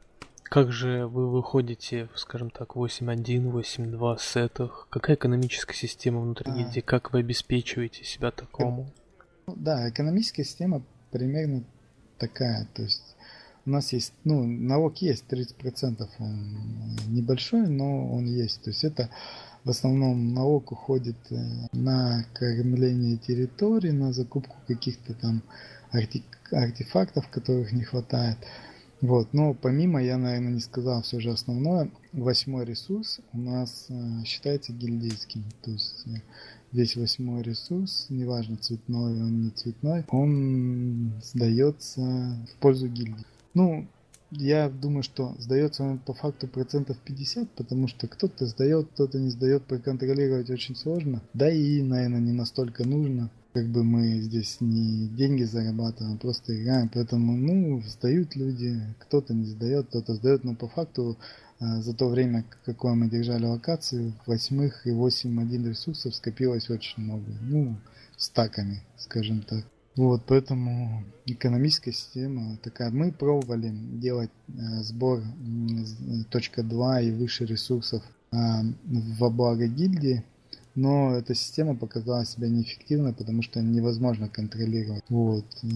как 0.43 0.71
же 0.71 1.05
вы 1.05 1.29
выходите, 1.29 2.07
скажем 2.15 2.49
так, 2.49 2.77
8.1, 2.77 3.51
8.2 3.51 4.17
сетах? 4.21 4.87
Какая 4.89 5.17
экономическая 5.17 5.75
система 5.75 6.21
внутри 6.21 6.49
а... 6.49 6.81
Как 6.81 7.11
вы 7.11 7.19
обеспечиваете 7.19 8.05
себя 8.05 8.31
такому? 8.31 8.89
Ну 9.47 9.53
да, 9.57 9.89
экономическая 9.89 10.45
система 10.45 10.81
примерно 11.11 11.65
такая. 12.17 12.69
То 12.73 12.83
есть 12.83 13.17
у 13.65 13.69
нас 13.69 13.91
есть, 13.91 14.13
ну, 14.23 14.45
налог 14.45 14.95
есть 14.99 15.25
30%, 15.29 16.07
он 16.19 16.95
небольшой, 17.09 17.67
но 17.67 18.13
он 18.13 18.27
есть. 18.27 18.63
То 18.63 18.69
есть 18.69 18.85
это 18.85 19.09
в 19.67 19.69
основном 19.69 20.33
налог 20.33 20.71
уходит 20.71 21.17
э, 21.29 21.35
на 21.73 22.25
кормление 22.33 23.17
территории, 23.17 23.91
на 23.91 24.13
закупку 24.13 24.55
каких-то 24.65 25.13
там 25.13 25.43
артефактов, 26.51 27.27
которых 27.29 27.73
не 27.73 27.83
хватает. 27.83 28.37
Вот, 29.01 29.33
но 29.33 29.53
помимо, 29.53 30.01
я, 30.01 30.17
наверное, 30.17 30.53
не 30.53 30.61
сказал 30.61 31.01
все 31.01 31.19
же 31.19 31.31
основное, 31.31 31.91
восьмой 32.13 32.63
ресурс 32.63 33.19
у 33.33 33.37
нас 33.37 33.87
э, 33.89 34.23
считается 34.25 34.71
гильдейским, 34.71 35.43
то 35.61 35.71
есть 35.71 36.03
э, 36.07 36.21
весь 36.71 36.95
восьмой 36.95 37.41
ресурс, 37.41 38.05
неважно 38.07 38.55
цветной 38.55 39.21
он 39.21 39.41
не 39.41 39.49
цветной, 39.49 40.05
он 40.09 41.11
сдается 41.21 42.01
в 42.01 42.61
пользу 42.61 42.87
гильдии. 42.87 43.25
Ну, 43.53 43.85
я 44.31 44.69
думаю, 44.69 45.03
что 45.03 45.35
сдается 45.39 45.83
он 45.83 45.99
по 45.99 46.13
факту 46.13 46.47
процентов 46.47 46.97
50, 47.05 47.51
потому 47.51 47.87
что 47.87 48.07
кто-то 48.07 48.45
сдает, 48.45 48.87
кто-то 48.93 49.19
не 49.19 49.29
сдает, 49.29 49.63
проконтролировать 49.63 50.49
очень 50.49 50.75
сложно. 50.75 51.21
Да 51.33 51.49
и, 51.49 51.81
наверное, 51.81 52.19
не 52.19 52.33
настолько 52.33 52.85
нужно 52.85 53.29
как 53.57 53.69
бы 53.69 53.83
мы 53.83 54.19
здесь 54.21 54.57
не 54.61 55.07
деньги 55.07 55.41
зарабатываем, 55.41 56.13
а 56.13 56.19
просто 56.19 56.55
играем. 56.55 56.91
Поэтому, 56.93 57.35
ну, 57.35 57.81
сдают 57.81 58.35
люди, 58.35 58.79
кто-то 58.99 59.33
не 59.33 59.45
сдает, 59.45 59.87
кто-то 59.87 60.13
сдает, 60.13 60.43
но 60.43 60.53
по 60.53 60.67
факту 60.67 61.17
а, 61.59 61.81
за 61.81 61.95
то 61.95 62.07
время, 62.07 62.45
какое 62.65 62.93
мы 62.93 63.09
держали 63.09 63.45
локации, 63.45 64.13
восьмых 64.27 64.85
и 64.85 64.91
восемь 64.91 65.41
один 65.41 65.67
ресурсов 65.67 66.13
скопилось 66.13 66.69
очень 66.69 67.01
много. 67.01 67.25
Ну, 67.41 67.75
стаками, 68.15 68.83
скажем 68.95 69.41
так. 69.41 69.65
Вот, 69.97 70.21
поэтому 70.27 71.03
экономическая 71.25 71.91
система 71.91 72.57
такая. 72.57 72.91
Мы 72.91 73.11
пробовали 73.11 73.69
делать 73.69 74.29
э, 74.47 74.51
сбор 74.83 75.19
э, 75.19 76.23
точка 76.29 76.61
2 76.61 77.01
и 77.01 77.11
выше 77.11 77.45
ресурсов 77.45 78.03
э, 78.31 78.37
во 79.19 79.29
благо 79.31 79.65
гильдии, 79.67 80.23
но 80.75 81.15
эта 81.15 81.33
система 81.33 81.75
показала 81.75 82.23
себя 82.23 82.47
неэффективной, 82.47 83.11
потому 83.11 83.41
что 83.41 83.59
невозможно 83.59 84.29
контролировать. 84.29 85.03
Вот. 85.09 85.45
Э, 85.63 85.67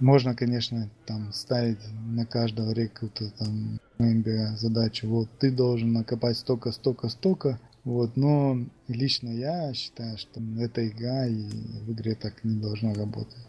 можно, 0.00 0.34
конечно, 0.34 0.90
там 1.06 1.32
ставить 1.32 1.80
на 2.06 2.26
каждого 2.26 2.72
рекрута 2.72 3.30
там 3.38 3.80
мембера 3.98 4.54
задачу, 4.58 5.08
вот 5.08 5.30
ты 5.38 5.50
должен 5.50 5.94
накопать 5.94 6.36
столько, 6.36 6.72
столько, 6.72 7.08
столько, 7.08 7.58
вот, 7.84 8.16
но 8.16 8.58
лично 8.88 9.28
я 9.28 9.72
считаю, 9.74 10.16
что 10.18 10.40
эта 10.58 10.88
игра 10.88 11.26
и 11.26 11.42
в 11.42 11.92
игре 11.92 12.14
так 12.14 12.42
не 12.42 12.60
должно 12.60 12.94
работать. 12.94 13.46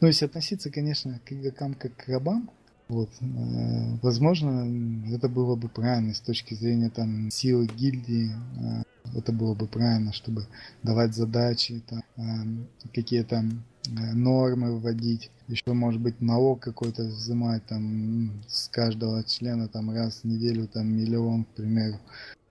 Ну, 0.00 0.06
если 0.06 0.26
относиться, 0.26 0.70
конечно, 0.70 1.20
к 1.24 1.32
игрокам 1.32 1.74
как 1.74 1.96
к 1.96 2.08
рабам, 2.08 2.50
вот, 2.88 3.10
э, 3.20 3.96
возможно, 4.02 4.66
это 5.12 5.28
было 5.28 5.56
бы 5.56 5.68
правильно 5.68 6.14
с 6.14 6.20
точки 6.20 6.54
зрения 6.54 6.90
там 6.90 7.30
силы 7.30 7.66
гильдии, 7.66 8.30
э, 8.60 8.82
это 9.16 9.32
было 9.32 9.54
бы 9.54 9.66
правильно, 9.66 10.12
чтобы 10.12 10.46
давать 10.82 11.14
задачи, 11.14 11.82
там, 11.88 12.02
э, 12.16 12.88
какие-то 12.94 13.36
э, 13.36 14.12
нормы 14.14 14.78
вводить, 14.78 15.30
еще 15.48 15.72
может 15.72 16.00
быть 16.00 16.20
налог 16.20 16.60
какой-то 16.60 17.04
взимать 17.04 17.64
там 17.66 18.32
с 18.48 18.68
каждого 18.68 19.24
члена 19.24 19.68
там 19.68 19.90
раз 19.90 20.20
в 20.20 20.24
неделю 20.24 20.66
там 20.66 20.88
миллион, 20.88 21.44
к 21.44 21.48
примеру. 21.48 21.98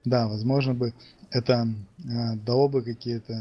Да, 0.05 0.27
возможно 0.27 0.73
бы 0.73 0.93
это 1.31 1.67
э, 1.99 2.35
дало 2.45 2.69
бы 2.69 2.81
какие-то 2.81 3.33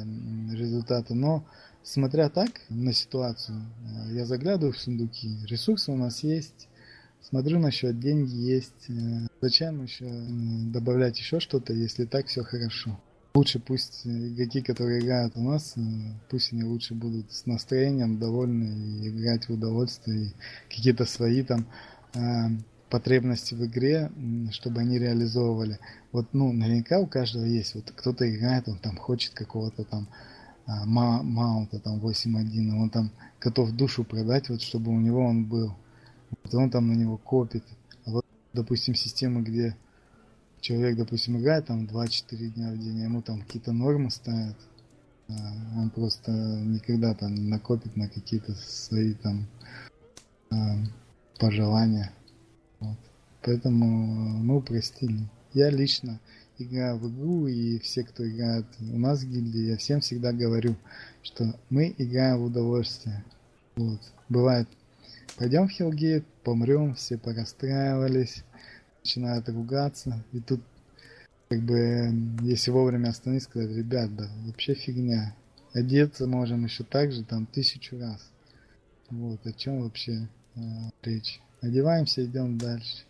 результаты, 0.53 1.15
но 1.15 1.45
смотря 1.83 2.29
так 2.29 2.51
на 2.69 2.93
ситуацию, 2.93 3.59
э, 3.59 4.15
я 4.15 4.27
заглядываю 4.27 4.73
в 4.73 4.79
сундуки, 4.79 5.39
ресурсы 5.47 5.93
у 5.93 5.97
нас 5.97 6.23
есть, 6.23 6.69
Смотрю 7.29 7.59
на 7.59 7.73
счет, 7.73 7.99
деньги 7.99 8.37
есть. 8.37 8.89
Э, 8.89 9.27
зачем 9.41 9.83
еще 9.83 10.05
добавлять 10.71 11.19
еще 11.19 11.41
что-то, 11.41 11.73
если 11.73 12.05
так 12.05 12.29
все 12.29 12.45
хорошо? 12.45 13.01
Лучше 13.35 13.59
пусть 13.59 14.07
игроки, 14.07 14.63
которые 14.63 15.01
играют 15.01 15.33
у 15.35 15.43
нас, 15.43 15.77
э, 15.77 15.81
пусть 16.31 16.53
они 16.53 16.63
лучше 16.63 16.95
будут 16.95 17.33
с 17.33 17.45
настроением 17.47 18.21
довольны 18.21 19.03
и 19.03 19.09
играть 19.09 19.49
в 19.49 19.55
удовольствие, 19.55 20.27
и 20.27 20.35
какие-то 20.69 21.05
свои 21.05 21.43
там 21.43 21.67
э, 22.15 22.21
потребности 22.91 23.55
в 23.55 23.65
игре, 23.65 24.11
чтобы 24.53 24.81
они 24.81 24.99
реализовывали. 24.99 25.79
Вот, 26.13 26.29
ну, 26.33 26.53
наверняка 26.53 26.99
у 27.01 27.07
каждого 27.07 27.45
есть. 27.45 27.75
Вот 27.75 27.93
кто-то 27.95 28.29
играет, 28.31 28.69
он 28.69 28.79
там 28.79 28.97
хочет 28.97 29.33
какого-то 29.35 29.85
там 29.85 30.09
а, 30.67 30.85
маунта 30.85 31.79
там 31.79 31.99
8.1, 31.99 32.75
он 32.75 32.91
там 32.91 33.11
готов 33.41 33.73
душу 33.73 34.05
продать, 34.05 34.49
вот 34.49 34.63
чтобы 34.63 34.91
у 34.91 34.99
него 35.01 35.25
он 35.25 35.45
был. 35.45 35.75
Вот 36.43 36.55
он 36.55 36.71
там 36.71 36.89
на 36.89 36.93
него 36.93 37.17
копит. 37.17 37.65
А 38.05 38.11
вот, 38.11 38.27
допустим, 38.53 38.95
система, 38.95 39.43
где 39.43 39.77
человек, 40.61 40.97
допустим, 40.97 41.39
играет 41.39 41.67
там 41.67 41.87
2-4 41.87 42.49
дня 42.49 42.73
в 42.73 42.79
день, 42.79 43.01
ему 43.01 43.23
там 43.23 43.43
какие-то 43.43 43.73
нормы 43.73 44.11
ставят, 44.11 44.57
а 45.29 45.33
он 45.77 45.91
просто 45.91 46.33
никогда 46.33 47.15
там 47.15 47.35
не 47.35 47.49
накопит 47.49 47.97
на 47.97 48.09
какие-то 48.09 48.55
свои 48.55 49.15
там 49.15 49.47
а, 50.51 50.79
пожелания. 51.39 52.13
Вот. 52.81 52.99
Поэтому 53.43 53.87
мы 53.87 54.57
упростили. 54.57 55.29
Я 55.53 55.71
лично 55.71 56.21
играю 56.59 56.99
в 56.99 57.09
игру, 57.11 57.47
и 57.47 57.79
все, 57.79 58.03
кто 58.05 58.29
играет 58.29 58.67
у 58.81 58.99
нас 58.99 59.23
в 59.23 59.31
гильдии, 59.31 59.71
я 59.71 59.77
всем 59.77 60.01
всегда 60.01 60.33
говорю, 60.33 60.77
что 61.23 61.59
мы 61.71 61.95
играем 61.99 62.39
в 62.39 62.45
удовольствие. 62.45 63.25
Вот. 63.77 64.01
Бывает, 64.29 64.69
пойдем 65.37 65.69
в 65.69 65.71
Хилгейт, 65.71 66.25
помрем, 66.43 66.95
все 66.95 67.19
порастраивались, 67.19 68.43
начинают 69.03 69.49
ругаться. 69.49 70.25
И 70.33 70.41
тут, 70.41 70.61
как 71.49 71.61
бы, 71.63 72.13
если 72.43 72.71
вовремя 72.71 73.11
остановиться, 73.11 73.51
сказать, 73.51 73.77
ребят, 73.77 74.15
да, 74.17 74.29
вообще 74.47 74.75
фигня. 74.75 75.35
Одеться 75.73 76.27
можем 76.27 76.65
еще 76.65 76.85
так 76.85 77.13
же, 77.13 77.23
там, 77.23 77.47
тысячу 77.47 77.99
раз. 77.99 78.31
Вот, 79.11 79.47
о 79.47 79.53
чем 79.53 79.83
вообще 79.83 80.29
э, 80.55 80.61
речь. 81.03 81.41
Одеваемся, 81.61 82.25
идем 82.25 82.59
дальше. 82.59 83.05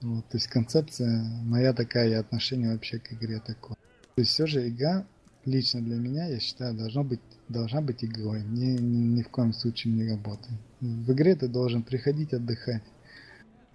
Вот, 0.00 0.28
то 0.28 0.36
есть 0.36 0.46
концепция 0.48 1.24
моя 1.44 1.72
такая 1.72 2.08
и 2.08 2.12
отношение 2.12 2.72
вообще 2.72 2.98
к 2.98 3.12
игре 3.12 3.40
такое. 3.40 3.76
То 4.14 4.22
есть 4.22 4.30
все 4.30 4.46
же 4.46 4.68
игра 4.68 5.06
лично 5.44 5.80
для 5.80 5.96
меня, 5.96 6.26
я 6.26 6.38
считаю, 6.40 6.74
должна 6.74 7.02
быть, 7.02 7.20
должна 7.48 7.80
быть 7.80 8.04
игрой. 8.04 8.42
Ни, 8.42 8.78
ни, 8.78 9.18
ни 9.18 9.22
в 9.22 9.28
коем 9.28 9.52
случае 9.52 9.94
не 9.94 10.08
работой. 10.08 10.52
В 10.80 11.12
игре 11.12 11.34
ты 11.34 11.48
должен 11.48 11.82
приходить 11.82 12.32
отдыхать. 12.32 12.82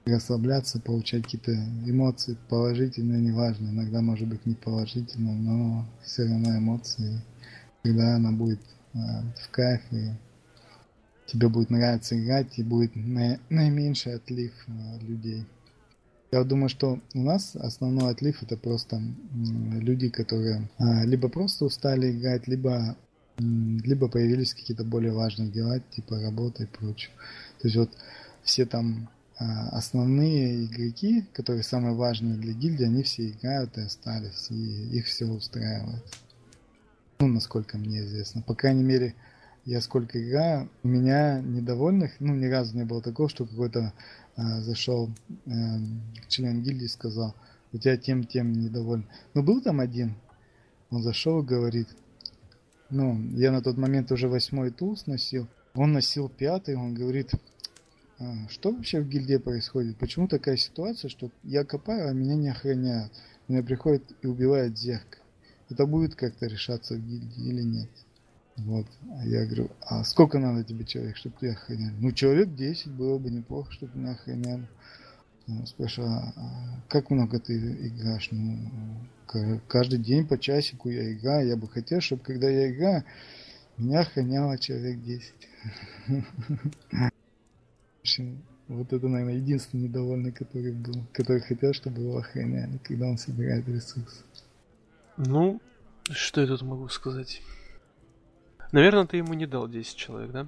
расслабляться, 0.05 0.79
получать 0.79 1.23
какие-то 1.23 1.53
эмоции 1.53 2.37
положительные, 2.49 3.21
неважно, 3.21 3.69
иногда 3.69 4.01
может 4.01 4.27
быть 4.27 4.45
не 4.45 4.55
положительно, 4.55 5.33
но 5.33 5.85
все 6.03 6.23
равно 6.23 6.57
эмоции, 6.57 7.21
когда 7.83 8.15
она 8.15 8.31
будет 8.31 8.59
э, 8.93 8.97
в 9.41 9.49
кайф 9.51 9.81
тебе 11.25 11.47
будет 11.47 11.69
нравиться 11.69 12.19
играть 12.19 12.57
и 12.57 12.63
будет 12.63 12.95
на, 12.95 13.39
наименьший 13.49 14.15
отлив 14.15 14.53
э, 14.67 14.99
людей. 15.01 15.45
Я 16.31 16.43
думаю, 16.43 16.69
что 16.69 16.99
у 17.13 17.19
нас 17.19 17.55
основной 17.55 18.11
отлив 18.11 18.41
это 18.41 18.57
просто 18.57 18.99
люди, 19.35 20.09
которые 20.09 20.67
а, 20.79 21.05
либо 21.05 21.29
просто 21.29 21.65
устали 21.65 22.11
играть, 22.11 22.47
либо 22.47 22.97
либо 23.37 24.07
появились 24.07 24.53
какие-то 24.53 24.83
более 24.83 25.11
важные 25.11 25.49
дела, 25.49 25.79
типа 25.79 26.19
работа 26.19 26.63
и 26.63 26.67
прочее. 26.67 27.11
То 27.59 27.67
есть 27.67 27.77
вот 27.77 27.91
все 28.43 28.65
там 28.65 29.09
а, 29.37 29.69
основные 29.69 30.65
игроки, 30.65 31.25
которые 31.33 31.63
самые 31.63 31.95
важные 31.95 32.35
для 32.35 32.53
гильдии, 32.53 32.85
они 32.85 33.03
все 33.03 33.29
играют 33.29 33.77
и 33.77 33.81
остались, 33.81 34.49
и 34.49 34.97
их 34.97 35.05
все 35.05 35.25
устраивает. 35.25 36.03
Ну, 37.19 37.27
насколько 37.27 37.77
мне 37.77 38.03
известно. 38.05 38.41
По 38.41 38.55
крайней 38.55 38.83
мере, 38.83 39.15
я 39.65 39.79
сколько 39.81 40.21
играю, 40.21 40.69
у 40.83 40.87
меня 40.87 41.39
недовольных, 41.39 42.19
ну, 42.19 42.35
ни 42.35 42.45
разу 42.45 42.75
не 42.75 42.83
было 42.83 43.01
такого, 43.01 43.29
что 43.29 43.45
какой-то 43.45 43.93
а, 44.35 44.61
зашел 44.61 45.09
э, 45.45 45.51
член 46.27 46.61
гильдии 46.61 46.85
и 46.85 46.89
сказал, 46.89 47.33
у 47.71 47.77
тебя 47.77 47.95
тем, 47.97 48.25
тем 48.25 48.51
недоволен. 48.51 49.05
Но 49.33 49.41
был 49.41 49.61
там 49.61 49.79
один, 49.79 50.15
он 50.89 51.01
зашел 51.01 51.41
и 51.41 51.45
говорит, 51.45 51.87
ну, 52.89 53.17
я 53.31 53.51
на 53.51 53.61
тот 53.61 53.77
момент 53.77 54.11
уже 54.11 54.27
восьмой 54.27 54.71
туз 54.71 55.07
носил, 55.07 55.47
он 55.73 55.93
носил 55.93 56.29
пятый, 56.29 56.75
он 56.75 56.93
говорит, 56.93 57.31
а, 58.19 58.47
что 58.49 58.71
вообще 58.71 58.99
в 58.99 59.07
гильдии 59.07 59.37
происходит? 59.37 59.97
Почему 59.97 60.27
такая 60.27 60.57
ситуация, 60.57 61.09
что 61.09 61.31
я 61.43 61.63
копаю, 61.63 62.09
а 62.09 62.13
меня 62.13 62.35
не 62.35 62.49
охраняют? 62.49 63.13
Меня 63.47 63.63
приходит 63.63 64.03
и 64.21 64.27
убивает 64.27 64.77
зеркало. 64.77 65.23
Это 65.69 65.85
будет 65.85 66.15
как-то 66.15 66.47
решаться 66.47 66.95
в 66.95 66.99
гильдии 66.99 67.47
или 67.47 67.61
нет? 67.61 67.89
Вот. 68.57 68.85
А 69.19 69.25
я 69.25 69.45
говорю, 69.45 69.71
а 69.81 70.03
сколько 70.03 70.39
надо 70.39 70.63
тебе 70.63 70.85
человек, 70.85 71.17
чтобы 71.17 71.35
тебя 71.39 71.53
охраняли? 71.53 71.95
Ну, 71.99 72.11
человек 72.11 72.53
10 72.53 72.91
было 72.91 73.17
бы 73.17 73.29
неплохо, 73.29 73.71
чтобы 73.71 73.97
меня 73.97 74.11
охраняли. 74.11 74.67
Спрашиваю, 75.65 76.11
а, 76.11 76.33
а 76.37 76.81
как 76.87 77.09
много 77.09 77.39
ты 77.39 77.57
играешь? 77.57 78.29
Ну, 78.31 78.69
каждый 79.67 79.99
день 79.99 80.25
по 80.25 80.37
часику 80.37 80.89
я 80.89 81.11
играю. 81.13 81.47
Я 81.47 81.57
бы 81.57 81.67
хотел, 81.67 81.99
чтобы 81.99 82.23
когда 82.23 82.47
я 82.47 82.71
играю, 82.71 83.03
меня 83.77 84.01
охраняло 84.01 84.57
человек 84.57 85.01
10. 85.01 85.33
В 86.91 87.11
общем, 88.01 88.43
вот 88.67 88.93
это, 88.93 89.07
наверное, 89.07 89.35
единственный 89.35 89.83
недовольный, 89.83 90.31
который 90.31 90.71
был, 90.71 91.05
который 91.11 91.41
хотел, 91.41 91.73
чтобы 91.73 92.01
его 92.01 92.17
охраняли, 92.17 92.79
когда 92.83 93.07
он 93.07 93.17
собирает 93.17 93.67
ресурсы. 93.67 94.23
Ну, 95.17 95.61
что 96.09 96.41
я 96.41 96.47
тут 96.47 96.61
могу 96.61 96.87
сказать? 96.89 97.41
Наверное, 98.73 99.05
ты 99.05 99.17
ему 99.17 99.33
не 99.35 99.45
дал 99.45 99.69
10 99.69 99.95
человек, 99.95 100.31
да? 100.31 100.47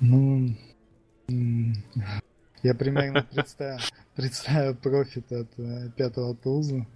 Ну, 0.00 0.56
я 1.28 2.74
примерно 2.74 3.22
представил, 3.30 3.78
представил 4.16 4.74
профит 4.74 5.30
от 5.30 5.48
э, 5.58 5.90
пятого 5.96 6.34
тулза 6.34 6.86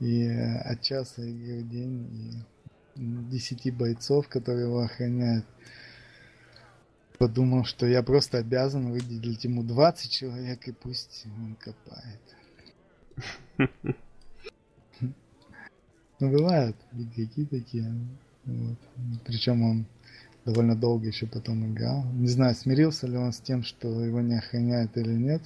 и 0.00 0.26
от 0.26 0.80
часа 0.82 1.22
игры 1.22 1.60
в 1.60 1.68
день 1.68 2.44
и 2.96 3.02
10 3.30 3.76
бойцов, 3.76 4.28
которые 4.28 4.66
его 4.66 4.80
охраняют 4.80 5.44
подумал, 7.18 7.64
что 7.64 7.86
я 7.86 8.02
просто 8.04 8.38
обязан 8.38 8.92
выделить 8.92 9.42
ему 9.42 9.64
20 9.64 10.10
человек 10.10 10.68
и 10.68 10.72
пусть 10.72 11.26
он 11.26 11.56
копает. 11.56 12.20
Ну, 16.20 16.32
бывают 16.32 16.76
игроки 16.90 17.46
такие. 17.46 17.94
Вот. 18.48 18.78
Причем 19.24 19.62
он 19.62 19.86
довольно 20.44 20.74
долго 20.74 21.06
еще 21.06 21.26
потом 21.26 21.72
играл. 21.72 22.04
Не 22.14 22.28
знаю, 22.28 22.54
смирился 22.54 23.06
ли 23.06 23.16
он 23.16 23.32
с 23.32 23.40
тем, 23.40 23.62
что 23.62 23.88
его 24.02 24.20
не 24.20 24.38
охраняют 24.38 24.96
или 24.96 25.12
нет. 25.12 25.42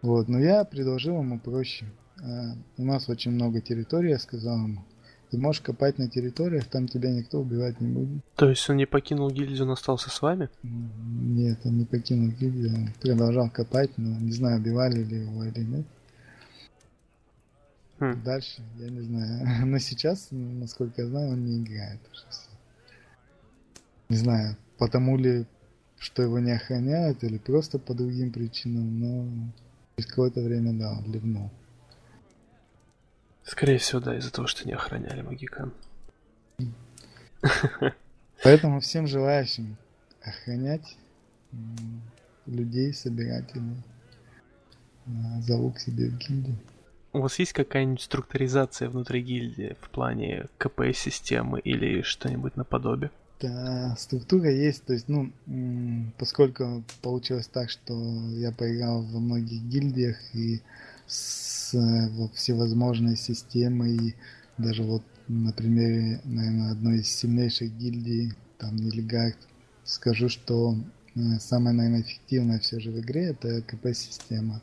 Вот, 0.00 0.28
но 0.28 0.38
я 0.38 0.64
предложил 0.64 1.18
ему 1.18 1.38
проще. 1.38 1.86
А, 2.22 2.54
у 2.78 2.84
нас 2.84 3.08
очень 3.08 3.32
много 3.32 3.60
территорий, 3.60 4.10
я 4.10 4.18
сказал 4.18 4.56
ему. 4.56 4.84
Ты 5.30 5.38
можешь 5.38 5.60
копать 5.60 5.98
на 5.98 6.08
территориях, 6.08 6.64
там 6.64 6.88
тебя 6.88 7.12
никто 7.12 7.40
убивать 7.40 7.80
не 7.80 7.88
будет. 7.88 8.24
То 8.34 8.48
есть 8.48 8.68
он 8.68 8.78
не 8.78 8.86
покинул 8.86 9.30
гильдию, 9.30 9.64
он 9.64 9.70
остался 9.70 10.10
с 10.10 10.22
вами? 10.22 10.48
Нет, 10.62 11.60
он 11.64 11.78
не 11.78 11.84
покинул 11.84 12.30
гильдию, 12.32 12.74
он 12.74 12.88
продолжал 13.00 13.50
копать, 13.50 13.90
но 13.96 14.18
не 14.18 14.32
знаю, 14.32 14.60
убивали 14.60 15.04
ли 15.04 15.20
его 15.20 15.44
или 15.44 15.60
нет. 15.60 15.86
Хм. 18.00 18.22
Дальше, 18.24 18.62
я 18.78 18.88
не 18.88 19.02
знаю. 19.02 19.66
Но 19.66 19.78
сейчас, 19.78 20.28
насколько 20.30 21.02
я 21.02 21.08
знаю, 21.08 21.32
он 21.32 21.44
не 21.44 21.62
играет 21.62 22.00
уже. 22.10 22.24
Не 24.08 24.16
знаю, 24.16 24.56
потому 24.78 25.16
ли, 25.18 25.46
что 25.98 26.22
его 26.22 26.38
не 26.40 26.50
охраняют, 26.50 27.22
или 27.22 27.38
просто 27.38 27.78
по 27.78 27.94
другим 27.94 28.32
причинам, 28.32 28.98
но 28.98 29.52
через 29.96 30.10
какое-то 30.10 30.40
время, 30.40 30.72
да, 30.72 30.90
он 30.92 31.12
ливнул. 31.12 31.50
Скорее 33.44 33.78
всего, 33.78 34.00
да, 34.00 34.16
из-за 34.16 34.32
того, 34.32 34.48
что 34.48 34.66
не 34.66 34.72
охраняли 34.72 35.22
Магикан. 35.22 35.72
Поэтому 38.42 38.80
всем 38.80 39.06
желающим 39.06 39.76
охранять 40.22 40.96
людей, 42.46 42.92
собирателей, 42.92 43.76
а, 45.06 45.70
к 45.70 45.78
себе 45.78 46.08
в 46.08 46.18
гильдию. 46.18 46.56
У 47.12 47.20
вас 47.20 47.38
есть 47.40 47.52
какая-нибудь 47.52 48.02
структуризация 48.02 48.88
внутри 48.88 49.20
гильдии 49.20 49.76
в 49.80 49.90
плане 49.90 50.46
КП-системы 50.58 51.58
или 51.58 52.02
что-нибудь 52.02 52.56
наподобие? 52.56 53.10
Да, 53.40 53.96
структура 53.98 54.50
есть, 54.50 54.84
то 54.84 54.92
есть, 54.92 55.08
ну, 55.08 55.32
поскольку 56.18 56.84
получилось 57.02 57.48
так, 57.48 57.70
что 57.70 57.94
я 58.32 58.52
поиграл 58.52 59.02
во 59.02 59.18
многих 59.18 59.62
гильдиях 59.62 60.18
и 60.34 60.60
с 61.06 61.70
вот, 62.12 62.34
всевозможной 62.34 63.16
системой, 63.16 63.96
и 63.96 64.14
даже 64.58 64.84
вот 64.84 65.02
на 65.26 65.52
примере, 65.52 66.20
наверное, 66.24 66.72
одной 66.72 66.98
из 66.98 67.08
сильнейших 67.08 67.72
гильдий, 67.76 68.34
там, 68.58 68.76
Нильгард, 68.76 69.38
скажу, 69.84 70.28
что 70.28 70.76
э, 71.16 71.20
самая, 71.40 71.72
наверное, 71.72 72.02
эффективная 72.02 72.58
все 72.58 72.78
же 72.78 72.90
в 72.90 73.00
игре 73.00 73.30
это 73.30 73.62
КП-система. 73.62 74.60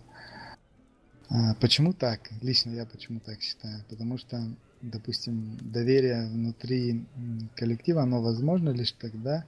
А, 1.29 1.55
почему 1.55 1.93
так? 1.93 2.29
Лично 2.41 2.71
я 2.71 2.85
почему 2.85 3.19
так 3.19 3.41
считаю? 3.41 3.83
Потому 3.89 4.17
что, 4.17 4.41
допустим, 4.81 5.57
доверие 5.61 6.27
внутри 6.27 7.05
коллектива, 7.55 8.03
оно 8.03 8.21
возможно 8.21 8.69
лишь 8.69 8.93
тогда, 8.93 9.45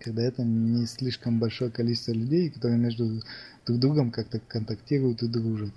когда 0.00 0.22
это 0.22 0.42
не 0.42 0.86
слишком 0.86 1.38
большое 1.38 1.70
количество 1.70 2.12
людей, 2.12 2.50
которые 2.50 2.78
между 2.78 3.22
друг 3.66 3.78
другом 3.78 4.10
как-то 4.10 4.40
контактируют 4.40 5.22
и 5.22 5.28
дружат. 5.28 5.72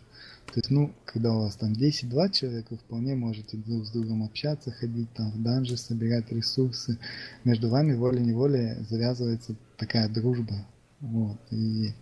То 0.48 0.60
есть, 0.60 0.70
ну, 0.70 0.94
когда 1.06 1.34
у 1.34 1.42
вас 1.42 1.56
там 1.56 1.74
10-20 1.74 2.32
человек, 2.32 2.66
вы 2.72 2.78
вполне 2.78 3.16
можете 3.16 3.58
друг 3.58 3.86
с 3.86 3.92
другом 3.92 4.24
общаться, 4.24 4.72
ходить 4.72 5.12
там 5.14 5.32
в 5.32 5.42
данжи, 5.42 5.78
собирать 5.78 6.32
ресурсы. 6.32 6.98
Между 7.44 7.70
вами 7.70 7.94
волей-неволей 7.94 8.84
завязывается 8.90 9.56
такая 9.78 10.10
дружба. 10.10 10.66
Вот. 11.00 11.40
И 11.52 11.94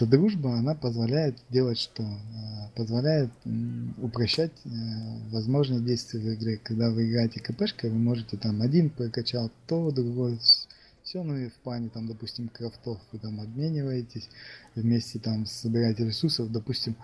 эта 0.00 0.10
дружба, 0.10 0.56
она 0.56 0.74
позволяет 0.74 1.36
делать 1.50 1.78
что? 1.78 2.02
А, 2.02 2.70
позволяет 2.74 3.30
упрощать 4.00 4.52
э, 4.64 4.68
возможные 5.30 5.80
действия 5.80 6.20
в 6.20 6.34
игре. 6.34 6.58
Когда 6.62 6.90
вы 6.90 7.08
играете 7.08 7.40
КПшкой, 7.40 7.90
вы 7.90 7.98
можете 7.98 8.38
там 8.38 8.62
один 8.62 8.88
прокачал 8.88 9.50
то, 9.66 9.90
другой 9.90 10.38
все, 11.02 11.22
ну 11.22 11.36
и 11.36 11.48
в 11.48 11.54
плане 11.54 11.88
там, 11.88 12.06
допустим, 12.06 12.48
крафтов 12.48 12.98
вы 13.12 13.18
там 13.18 13.40
обмениваетесь, 13.40 14.28
вместе 14.74 15.18
там 15.18 15.44
собираете 15.44 16.04
ресурсов, 16.04 16.52
допустим, 16.52 16.94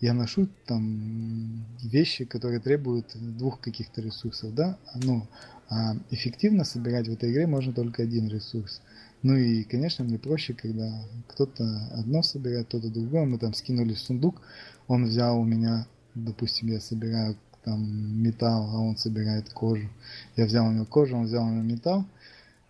я 0.00 0.14
ношу 0.14 0.48
там 0.66 1.66
вещи, 1.82 2.24
которые 2.24 2.60
требуют 2.60 3.06
двух 3.14 3.60
каких-то 3.60 4.02
ресурсов, 4.02 4.54
да, 4.54 4.78
ну, 4.94 5.26
а 5.68 5.96
эффективно 6.10 6.64
собирать 6.64 7.08
в 7.08 7.12
этой 7.12 7.32
игре 7.32 7.46
можно 7.46 7.72
только 7.72 8.02
один 8.02 8.28
ресурс. 8.28 8.80
Ну 9.22 9.34
и, 9.34 9.64
конечно, 9.64 10.04
мне 10.04 10.18
проще, 10.18 10.54
когда 10.54 11.02
кто-то 11.28 11.64
одно 11.92 12.22
собирает, 12.22 12.68
кто-то 12.68 12.90
другое. 12.90 13.24
Мы 13.24 13.38
там 13.38 13.54
скинули 13.54 13.94
сундук, 13.94 14.40
он 14.88 15.06
взял 15.06 15.38
у 15.38 15.44
меня, 15.44 15.86
допустим, 16.14 16.68
я 16.68 16.80
собираю 16.80 17.36
там 17.64 18.22
металл, 18.22 18.70
а 18.70 18.78
он 18.78 18.96
собирает 18.96 19.52
кожу. 19.52 19.88
Я 20.36 20.46
взял 20.46 20.66
у 20.66 20.70
него 20.70 20.84
кожу, 20.84 21.16
он 21.16 21.24
взял 21.24 21.42
у 21.44 21.48
меня 21.48 21.62
металл. 21.62 22.04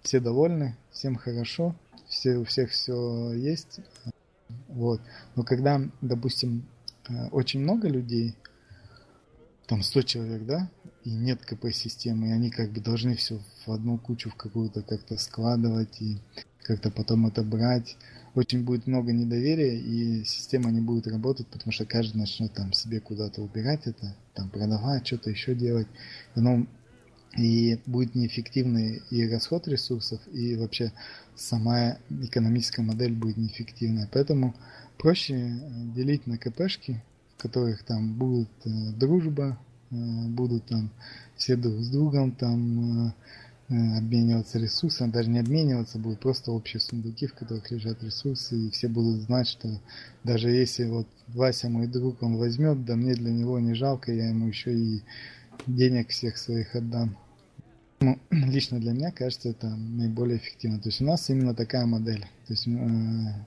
Все 0.03 0.21
довольны, 0.21 0.77
всем 0.91 1.17
хорошо, 1.17 1.75
все, 2.09 2.37
у 2.37 2.45
всех 2.45 2.71
все 2.71 3.33
есть. 3.33 3.81
Вот. 4.69 5.01
Но 5.35 5.43
когда, 5.43 5.81
допустим, 6.01 6.65
э, 7.09 7.29
очень 7.29 7.61
много 7.61 7.89
людей, 7.89 8.37
там 9.67 9.83
100 9.83 10.03
человек, 10.03 10.47
да, 10.47 10.71
и 11.07 11.11
нет 11.11 11.47
КП-системы, 11.47 12.29
и 12.29 12.33
они 12.33 12.51
как 12.51 12.73
бы 12.73 12.81
должны 12.81 13.15
все 13.15 13.39
в 13.65 13.71
одну 13.71 13.97
кучу 13.97 14.29
в 14.29 14.35
какую-то 14.35 14.83
как-то 14.83 15.17
складывать 15.19 16.03
и 16.03 16.19
как-то 16.63 16.91
потом 16.91 17.29
это 17.29 17.45
брать. 17.45 17.97
очень 18.35 18.65
будет 18.65 18.89
много 18.89 19.13
недоверия, 19.13 19.79
и 19.79 20.25
система 20.25 20.73
не 20.73 20.81
будет 20.81 21.07
работать, 21.07 21.47
потому 21.47 21.71
что 21.71 21.87
каждый 21.87 22.19
начнет 22.19 22.53
там 22.53 22.73
себе 22.73 22.99
куда-то 22.99 23.41
убирать 23.41 23.87
это, 23.87 24.17
там 24.35 24.51
продавать, 24.51 25.07
что-то 25.07 25.31
еще 25.31 25.55
делать. 25.55 25.87
Оно 26.35 26.67
и 27.39 27.79
будет 27.87 28.17
неэффективный 28.17 29.01
и 29.11 29.29
расход 29.29 29.69
ресурсов, 29.69 30.21
и 30.33 30.57
вообще 30.57 30.93
сама 31.37 31.99
экономическая 32.11 32.83
модель 32.83 33.13
будет 33.13 33.37
неэффективная. 33.37 34.09
Поэтому 34.13 34.57
проще 34.99 35.35
э, 35.35 35.61
делить 35.95 36.27
на 36.27 36.37
КПшки, 36.37 37.01
в 37.37 37.43
которых 37.43 37.85
там 37.85 38.15
будет 38.15 38.51
э, 38.65 38.71
дружба, 38.91 39.57
будут 39.91 40.67
там 40.67 40.91
все 41.37 41.57
друг 41.57 41.81
с 41.81 41.89
другом 41.89 42.33
там 42.33 43.15
э, 43.69 43.99
обмениваться 43.99 44.59
ресурсами, 44.59 45.11
даже 45.11 45.31
не 45.31 45.39
обмениваться, 45.39 45.99
будут 45.99 46.21
просто 46.21 46.53
общие 46.53 46.81
сундуки, 46.81 47.27
в 47.27 47.35
которых 47.35 47.71
лежат 47.71 48.03
ресурсы, 48.03 48.57
и 48.57 48.71
все 48.71 48.89
будут 48.89 49.23
знать, 49.23 49.49
что 49.49 49.69
даже 50.25 50.51
если 50.51 50.85
вот 50.85 51.07
Вася 51.29 51.69
мой 51.69 51.87
друг, 51.87 52.23
он 52.23 52.37
возьмет, 52.37 52.85
да 52.85 52.97
мне 52.97 53.15
для 53.15 53.31
него 53.31 53.59
не 53.59 53.75
жалко, 53.75 54.13
я 54.13 54.29
ему 54.29 54.49
еще 54.49 54.75
и 54.75 55.03
денег 55.67 56.11
всех 56.11 56.39
своих 56.39 56.75
отдам. 56.75 57.17
Ну, 58.01 58.19
лично 58.31 58.79
для 58.79 58.93
меня 58.93 59.11
кажется, 59.11 59.49
это 59.49 59.69
наиболее 59.69 60.39
эффективно. 60.39 60.79
То 60.79 60.89
есть 60.89 61.01
у 61.01 61.05
нас 61.05 61.29
именно 61.31 61.55
такая 61.55 61.87
модель. 61.87 62.27
То 62.47 62.53
есть 62.53 62.67
э, 62.67 62.71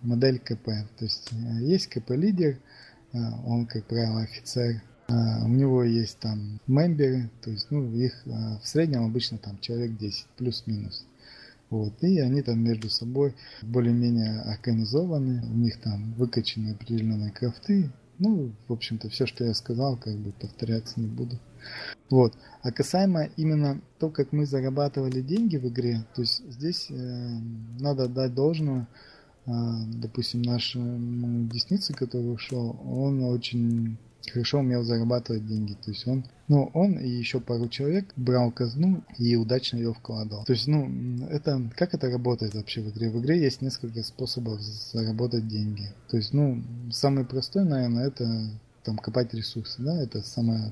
модель 0.01 0.39
КП. 0.39 0.65
То 0.97 1.05
есть 1.05 1.29
э, 1.31 1.61
есть 1.61 1.87
КП-лидер, 1.87 2.57
э, 3.13 3.17
он, 3.45 3.67
как 3.67 3.85
правило, 3.85 4.21
офицер. 4.21 4.81
Э, 5.09 5.43
у 5.43 5.47
него 5.47 5.83
есть 5.83 6.19
там 6.19 6.59
мемберы, 6.67 7.29
то 7.41 7.49
есть 7.49 7.67
ну, 7.71 7.91
их 7.93 8.13
э, 8.25 8.59
в 8.61 8.67
среднем 8.67 9.05
обычно 9.05 9.37
там 9.37 9.59
человек 9.59 9.97
10, 9.97 10.25
плюс-минус. 10.37 11.05
Вот, 11.69 11.93
и 12.01 12.19
они 12.19 12.41
там 12.41 12.59
между 12.63 12.89
собой 12.89 13.35
более-менее 13.61 14.41
организованы, 14.41 15.43
у 15.45 15.55
них 15.55 15.79
там 15.81 16.13
выкачаны 16.13 16.71
определенные 16.71 17.31
крафты, 17.31 17.91
ну, 18.17 18.51
в 18.67 18.73
общем-то, 18.73 19.09
все, 19.09 19.25
что 19.25 19.45
я 19.45 19.53
сказал, 19.53 19.95
как 19.95 20.15
бы 20.17 20.31
повторяться 20.31 20.99
не 20.99 21.07
буду. 21.07 21.39
Вот. 22.09 22.33
А 22.63 22.71
касаемо 22.71 23.29
именно 23.37 23.81
то, 23.97 24.09
как 24.09 24.33
мы 24.33 24.45
зарабатывали 24.45 25.21
деньги 25.21 25.57
в 25.57 25.67
игре, 25.67 26.05
то 26.15 26.21
есть 26.21 26.43
здесь 26.51 26.87
э, 26.89 27.37
надо 27.79 28.07
дать 28.07 28.33
должное, 28.33 28.87
э, 29.45 29.51
допустим, 29.93 30.41
нашему 30.41 31.47
деснице, 31.47 31.93
который 31.93 32.33
ушел, 32.33 32.79
он 32.83 33.23
очень 33.23 33.97
хорошо 34.31 34.59
умел 34.59 34.83
зарабатывать 34.83 35.45
деньги. 35.47 35.73
То 35.73 35.91
есть 35.91 36.07
он, 36.07 36.25
ну, 36.47 36.69
он 36.73 36.97
и 36.97 37.07
еще 37.07 37.39
пару 37.39 37.67
человек 37.67 38.11
брал 38.15 38.51
казну 38.51 39.03
и 39.17 39.35
удачно 39.35 39.77
ее 39.77 39.93
вкладывал. 39.93 40.43
То 40.45 40.53
есть, 40.53 40.67
ну, 40.67 41.27
это, 41.29 41.61
как 41.75 41.93
это 41.93 42.09
работает 42.09 42.55
вообще 42.55 42.81
в 42.81 42.89
игре? 42.89 43.09
В 43.09 43.19
игре 43.19 43.39
есть 43.39 43.61
несколько 43.61 44.03
способов 44.03 44.61
заработать 44.61 45.47
деньги. 45.47 45.87
То 46.09 46.17
есть, 46.17 46.33
ну, 46.33 46.61
самый 46.91 47.25
простой, 47.25 47.65
наверное, 47.65 48.07
это 48.07 48.49
там 48.83 48.97
копать 48.97 49.33
ресурсы, 49.33 49.81
да, 49.81 50.01
это 50.01 50.21
самое 50.21 50.71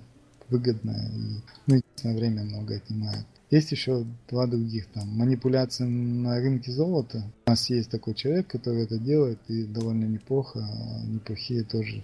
выгодное 0.49 1.09
и, 1.09 1.41
ну, 1.67 1.75
единственное 1.75 2.17
время 2.17 2.43
много 2.43 2.75
отнимает. 2.75 3.25
Есть 3.49 3.71
еще 3.71 4.05
два 4.29 4.45
других 4.45 4.87
там 4.87 5.07
манипуляции 5.07 5.85
на 5.85 6.37
рынке 6.39 6.71
золота. 6.71 7.23
У 7.45 7.49
нас 7.49 7.69
есть 7.69 7.89
такой 7.89 8.13
человек, 8.13 8.47
который 8.47 8.83
это 8.83 8.97
делает 8.97 9.39
и 9.47 9.63
довольно 9.63 10.03
неплохо, 10.05 10.59
а 10.59 11.05
неплохие 11.05 11.63
тоже 11.63 12.03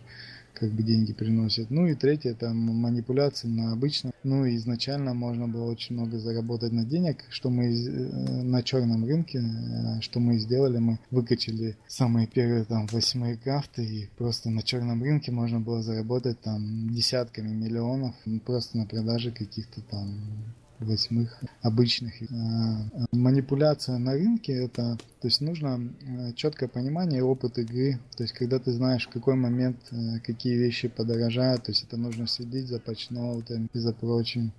как 0.63 0.71
бы 0.71 0.81
деньги 0.81 1.11
приносит. 1.11 1.69
Ну 1.71 1.87
и 1.87 1.93
третье, 1.93 2.31
это 2.31 2.53
манипуляции 2.53 3.49
на 3.49 3.73
обычном. 3.73 4.13
Ну 4.23 4.45
и 4.45 4.55
изначально 4.55 5.13
можно 5.13 5.45
было 5.45 5.69
очень 5.69 5.95
много 5.97 6.19
заработать 6.19 6.71
на 6.71 6.85
денег, 6.85 7.25
что 7.29 7.49
мы 7.49 7.65
э, 7.65 8.43
на 8.43 8.63
черном 8.63 9.03
рынке, 9.03 9.39
э, 9.39 9.99
что 9.99 10.21
мы 10.21 10.37
сделали, 10.39 10.77
мы 10.77 10.99
выкачали 11.11 11.75
самые 11.85 12.27
первые 12.27 12.63
там 12.63 12.87
восьмые 12.87 13.35
крафты 13.35 13.83
и 13.83 14.09
просто 14.17 14.49
на 14.49 14.63
черном 14.63 15.03
рынке 15.03 15.33
можно 15.33 15.59
было 15.59 15.83
заработать 15.83 16.39
там 16.39 16.89
десятками 16.89 17.53
миллионов 17.53 18.15
просто 18.45 18.77
на 18.77 18.85
продаже 18.85 19.31
каких-то 19.31 19.81
там 19.81 20.55
восьмых 20.83 21.41
обычных. 21.61 22.13
А, 22.31 23.05
манипуляция 23.11 23.97
на 23.97 24.13
рынке 24.13 24.53
это, 24.53 24.97
то 25.21 25.27
есть 25.27 25.41
нужно 25.41 25.93
э, 26.01 26.33
четкое 26.33 26.69
понимание 26.69 27.19
и 27.19 27.23
опыт 27.23 27.57
игры, 27.57 27.99
то 28.15 28.23
есть 28.23 28.33
когда 28.33 28.59
ты 28.59 28.71
знаешь 28.71 29.07
в 29.07 29.11
какой 29.11 29.35
момент 29.35 29.77
э, 29.91 30.19
какие 30.25 30.55
вещи 30.55 30.87
подорожают, 30.87 31.63
то 31.63 31.71
есть 31.71 31.83
это 31.83 31.97
нужно 31.97 32.27
следить 32.27 32.67
за 32.67 32.79
патчноутами 32.79 33.67
и 33.73 33.79
за 33.79 33.93
прочим, 33.93 34.51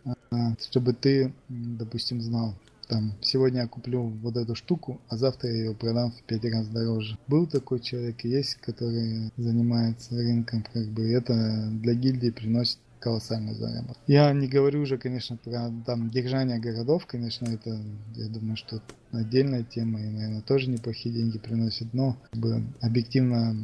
чтобы 0.61 0.95
ты, 0.95 1.33
допустим, 1.49 2.21
знал, 2.21 2.55
там, 2.89 3.15
сегодня 3.23 3.63
я 3.63 3.67
куплю 3.67 4.03
вот 4.23 4.37
эту 4.37 4.55
штуку, 4.55 5.01
а 5.09 5.17
завтра 5.17 5.51
я 5.51 5.57
ее 5.57 5.75
продам 5.75 6.13
в 6.13 6.23
пять 6.25 6.45
раз 6.45 6.69
дороже. 6.69 7.19
Был 7.27 7.47
такой 7.47 7.81
человек, 7.81 8.25
есть, 8.25 8.57
который 8.57 9.31
занимается 9.37 10.15
рынком, 10.17 10.65
как 10.73 10.87
бы 10.89 11.09
это 11.11 11.69
для 11.71 11.95
гильдии 11.95 12.31
приносит 12.31 12.79
колоссальный 13.05 13.55
заработок. 13.55 13.99
Я 14.07 14.33
не 14.33 14.49
говорю 14.49 14.81
уже, 14.81 14.97
конечно, 14.97 15.37
про 15.37 15.71
там 15.85 16.09
держание 16.09 16.59
городов, 16.59 17.05
конечно, 17.07 17.45
это, 17.45 17.79
я 18.17 18.29
думаю, 18.29 18.57
что 18.57 18.81
отдельная 19.13 19.63
тема 19.63 20.01
и, 20.01 20.07
наверное, 20.07 20.41
тоже 20.41 20.71
неплохие 20.71 21.15
деньги 21.15 21.39
приносит, 21.39 21.93
но 21.93 22.17
как 22.31 22.41
бы, 22.41 22.63
объективно, 22.81 23.55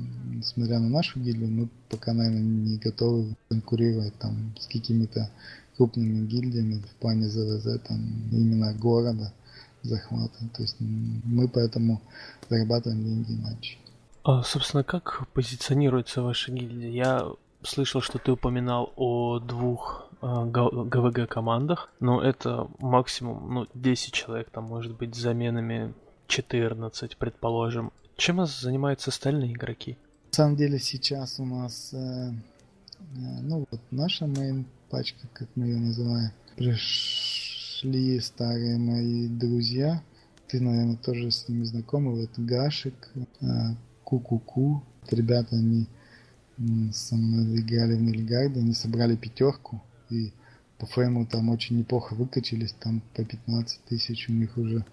смотря 0.44 0.78
на 0.78 0.90
нашу 0.90 1.20
гильдию, 1.20 1.50
мы 1.50 1.68
пока, 1.88 2.12
наверное, 2.12 2.42
не 2.42 2.76
готовы 2.76 3.34
конкурировать 3.48 4.14
там 4.18 4.54
с 4.60 4.66
какими-то 4.66 5.30
крупными 5.76 6.26
гильдиями 6.26 6.82
в 6.82 7.00
плане 7.00 7.28
ЗВЗ, 7.30 7.80
там, 7.88 7.98
именно 8.32 8.74
города 8.74 9.32
захвата. 9.82 10.38
То 10.54 10.62
есть 10.62 10.76
мы 10.78 11.48
поэтому 11.48 12.02
зарабатываем 12.50 13.02
деньги 13.02 13.32
иначе. 13.32 13.78
А, 14.22 14.42
собственно, 14.42 14.84
как 14.84 15.26
позиционируется 15.32 16.20
ваша 16.20 16.52
гильдия? 16.52 16.90
Я 16.90 17.32
слышал, 17.62 18.00
что 18.00 18.18
ты 18.18 18.32
упоминал 18.32 18.92
о 18.96 19.38
двух 19.38 20.08
э, 20.22 20.44
ГВГ 20.46 21.28
командах, 21.28 21.90
но 22.00 22.22
это 22.22 22.68
максимум, 22.78 23.54
ну, 23.54 23.66
10 23.74 24.12
человек, 24.12 24.50
там 24.50 24.64
может 24.64 24.96
быть 24.96 25.14
заменами 25.14 25.94
14, 26.26 27.16
предположим. 27.16 27.92
Чем 28.16 28.44
занимаются 28.46 29.10
остальные 29.10 29.52
игроки? 29.52 29.96
На 30.32 30.36
самом 30.36 30.56
деле 30.56 30.78
сейчас 30.78 31.40
у 31.40 31.44
нас, 31.44 31.92
э, 31.92 31.96
э, 31.96 32.32
ну 33.42 33.66
вот 33.70 33.80
наша 33.90 34.26
мейн 34.26 34.66
пачка, 34.90 35.26
как 35.32 35.48
мы 35.54 35.66
ее 35.66 35.78
называем, 35.78 36.30
пришли 36.56 38.20
старые 38.20 38.78
мои 38.78 39.28
друзья, 39.28 40.02
ты, 40.48 40.60
наверное, 40.60 40.96
тоже 40.96 41.30
с 41.30 41.48
ними 41.48 41.64
знакомы, 41.64 42.20
вот 42.20 42.30
Гашик, 42.36 43.10
э, 43.40 43.46
Ку-Ку-Ку, 44.04 44.82
ребята, 45.10 45.56
они 45.56 45.86
со 46.92 47.16
мной 47.16 47.60
играли 47.60 47.94
в 47.94 48.02
Нильгарде, 48.02 48.60
они 48.60 48.74
собрали 48.74 49.16
пятерку, 49.16 49.82
и 50.10 50.32
по 50.78 50.86
фрейму 50.86 51.26
там 51.26 51.50
очень 51.50 51.78
неплохо 51.78 52.14
выкачались, 52.14 52.72
там 52.72 53.02
по 53.14 53.24
15 53.24 53.80
тысяч 53.84 54.28
у 54.28 54.32
них 54.32 54.56
уже. 54.56 54.84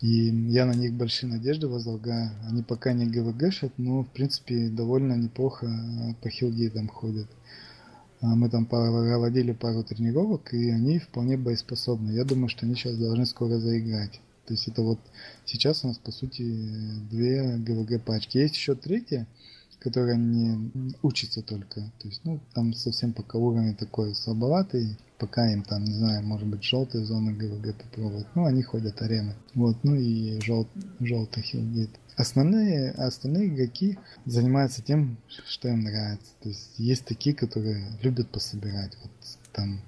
И 0.00 0.30
я 0.48 0.64
на 0.64 0.72
них 0.72 0.94
большие 0.94 1.30
надежды 1.30 1.68
возлагаю. 1.68 2.30
Они 2.48 2.62
пока 2.62 2.92
не 2.94 3.06
ГВГшат, 3.06 3.72
но 3.76 4.02
в 4.02 4.08
принципе 4.08 4.68
довольно 4.68 5.12
неплохо 5.12 5.66
а, 5.66 6.14
по 6.22 6.30
хилгейтам 6.30 6.88
ходят. 6.88 7.28
А 8.22 8.34
мы 8.34 8.48
там 8.48 8.64
проводили 8.66 9.52
пару 9.52 9.82
тренировок, 9.82 10.54
и 10.54 10.70
они 10.70 10.98
вполне 10.98 11.36
боеспособны. 11.36 12.12
Я 12.12 12.24
думаю, 12.24 12.48
что 12.48 12.64
они 12.64 12.74
сейчас 12.74 12.96
должны 12.96 13.26
скоро 13.26 13.58
заиграть. 13.58 14.20
То 14.46 14.54
есть 14.54 14.68
это 14.68 14.82
вот 14.82 14.98
сейчас 15.44 15.84
у 15.84 15.88
нас 15.88 15.98
по 15.98 16.10
сути 16.10 16.42
две 17.10 17.56
ГВГ 17.58 18.02
пачки. 18.02 18.38
Есть 18.38 18.56
еще 18.56 18.74
третья, 18.74 19.26
которая 19.80 20.16
не 20.16 20.70
учится 21.02 21.42
только. 21.42 21.80
То 21.98 22.08
есть, 22.08 22.20
ну, 22.24 22.40
там 22.54 22.72
совсем 22.74 23.12
пока 23.12 23.38
уровень 23.38 23.74
такой 23.74 24.14
слабоватый, 24.14 24.96
пока 25.18 25.50
им 25.52 25.62
там, 25.62 25.84
не 25.84 25.94
знаю, 25.94 26.22
может 26.24 26.46
быть, 26.46 26.62
желтые 26.62 27.04
зоны 27.04 27.32
ГВГ 27.32 27.74
попробовать. 27.76 28.26
Ну, 28.34 28.44
они 28.44 28.62
ходят 28.62 29.00
арены. 29.02 29.34
Вот, 29.54 29.76
ну 29.82 29.94
и 29.94 30.40
жел, 30.40 30.66
желтый 31.00 31.42
хилгейт. 31.42 31.90
Основные, 32.16 32.90
остальные 32.92 33.48
игроки 33.48 33.98
занимаются 34.26 34.82
тем, 34.82 35.16
что 35.46 35.68
им 35.68 35.80
нравится. 35.80 36.32
То 36.42 36.48
есть 36.50 36.78
есть 36.78 37.06
такие, 37.06 37.34
которые 37.34 37.84
любят 38.02 38.30
пособирать. 38.30 38.96
Вот 39.02 39.10
там 39.52 39.80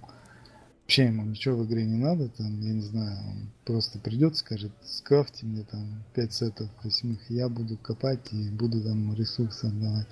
вообще 0.93 1.07
ему 1.07 1.25
ничего 1.25 1.57
в 1.57 1.67
игре 1.67 1.87
не 1.87 1.97
надо, 1.97 2.29
там, 2.29 2.61
я 2.61 2.75
не 2.75 2.83
знаю, 2.83 3.17
он 3.27 3.51
просто 3.65 3.99
придет, 3.99 4.37
скажет, 4.37 4.73
скрафьте 4.85 5.47
мне 5.47 5.65
там 5.65 6.05
5 6.15 6.33
сетов 6.35 6.69
восьмых, 6.85 7.19
я 7.31 7.49
буду 7.49 7.79
копать 7.79 8.31
и 8.31 8.51
буду 8.51 8.83
там 8.83 9.15
ресурсы 9.15 9.65
отдавать. 9.65 10.07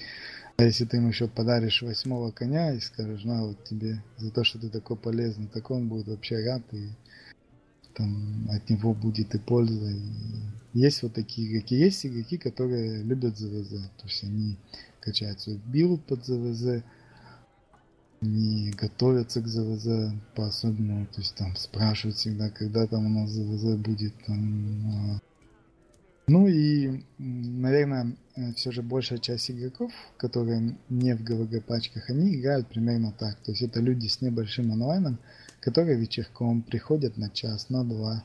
А 0.56 0.64
если 0.64 0.86
ты 0.86 0.96
ему 0.96 1.08
еще 1.08 1.28
подаришь 1.28 1.82
восьмого 1.82 2.30
коня 2.30 2.72
и 2.72 2.80
скажешь, 2.80 3.24
на 3.24 3.44
вот 3.44 3.62
тебе 3.64 4.02
за 4.16 4.30
то, 4.30 4.42
что 4.42 4.58
ты 4.58 4.70
такой 4.70 4.96
полезный, 4.96 5.48
так 5.48 5.70
он 5.70 5.86
будет 5.86 6.08
вообще 6.08 6.42
рад 6.46 6.62
и 6.72 6.88
там 7.94 8.48
от 8.50 8.70
него 8.70 8.94
будет 8.94 9.34
и 9.34 9.38
польза. 9.38 9.90
И 9.90 10.00
есть 10.72 11.02
вот 11.02 11.12
такие 11.12 11.46
игроки. 11.46 11.76
Есть 11.76 12.06
игроки, 12.06 12.38
которые 12.38 13.02
любят 13.02 13.36
ЗВЗ. 13.36 13.90
То 13.98 14.06
есть 14.06 14.24
они 14.24 14.56
качают 15.00 15.40
свой 15.40 15.60
билд 15.66 16.06
под 16.06 16.24
ЗВЗ, 16.24 16.82
не 18.20 18.70
готовятся 18.72 19.40
к 19.40 19.46
ЗВЗ 19.46 20.12
по-особенному, 20.34 21.06
то 21.06 21.20
есть 21.20 21.34
там 21.36 21.56
спрашивают 21.56 22.16
всегда, 22.18 22.50
когда 22.50 22.86
там 22.86 23.06
у 23.06 23.20
нас 23.20 23.30
ЗВЗ 23.30 23.76
будет, 23.76 24.14
там, 24.26 25.16
а, 25.16 25.20
Ну 26.28 26.46
и, 26.46 27.02
наверное, 27.18 28.16
э, 28.36 28.52
все 28.52 28.70
же 28.70 28.82
большая 28.82 29.18
часть 29.18 29.50
игроков, 29.50 29.92
которые 30.16 30.76
не 30.88 31.14
в 31.16 31.24
ГВГ 31.24 31.64
пачках, 31.64 32.10
они 32.10 32.36
играют 32.36 32.68
примерно 32.68 33.12
так. 33.12 33.36
То 33.40 33.52
есть 33.52 33.62
это 33.62 33.80
люди 33.80 34.06
с 34.06 34.20
небольшим 34.20 34.70
онлайном, 34.70 35.18
которые 35.60 35.98
вечерком 35.98 36.62
приходят 36.62 37.16
на 37.16 37.30
час, 37.30 37.68
на 37.68 37.84
два, 37.84 38.22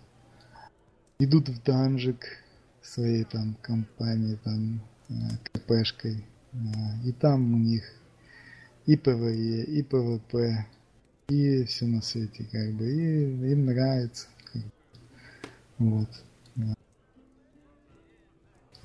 идут 1.19 1.49
в 1.49 1.63
данжик 1.63 2.25
своей 2.81 3.23
там 3.23 3.55
компании, 3.61 4.37
там, 4.43 4.81
э, 5.09 5.13
КПшкой, 5.53 6.23
э, 6.53 6.57
и 7.05 7.11
там 7.11 7.53
у 7.55 7.57
них 7.57 7.83
и 8.85 8.95
ПВЕ, 8.95 9.63
и 9.63 9.83
ПВП, 9.83 10.67
и 11.29 11.63
все 11.65 11.85
на 11.85 12.01
свете, 12.01 12.45
как 12.51 12.73
бы, 12.73 12.85
и 12.85 13.51
им 13.51 13.65
нравится. 13.65 14.27
Как 14.51 14.61
бы. 14.61 14.71
Вот. 15.77 16.09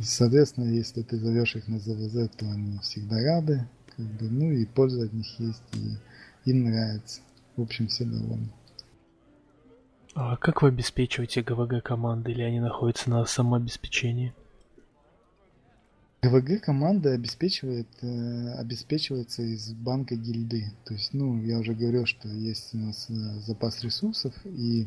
Соответственно, 0.02 0.64
если 0.64 1.02
ты 1.02 1.18
зовешь 1.18 1.56
их 1.56 1.68
на 1.68 1.78
ЗВЗ, 1.78 2.30
то 2.34 2.50
они 2.50 2.78
всегда 2.78 3.16
рады, 3.22 3.68
как 3.94 4.06
бы, 4.06 4.30
ну 4.30 4.50
и 4.50 4.64
польза 4.64 5.04
от 5.04 5.12
них 5.12 5.38
есть, 5.38 5.62
и 5.74 6.50
им 6.50 6.64
нравится. 6.64 7.20
В 7.56 7.62
общем, 7.62 7.88
все 7.88 8.04
довольны. 8.04 8.48
А 10.14 10.36
как 10.38 10.62
вы 10.62 10.68
обеспечиваете 10.68 11.42
ГВГ 11.42 11.82
команды, 11.84 12.32
или 12.32 12.42
они 12.42 12.60
находятся 12.60 13.10
на 13.10 13.24
самообеспечении? 13.26 14.32
ГВГ 16.22 16.60
команда 16.60 17.12
обеспечивает, 17.12 17.88
э, 18.02 18.52
обеспечивается 18.58 19.42
из 19.42 19.72
банка 19.72 20.16
гильды. 20.16 20.70
То 20.84 20.94
есть, 20.94 21.14
ну, 21.14 21.42
я 21.42 21.58
уже 21.58 21.74
говорил, 21.74 22.04
что 22.04 22.28
есть 22.28 22.74
у 22.74 22.78
нас 22.78 23.06
э, 23.08 23.12
запас 23.46 23.82
ресурсов, 23.82 24.34
и 24.44 24.86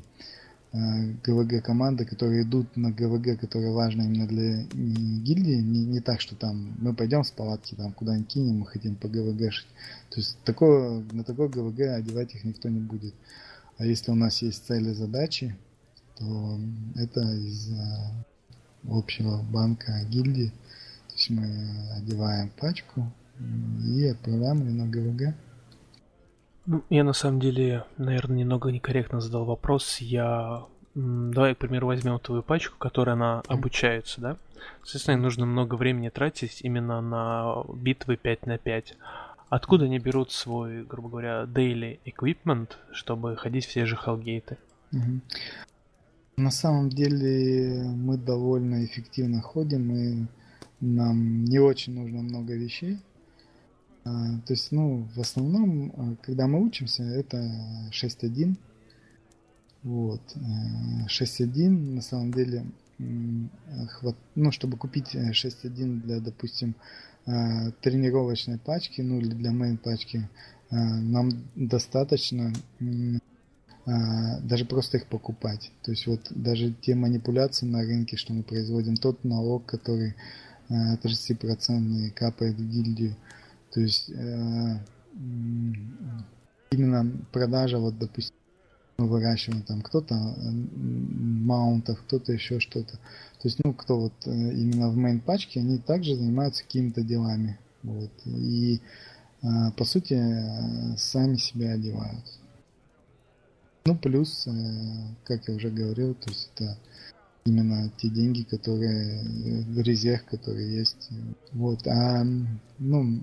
ГВГ 0.73 1.63
команды, 1.63 2.03
которые 2.03 2.41
идут 2.41 2.75
на 2.75 2.91
ГВГ, 2.91 3.39
которые 3.39 3.71
важны 3.71 4.01
именно 4.03 4.27
для 4.27 4.63
гильдии, 4.63 5.61
не, 5.61 5.85
не 5.85 5.99
так, 5.99 6.19
что 6.19 6.35
там 6.35 6.75
мы 6.79 6.95
пойдем 6.95 7.23
с 7.23 7.29
палатки 7.29 7.75
там 7.75 7.93
куда-нибудь 7.93 8.27
кинем, 8.27 8.55
мы 8.57 8.65
хотим 8.65 8.95
по 8.95 9.07
ГВГшить. 9.07 9.67
То 10.09 10.19
есть 10.19 10.35
такое, 10.43 11.03
на 11.11 11.23
такой 11.23 11.49
ГВГ 11.49 11.79
одевать 11.79 12.33
их 12.33 12.43
никто 12.43 12.69
не 12.69 12.79
будет. 12.79 13.13
А 13.77 13.85
если 13.85 14.09
у 14.09 14.15
нас 14.15 14.41
есть 14.41 14.65
цели, 14.65 14.93
задачи, 14.93 15.55
то 16.17 16.59
это 16.95 17.21
из 17.21 17.69
общего 18.89 19.43
банка 19.43 20.03
гильдии. 20.09 20.51
То 21.23 21.33
есть 21.33 21.41
мы 21.41 21.97
одеваем 21.97 22.51
пачку 22.59 23.11
и 23.85 24.07
отправляем 24.07 24.67
ее 24.67 24.73
на 24.73 24.87
ГВГ. 24.87 25.35
Ну, 26.65 26.83
я 26.89 27.03
на 27.03 27.13
самом 27.13 27.39
деле, 27.39 27.85
наверное, 27.97 28.37
немного 28.37 28.71
некорректно 28.71 29.21
задал 29.21 29.45
вопрос. 29.45 29.99
Я 29.99 30.65
Давай, 30.95 31.55
к 31.55 31.57
примеру, 31.57 31.87
возьмем 31.87 32.19
твою 32.19 32.43
пачку, 32.43 32.77
которая 32.77 33.15
она 33.15 33.41
обучается, 33.47 34.21
да? 34.21 34.37
Соответственно, 34.83 35.17
нужно 35.17 35.45
много 35.45 35.73
времени 35.75 36.09
тратить 36.09 36.61
именно 36.61 37.01
на 37.01 37.63
битвы 37.73 38.15
5 38.15 38.45
на 38.45 38.57
5. 38.59 38.95
Откуда 39.49 39.85
они 39.85 39.97
берут 39.97 40.31
свой, 40.31 40.83
грубо 40.83 41.09
говоря, 41.09 41.43
daily 41.45 41.99
equipment, 42.05 42.73
чтобы 42.91 43.35
ходить 43.37 43.65
все 43.65 43.87
же 43.87 43.95
хелгейты? 43.95 44.57
На 46.37 46.51
самом 46.51 46.89
деле 46.89 47.83
мы 47.83 48.17
довольно 48.17 48.85
эффективно 48.85 49.41
ходим, 49.41 49.91
и 49.95 50.27
нам 50.83 51.45
не 51.45 51.59
очень 51.59 51.93
нужно 51.93 52.21
много 52.21 52.53
вещей. 52.55 52.99
А, 54.03 54.37
то 54.45 54.53
есть, 54.53 54.71
ну, 54.71 55.07
в 55.15 55.19
основном, 55.19 55.93
а, 55.95 56.15
когда 56.21 56.47
мы 56.47 56.61
учимся, 56.61 57.03
это 57.03 57.37
6.1. 57.91 58.57
Вот. 59.83 60.21
6.1 61.07 61.69
на 61.69 62.01
самом 62.01 62.33
деле 62.33 62.65
хват... 63.89 64.15
ну, 64.35 64.51
чтобы 64.51 64.77
купить 64.77 65.15
6.1 65.15 66.01
для, 66.01 66.19
допустим, 66.19 66.75
тренировочной 67.25 68.57
пачки, 68.57 69.01
ну 69.01 69.19
или 69.19 69.29
для 69.29 69.51
main 69.51 69.77
пачки, 69.77 70.29
нам 70.69 71.29
достаточно 71.55 72.53
даже 73.85 74.65
просто 74.65 74.97
их 74.97 75.07
покупать. 75.07 75.71
То 75.83 75.91
есть 75.91 76.07
вот 76.07 76.27
даже 76.29 76.73
те 76.73 76.95
манипуляции 76.95 77.65
на 77.65 77.81
рынке, 77.81 78.17
что 78.17 78.33
мы 78.33 78.43
производим, 78.43 78.95
тот 78.95 79.23
налог, 79.23 79.65
который 79.65 80.15
30% 80.69 82.11
капает 82.11 82.55
в 82.55 82.69
гильдию. 82.69 83.15
То 83.71 83.81
есть 83.81 84.09
именно 86.71 87.11
продажа, 87.31 87.77
вот 87.79 87.97
допустим, 87.97 88.35
мы 88.97 89.07
выращиваем 89.07 89.63
там 89.63 89.81
кто-то 89.81 90.15
маунтов, 90.15 92.01
кто-то 92.03 92.31
еще 92.31 92.59
что-то. 92.59 92.93
То 92.93 93.49
есть, 93.49 93.59
ну, 93.63 93.73
кто 93.73 93.99
вот 93.99 94.13
э, 94.25 94.31
именно 94.31 94.89
в 94.89 94.95
main 94.95 95.19
пачке, 95.19 95.59
они 95.59 95.77
также 95.77 96.15
занимаются 96.15 96.63
какими-то 96.63 97.01
делами. 97.01 97.59
Вот. 97.81 98.11
И 98.25 98.79
э, 99.41 99.47
по 99.75 99.83
сути 99.83 100.15
сами 100.97 101.35
себя 101.35 101.73
одевают. 101.73 102.23
Ну, 103.85 103.97
плюс, 103.97 104.47
э, 104.47 104.51
как 105.25 105.47
я 105.47 105.55
уже 105.55 105.69
говорил, 105.69 106.13
то 106.13 106.29
есть 106.29 106.51
это 106.55 106.77
именно 107.45 107.91
те 107.97 108.09
деньги, 108.09 108.43
которые 108.43 109.21
в 109.65 109.81
резерв, 109.81 110.25
которые 110.25 110.77
есть. 110.79 111.09
Вот. 111.51 111.85
А 111.87 112.23
ну, 112.79 113.21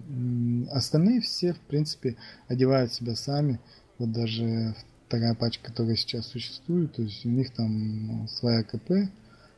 остальные 0.70 1.20
все, 1.20 1.54
в 1.54 1.60
принципе, 1.60 2.16
одевают 2.48 2.92
себя 2.92 3.16
сами. 3.16 3.60
Вот 3.98 4.12
даже 4.12 4.74
вторая 5.06 5.34
пачка, 5.34 5.70
которая 5.70 5.96
сейчас 5.96 6.26
существует, 6.26 6.94
то 6.94 7.02
есть 7.02 7.26
у 7.26 7.28
них 7.28 7.52
там 7.52 8.06
ну, 8.06 8.28
своя 8.28 8.62
КП, 8.62 9.10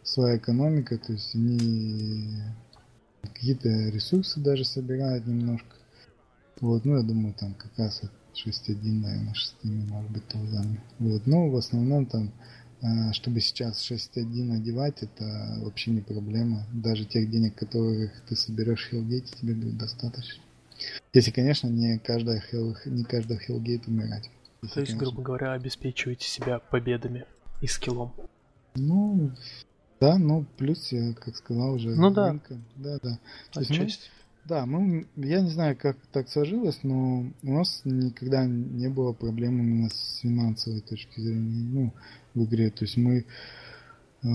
своя 0.02 0.36
экономика, 0.36 0.96
то 0.96 1.12
есть 1.12 1.34
они 1.34 2.42
какие-то 3.20 3.68
ресурсы 3.68 4.40
даже 4.40 4.64
собирают 4.64 5.26
немножко. 5.26 5.76
Вот, 6.60 6.84
ну 6.84 6.96
я 6.96 7.02
думаю, 7.02 7.34
там 7.34 7.54
как 7.54 7.76
раз 7.76 8.00
6.1, 8.34 8.82
наверное, 8.82 9.34
6 9.34 9.64
может 9.64 10.10
быть 10.10 10.26
тулзами. 10.28 10.80
Вот, 10.98 11.26
но 11.26 11.50
в 11.50 11.56
основном 11.56 12.06
там, 12.06 12.32
чтобы 13.12 13.40
сейчас 13.40 13.90
6.1 13.90 14.56
одевать, 14.56 15.02
это 15.02 15.58
вообще 15.60 15.92
не 15.92 16.00
проблема. 16.00 16.66
Даже 16.72 17.04
тех 17.04 17.30
денег, 17.30 17.54
которых 17.54 18.12
ты 18.28 18.34
соберешь 18.36 18.88
Hellgate, 18.92 19.38
тебе 19.40 19.54
будет 19.54 19.78
достаточно. 19.78 20.42
Если, 21.12 21.30
конечно, 21.30 21.68
не 21.68 21.98
каждая 21.98 22.42
Hell, 22.50 22.74
не 22.86 23.04
каждый 23.04 23.38
Hellgate 23.38 23.86
умирать. 23.86 24.30
То 24.74 24.80
есть, 24.80 24.96
грубо 24.96 25.22
говоря, 25.22 25.52
обеспечиваете 25.52 26.26
себя 26.26 26.58
победами 26.58 27.24
и 27.60 27.66
скиллом. 27.66 28.12
Ну, 28.74 29.30
да, 30.00 30.18
ну, 30.18 30.44
плюс 30.56 30.90
я, 30.90 31.14
как 31.14 31.36
сказал 31.36 31.74
уже, 31.74 31.94
ну, 31.94 32.10
да. 32.10 32.28
рынка. 32.30 32.58
Да, 32.76 32.98
да. 33.02 33.18
То 33.52 33.60
есть 33.60 33.70
мы, 33.70 33.88
да, 34.44 34.66
мы, 34.66 35.06
я 35.16 35.40
не 35.40 35.50
знаю, 35.50 35.76
как 35.76 35.96
так 36.10 36.28
сложилось, 36.28 36.80
но 36.82 37.26
у 37.42 37.52
нас 37.52 37.82
никогда 37.84 38.44
не 38.44 38.88
было 38.88 39.12
проблем 39.12 39.60
именно 39.60 39.88
с 39.90 40.18
финансовой 40.22 40.80
точки 40.80 41.20
зрения, 41.20 41.64
ну, 41.64 41.92
в 42.34 42.44
игре. 42.44 42.70
То 42.70 42.84
есть 42.84 42.96
мы 42.96 43.24
э, 44.22 44.26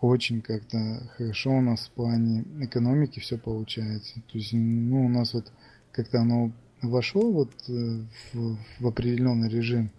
очень 0.00 0.42
как-то 0.42 1.02
хорошо 1.16 1.52
у 1.52 1.60
нас 1.60 1.86
в 1.86 1.90
плане 1.90 2.44
экономики 2.60 3.20
все 3.20 3.38
получается. 3.38 4.14
То 4.30 4.38
есть, 4.38 4.52
ну, 4.52 5.06
у 5.06 5.08
нас 5.08 5.34
вот 5.34 5.50
как-то 5.92 6.20
оно 6.20 6.52
вошло 6.82 7.30
вот 7.30 7.50
э, 7.68 8.00
в, 8.32 8.56
в 8.80 8.86
определенный 8.86 9.48
режим. 9.48 9.90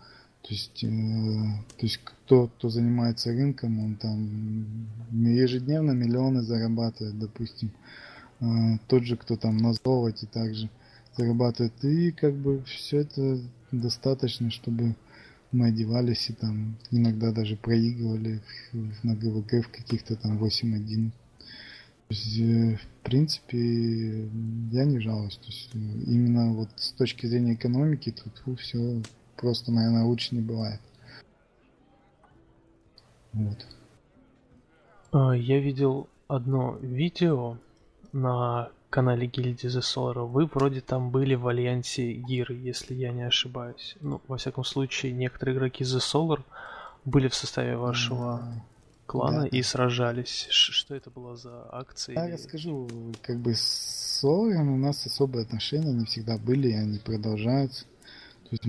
То 0.41 0.49
есть, 0.53 0.83
э, 0.83 0.88
то 0.88 1.86
есть 1.86 1.99
кто, 2.03 2.47
кто 2.47 2.69
занимается 2.69 3.31
рынком, 3.31 3.79
он 3.79 3.95
там 3.95 4.88
ежедневно 5.11 5.91
миллионы 5.91 6.43
зарабатывает, 6.43 7.17
допустим. 7.17 7.71
Э, 8.41 8.77
тот 8.88 9.03
же, 9.03 9.17
кто 9.17 9.38
там 9.38 9.57
на 9.57 9.73
золоте 9.73 10.27
также 10.27 10.69
зарабатывает. 11.17 11.73
И 11.83 12.11
как 12.11 12.36
бы 12.36 12.63
все 12.65 12.99
это 12.99 13.39
достаточно, 13.71 14.51
чтобы 14.51 14.95
мы 15.52 15.68
одевались 15.68 16.30
и 16.30 16.34
там 16.34 16.78
иногда 16.91 17.32
даже 17.32 17.56
проигрывали 17.56 18.41
на 19.04 19.16
ГВГ 19.16 19.66
в 19.66 19.72
каких-то 19.72 20.16
там 20.16 20.38
8-1 20.38 21.12
то 22.08 22.14
есть, 22.14 22.39
э, 22.39 22.78
в 22.78 23.04
принципе, 23.04 24.28
я 24.72 24.86
не 24.86 25.00
жалуюсь. 25.00 25.38
То 25.38 25.48
есть, 25.48 25.72
э, 25.74 25.78
именно 26.06 26.54
вот 26.54 26.70
с 26.76 26.91
точки 26.91 27.26
зрения 27.26 27.56
экономики 27.56 28.14
тут 28.14 28.60
все 28.60 29.02
просто, 29.38 29.72
наверное, 29.72 30.04
лучше 30.04 30.36
не 30.36 30.41
бывает. 30.41 30.80
Вот. 33.34 33.66
А, 35.12 35.32
я 35.32 35.60
видел 35.60 36.08
одно 36.28 36.78
видео 36.80 37.58
на 38.14 38.70
канале 38.96 39.28
гильдии 39.28 39.68
Solar. 39.68 40.26
Вы 40.26 40.46
вроде 40.46 40.80
там 40.80 41.12
были 41.12 41.36
в 41.36 41.50
альянсе 41.50 42.14
Гиры, 42.14 42.56
если 42.56 42.93
я 42.93 43.12
не 43.12 43.24
ошибаюсь. 43.24 43.98
Ну, 44.00 44.22
во 44.30 44.38
всяком 44.38 44.64
случае, 44.64 45.12
некоторые 45.12 45.58
игроки 45.58 45.84
Solar 45.84 46.41
были 47.04 47.28
в 47.28 47.36
составе 47.36 47.76
вашего 47.76 48.64
клана 49.06 49.41
да, 49.41 49.48
и 49.48 49.62
сражались. 49.64 50.48
Что 50.50 50.96
это 50.96 51.10
было 51.10 51.36
за 51.36 51.68
акции? 51.74 52.14
Я 52.14 52.30
расскажу, 52.32 52.88
как 53.22 53.38
бы 53.39 53.54
с 53.54 54.20
Соларом 54.22 54.72
у 54.72 54.78
нас 54.78 55.06
особые 55.06 55.43
отношения, 55.43 55.89
они 55.89 56.06
всегда 56.06 56.38
были, 56.38 56.70
и 56.70 56.76
они 56.76 57.00
продолжаются. 57.00 57.84
То 58.46 58.52
есть 58.52 58.64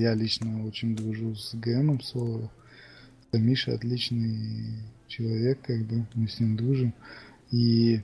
я 0.00 0.14
лично 0.14 0.64
очень 0.64 0.94
дружу 0.94 1.34
с 1.34 1.54
Грэмом 1.54 2.00
Соларом. 2.02 2.50
Миша 3.32 3.74
отличный 3.74 4.78
человек, 5.08 5.60
как 5.62 5.84
бы 5.86 6.06
мы 6.14 6.28
с 6.28 6.38
ним 6.38 6.56
дружим. 6.56 6.94
И 7.50 8.00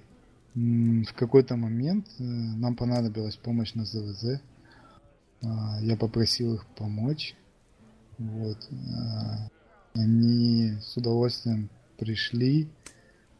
в 0.54 1.12
какой-то 1.14 1.56
момент 1.56 2.06
э, 2.18 2.22
нам 2.22 2.76
понадобилась 2.76 3.36
помощь 3.36 3.74
на 3.74 3.84
ЗВЗ. 3.84 4.40
А, 5.42 5.78
я 5.80 5.96
попросил 5.96 6.54
их 6.54 6.66
помочь. 6.76 7.34
Вот. 8.18 8.58
А, 8.96 9.48
они 9.94 10.74
с 10.82 10.96
удовольствием 10.96 11.70
пришли. 11.96 12.68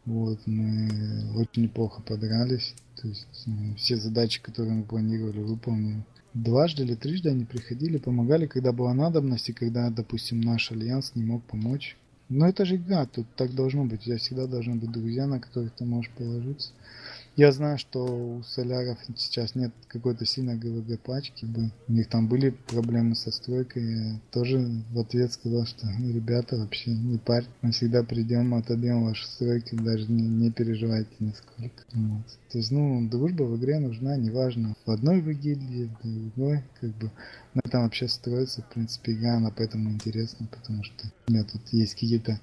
Вот, 0.05 0.41
мы 0.47 1.37
очень 1.37 1.65
неплохо 1.65 2.03
подрались. 2.03 2.75
То 3.01 3.09
есть 3.09 3.27
э, 3.47 3.75
все 3.77 3.97
задачи, 3.97 4.41
которые 4.43 4.75
мы 4.75 4.85
планировали, 4.85 5.41
выполнили. 5.41 6.05
Дважды 6.35 6.85
или 6.85 6.95
трижды 6.95 7.29
они 7.29 7.45
приходили, 7.45 7.99
помогали, 7.99 8.47
когда 8.47 8.73
была 8.73 8.95
надобность, 8.95 9.51
и 9.51 9.53
когда, 9.53 9.91
допустим, 9.91 10.41
наш 10.41 10.73
альянс 10.73 11.15
не 11.15 11.25
мог 11.25 11.45
помочь. 11.45 11.99
Но 12.31 12.49
это 12.49 12.65
же 12.65 12.77
игра, 12.77 13.05
тут 13.05 13.27
так 13.37 13.55
должно 13.55 13.85
быть. 13.85 14.01
У 14.01 14.05
тебя 14.05 14.17
всегда 14.17 14.47
должны 14.47 14.77
быть 14.77 14.91
друзья, 14.91 15.27
на 15.27 15.39
которых 15.39 15.75
ты 15.75 15.85
можешь 15.85 16.11
положиться. 16.13 16.73
Я 17.35 17.51
знаю, 17.51 17.79
что 17.79 18.05
у 18.05 18.43
соляров 18.43 18.99
сейчас 19.17 19.55
нет 19.55 19.73
какой-то 19.89 20.27
сильной 20.27 20.57
ГВГ 20.57 21.01
пачки. 21.01 21.47
У 21.89 21.93
них 21.93 22.09
там 22.09 22.29
были 22.29 22.51
проблемы 22.51 23.15
со 23.15 23.31
стройкой. 23.31 23.83
Я 23.85 24.21
тоже 24.31 24.59
в 24.91 24.99
ответ 24.99 25.33
сказал, 25.33 25.65
что 25.65 25.87
«Ну, 25.87 26.13
ребята, 26.13 26.57
вообще 26.59 26.91
не 26.91 27.17
парь. 27.17 27.47
Мы 27.63 27.73
всегда 27.73 28.03
придем, 28.03 28.53
отобьем 28.55 29.05
ваши 29.05 29.27
стройки, 29.27 29.75
даже 29.75 30.13
не, 30.13 30.23
не 30.23 30.51
переживайте 30.51 31.11
нисколько. 31.21 31.85
Вот. 31.95 32.27
То 32.51 32.59
есть, 32.59 32.71
ну, 32.71 33.09
дружба 33.09 33.45
в 33.45 33.57
игре 33.57 33.79
нужна, 33.79 34.15
неважно, 34.17 34.75
в 34.85 34.91
одной 34.91 35.23
вы 35.23 35.33
гильдии, 35.33 35.91
в 36.03 36.35
другой, 36.35 36.63
как 36.83 36.91
бы. 36.99 37.11
На 37.55 37.61
этом 37.65 37.83
вообще 37.85 38.09
строится, 38.09 38.61
в 38.61 38.69
принципе, 38.75 39.13
игра, 39.13 39.37
она 39.37 39.51
поэтому 39.51 39.91
интересна, 39.91 40.47
потому 40.51 40.85
что 40.85 41.07
у 41.27 41.33
меня 41.33 41.45
тут 41.45 41.63
есть 41.73 41.95
какие-то 41.95 42.39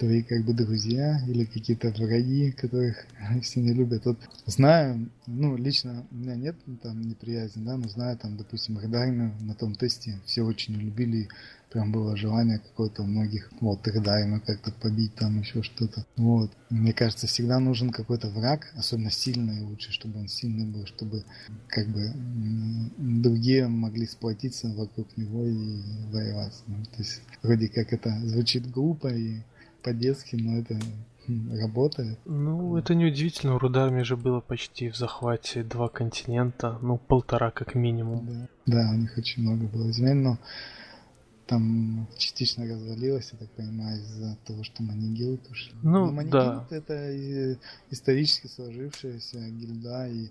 твои 0.00 0.22
как 0.22 0.44
бы 0.44 0.54
друзья 0.54 1.20
или 1.28 1.44
какие-то 1.44 1.90
враги, 1.90 2.52
которых 2.52 2.96
все 3.42 3.60
не 3.60 3.74
любят. 3.74 4.06
Вот 4.06 4.18
знаю, 4.46 5.10
ну, 5.26 5.56
лично 5.56 6.06
у 6.10 6.14
меня 6.14 6.34
нет 6.34 6.56
там 6.82 7.02
неприязни, 7.02 7.62
да, 7.62 7.76
но 7.76 7.86
знаю 7.88 8.16
там, 8.16 8.36
допустим, 8.36 8.80
Редармию 8.80 9.32
на 9.40 9.54
том 9.54 9.74
тесте 9.74 10.18
все 10.24 10.42
очень 10.42 10.74
любили, 10.74 11.28
прям 11.70 11.92
было 11.92 12.16
желание 12.16 12.58
какое-то 12.58 13.02
у 13.02 13.06
многих, 13.06 13.52
вот, 13.60 13.86
Редармию 13.86 14.40
как-то 14.44 14.72
побить 14.72 15.14
там, 15.16 15.38
еще 15.38 15.62
что-то. 15.62 16.06
Вот. 16.16 16.50
Мне 16.70 16.94
кажется, 16.94 17.26
всегда 17.26 17.58
нужен 17.58 17.90
какой-то 17.90 18.28
враг, 18.28 18.72
особенно 18.76 19.10
сильный 19.10 19.60
лучше, 19.60 19.92
чтобы 19.92 20.18
он 20.20 20.28
сильный 20.28 20.66
был, 20.66 20.86
чтобы 20.86 21.24
как 21.68 21.86
бы 21.88 22.10
другие 22.96 23.68
могли 23.68 24.06
сплотиться 24.06 24.68
вокруг 24.68 25.14
него 25.18 25.44
и 25.44 25.82
воевать. 26.10 26.54
Ну, 26.66 26.84
то 26.84 26.98
есть 26.98 27.20
вроде 27.42 27.68
как 27.68 27.92
это 27.92 28.18
звучит 28.24 28.68
глупо 28.70 29.08
и 29.08 29.42
по-детски, 29.82 30.36
но 30.36 30.58
это 30.58 30.78
хм, 31.26 31.54
работает. 31.60 32.18
Ну, 32.24 32.76
это 32.76 32.94
неудивительно, 32.94 33.54
у 33.54 33.58
Рударми 33.58 34.02
же 34.02 34.16
было 34.16 34.40
почти 34.40 34.90
в 34.90 34.96
захвате 34.96 35.62
два 35.62 35.88
континента, 35.88 36.78
ну, 36.82 36.98
полтора 36.98 37.50
как 37.50 37.74
минимум. 37.74 38.26
Да, 38.26 38.48
да 38.66 38.90
у 38.92 38.96
них 38.96 39.16
очень 39.16 39.42
много 39.42 39.66
было 39.66 39.90
измен, 39.90 40.22
но 40.22 40.38
там 41.46 42.06
частично 42.16 42.64
развалилось, 42.64 43.30
я 43.32 43.38
так 43.38 43.50
понимаю, 43.50 44.00
из-за 44.00 44.38
того, 44.46 44.62
что 44.62 44.84
Манигилд 44.84 45.50
ушли. 45.50 45.74
Ну, 45.82 46.10
но 46.10 46.22
да. 46.22 46.66
это 46.70 47.56
исторически 47.90 48.46
сложившаяся 48.46 49.38
гильда, 49.50 50.06
и 50.06 50.28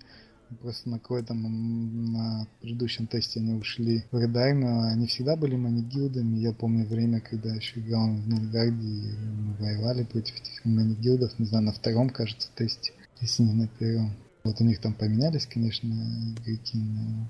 Просто 0.60 0.90
на 0.90 0.98
какой-то 0.98 1.32
на 1.32 2.46
предыдущем 2.60 3.06
тесте 3.06 3.40
они 3.40 3.54
ушли 3.54 4.04
в 4.10 4.18
Редармию. 4.18 4.82
Они 4.82 5.06
всегда 5.06 5.36
были 5.36 5.56
манигилдами. 5.56 6.38
Я 6.38 6.52
помню 6.52 6.86
время, 6.86 7.20
когда 7.20 7.54
еще 7.54 7.80
играл 7.80 8.08
в 8.08 8.28
Нильгарде, 8.28 8.86
и 8.86 9.12
мы 9.16 9.54
воевали 9.54 10.02
против 10.02 10.34
этих 10.34 10.64
манигилдов. 10.64 11.38
Не 11.38 11.46
знаю, 11.46 11.64
на 11.66 11.72
втором, 11.72 12.10
кажется, 12.10 12.48
тесте, 12.56 12.92
если 13.20 13.44
не 13.44 13.52
на 13.52 13.68
первом. 13.68 14.12
Вот 14.42 14.60
у 14.60 14.64
них 14.64 14.80
там 14.80 14.94
поменялись, 14.94 15.46
конечно, 15.46 15.86
игроки, 15.86 16.78
но 16.78 17.28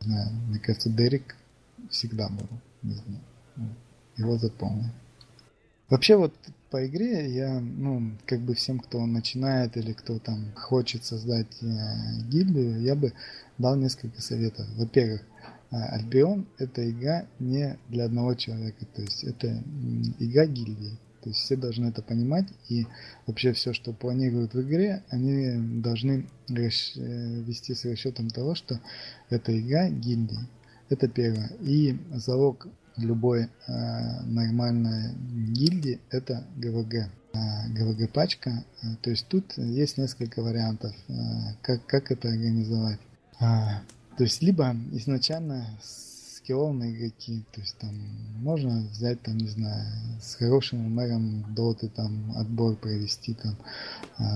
не 0.00 0.06
знаю, 0.06 0.30
мне 0.48 0.58
кажется, 0.58 0.90
Дерек 0.90 1.36
всегда 1.90 2.28
был, 2.28 2.48
не 2.82 2.94
знаю. 2.94 3.74
Его 4.16 4.36
запомнил. 4.36 4.90
Вообще 5.88 6.16
вот 6.16 6.34
по 6.72 6.86
игре 6.86 7.30
я, 7.30 7.60
ну, 7.60 8.12
как 8.24 8.40
бы 8.40 8.54
всем, 8.54 8.80
кто 8.80 9.04
начинает 9.04 9.76
или 9.76 9.92
кто 9.92 10.18
там 10.18 10.52
хочет 10.56 11.04
создать 11.04 11.62
э, 11.62 11.66
гильдию, 12.30 12.80
я 12.80 12.94
бы 12.94 13.12
дал 13.58 13.76
несколько 13.76 14.22
советов. 14.22 14.66
Во-первых, 14.76 15.20
э, 15.20 15.76
Альбион 15.76 16.46
это 16.56 16.90
игра 16.90 17.26
не 17.38 17.78
для 17.90 18.06
одного 18.06 18.34
человека, 18.34 18.86
то 18.86 19.02
есть 19.02 19.22
это 19.22 19.62
игра 20.18 20.46
гильдии. 20.46 20.98
То 21.22 21.28
есть 21.28 21.40
все 21.40 21.56
должны 21.56 21.88
это 21.88 22.00
понимать, 22.00 22.48
и 22.70 22.86
вообще 23.26 23.52
все, 23.52 23.74
что 23.74 23.92
планируют 23.92 24.54
в 24.54 24.62
игре, 24.62 25.04
они 25.10 25.82
должны 25.82 26.26
расч... 26.48 26.96
Э, 26.96 27.42
вести 27.42 27.74
с 27.74 27.84
расчетом 27.84 28.30
того, 28.30 28.54
что 28.54 28.80
это 29.28 29.56
игра 29.60 29.90
гильдии. 29.90 30.48
Это 30.88 31.06
первое. 31.06 31.52
И 31.60 31.98
залог 32.14 32.66
любой 32.96 33.48
э, 33.66 34.20
нормальной 34.24 35.14
гильдии 35.52 36.00
это 36.10 36.44
ГВГ. 36.56 36.94
Э, 37.34 37.68
ГВГ 37.68 38.10
пачка. 38.12 38.64
Э, 38.82 38.86
то 39.02 39.10
есть 39.10 39.26
тут 39.28 39.56
есть 39.56 39.98
несколько 39.98 40.42
вариантов, 40.42 40.94
э, 41.08 41.12
как, 41.62 41.84
как 41.86 42.10
это 42.10 42.28
организовать. 42.28 42.98
Э, 43.40 43.80
то 44.16 44.24
есть 44.24 44.42
либо 44.42 44.76
изначально 44.92 45.66
скилловые 45.82 46.92
игроки, 46.92 47.44
то 47.52 47.60
есть 47.60 47.78
там 47.78 47.94
можно 48.40 48.82
взять 48.90 49.22
там, 49.22 49.38
не 49.38 49.48
знаю, 49.48 49.86
с 50.20 50.34
хорошим 50.34 50.90
мэром 50.92 51.54
доты 51.54 51.88
там 51.88 52.32
отбор 52.36 52.74
провести 52.74 53.34
там, 53.34 53.56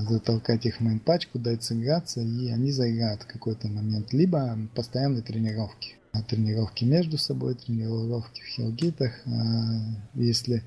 затолкать 0.08 0.64
их 0.66 0.76
в 0.76 0.80
мейн 0.82 1.00
пачку, 1.00 1.40
дать 1.40 1.64
сыграться, 1.64 2.20
и 2.20 2.48
они 2.48 2.70
заиграют 2.70 3.24
в 3.24 3.26
какой-то 3.26 3.66
момент. 3.66 4.12
Либо 4.12 4.56
постоянные 4.76 5.22
тренировки 5.22 5.96
тренировки 6.22 6.84
между 6.84 7.18
собой, 7.18 7.54
тренировки 7.54 8.42
в 8.42 8.46
хилгитах. 8.46 9.12
А, 9.26 9.30
если, 10.14 10.62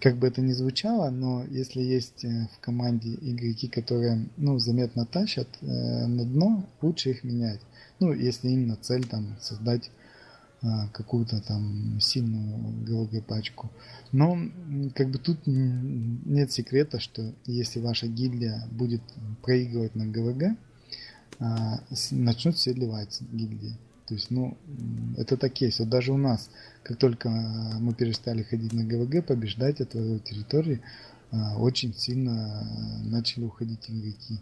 как 0.00 0.16
бы 0.16 0.26
это 0.26 0.40
ни 0.40 0.52
звучало, 0.52 1.10
но 1.10 1.44
если 1.44 1.80
есть 1.80 2.24
э, 2.24 2.48
в 2.56 2.60
команде 2.60 3.14
игроки, 3.20 3.68
которые 3.68 4.28
ну, 4.36 4.58
заметно 4.58 5.06
тащат 5.06 5.48
э, 5.60 6.06
на 6.06 6.24
дно, 6.24 6.66
лучше 6.80 7.10
их 7.10 7.24
менять. 7.24 7.60
Ну, 8.00 8.12
если 8.12 8.48
именно 8.48 8.76
цель 8.76 9.06
там 9.06 9.36
создать 9.40 9.90
а, 10.64 10.86
какую-то 10.92 11.40
там 11.40 11.98
сильную 12.00 12.56
ГВГ 12.84 13.26
пачку. 13.26 13.68
Но 14.12 14.38
как 14.94 15.10
бы 15.10 15.18
тут 15.18 15.40
нет 15.44 16.52
секрета, 16.52 17.00
что 17.00 17.34
если 17.46 17.80
ваша 17.80 18.06
гильдия 18.06 18.64
будет 18.70 19.02
проигрывать 19.42 19.96
на 19.96 20.06
ГВГ, 20.06 20.56
а, 21.40 21.80
начнут 22.12 22.56
все 22.56 22.72
ливать 22.72 23.20
гильдии. 23.32 23.76
То 24.12 24.16
есть, 24.16 24.30
ну, 24.30 24.58
это 25.16 25.38
так 25.38 25.58
есть. 25.62 25.78
Вот 25.78 25.88
даже 25.88 26.12
у 26.12 26.18
нас, 26.18 26.50
как 26.82 26.98
только 26.98 27.30
мы 27.30 27.94
перестали 27.94 28.42
ходить 28.42 28.74
на 28.74 28.84
ГВГ, 28.84 29.24
побеждать 29.24 29.80
от 29.80 29.92
территории, 29.92 30.82
а, 31.30 31.56
очень 31.56 31.94
сильно 31.94 32.62
начали 33.04 33.44
уходить 33.44 33.88
игроки. 33.88 34.36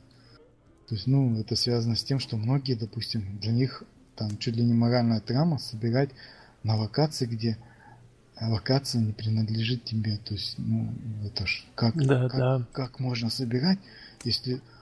То 0.89 0.97
есть, 0.97 1.07
ну, 1.07 1.39
это 1.39 1.55
связано 1.55 1.95
с 1.95 2.03
тем, 2.03 2.19
что 2.19 2.37
многие, 2.37 2.75
допустим, 2.75 3.39
для 3.39 3.53
них 3.53 3.85
там 4.17 4.39
чуть 4.39 4.57
ли 4.57 4.65
не 4.65 4.75
моральная 4.75 5.21
травма 5.21 5.59
собирать 5.59 6.11
на 6.65 6.75
локации, 6.75 7.27
где 7.27 7.57
локация 8.41 9.01
не 9.01 9.13
принадлежит 9.13 9.85
тебе. 9.85 10.17
То 10.17 10.35
есть, 10.35 10.57
ну, 10.59 10.93
это 11.25 11.47
ж 11.47 11.65
как, 11.77 11.95
да, 11.95 12.29
как, 12.29 12.41
да. 12.41 12.67
как 12.73 12.99
можно 12.99 13.31
собирать, 13.31 13.79
если 14.25 14.55
Э, 14.55 14.80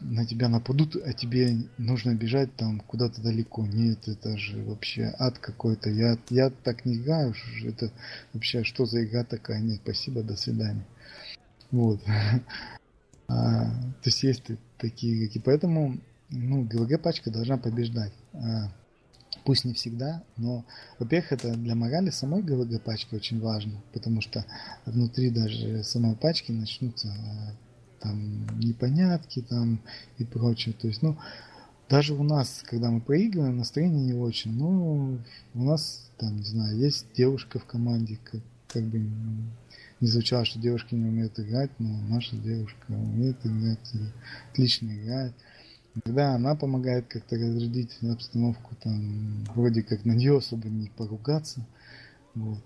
на 0.00 0.26
тебя 0.26 0.48
нападут, 0.48 0.96
а 0.96 1.12
тебе 1.12 1.56
нужно 1.78 2.14
бежать 2.14 2.54
там 2.56 2.80
куда-то 2.80 3.22
далеко. 3.22 3.66
Нет, 3.66 4.06
это 4.08 4.36
же 4.36 4.62
вообще 4.62 5.14
ад 5.18 5.38
какой-то. 5.38 5.90
Я, 5.90 6.18
я 6.28 6.50
так 6.50 6.84
не 6.84 6.96
играю. 6.96 7.34
Это 7.64 7.90
вообще 8.32 8.62
что 8.62 8.84
за 8.84 9.04
игра 9.04 9.24
такая? 9.24 9.60
Нет, 9.60 9.80
спасибо, 9.82 10.22
до 10.22 10.36
свидания. 10.36 10.86
Вот. 11.70 12.00
А, 13.28 13.64
то 13.64 14.04
есть 14.04 14.22
есть 14.22 14.44
такие 14.78 15.18
игроки. 15.18 15.40
Поэтому 15.40 15.98
ну, 16.30 16.62
ГВГ 16.62 17.02
пачка 17.02 17.28
должна 17.32 17.56
побеждать. 17.56 18.12
А, 18.34 18.70
пусть 19.44 19.64
не 19.64 19.74
всегда, 19.74 20.22
но, 20.36 20.64
во-первых, 21.00 21.32
это 21.32 21.54
для 21.54 21.74
морали 21.74 22.10
самой 22.10 22.42
ГВГ 22.42 22.80
пачки 22.82 23.16
очень 23.16 23.40
важно, 23.40 23.82
потому 23.92 24.20
что 24.20 24.44
внутри 24.84 25.30
даже 25.30 25.82
самой 25.82 26.14
пачки 26.14 26.52
начнутся 26.52 27.12
там 28.06 28.58
непонятки 28.60 29.42
там 29.42 29.80
и 30.18 30.24
прочее. 30.24 30.74
То 30.78 30.88
есть, 30.88 31.02
ну, 31.02 31.16
даже 31.88 32.14
у 32.14 32.22
нас, 32.22 32.62
когда 32.64 32.90
мы 32.90 33.00
проигрываем, 33.00 33.58
настроение 33.58 34.04
не 34.04 34.12
очень. 34.12 34.52
Но 34.56 35.18
у 35.54 35.62
нас, 35.62 36.10
там, 36.18 36.36
не 36.36 36.44
знаю, 36.44 36.76
есть 36.76 37.06
девушка 37.16 37.58
в 37.58 37.64
команде, 37.64 38.18
как, 38.24 38.40
как 38.68 38.84
бы 38.84 38.98
не 40.00 40.08
звучало, 40.08 40.44
что 40.44 40.58
девушки 40.58 40.94
не 40.94 41.08
умеют 41.08 41.38
играть, 41.40 41.70
но 41.78 41.88
наша 42.08 42.36
девушка 42.36 42.90
умеет 42.90 43.38
играть 43.44 43.92
отлично 44.50 44.92
играет. 44.92 45.32
Когда 46.04 46.34
она 46.34 46.54
помогает 46.54 47.06
как-то 47.06 47.36
разрядить 47.36 47.96
обстановку, 48.02 48.74
там 48.82 49.44
вроде 49.54 49.82
как 49.82 50.04
на 50.04 50.12
нее 50.12 50.36
особо 50.36 50.68
не 50.68 50.90
поругаться. 50.90 51.66
Вот. 52.34 52.62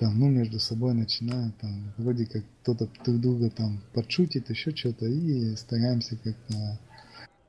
А 0.00 0.04
там, 0.04 0.18
ну, 0.18 0.30
между 0.30 0.58
собой 0.58 0.94
начинают, 0.94 1.56
там, 1.58 1.92
вроде 1.98 2.24
как 2.24 2.42
кто-то 2.62 2.88
друг 3.04 3.20
друга 3.20 3.50
там 3.50 3.82
подшутит, 3.92 4.48
еще 4.48 4.74
что-то, 4.74 5.06
и 5.06 5.54
стараемся 5.56 6.16
как-то 6.16 6.78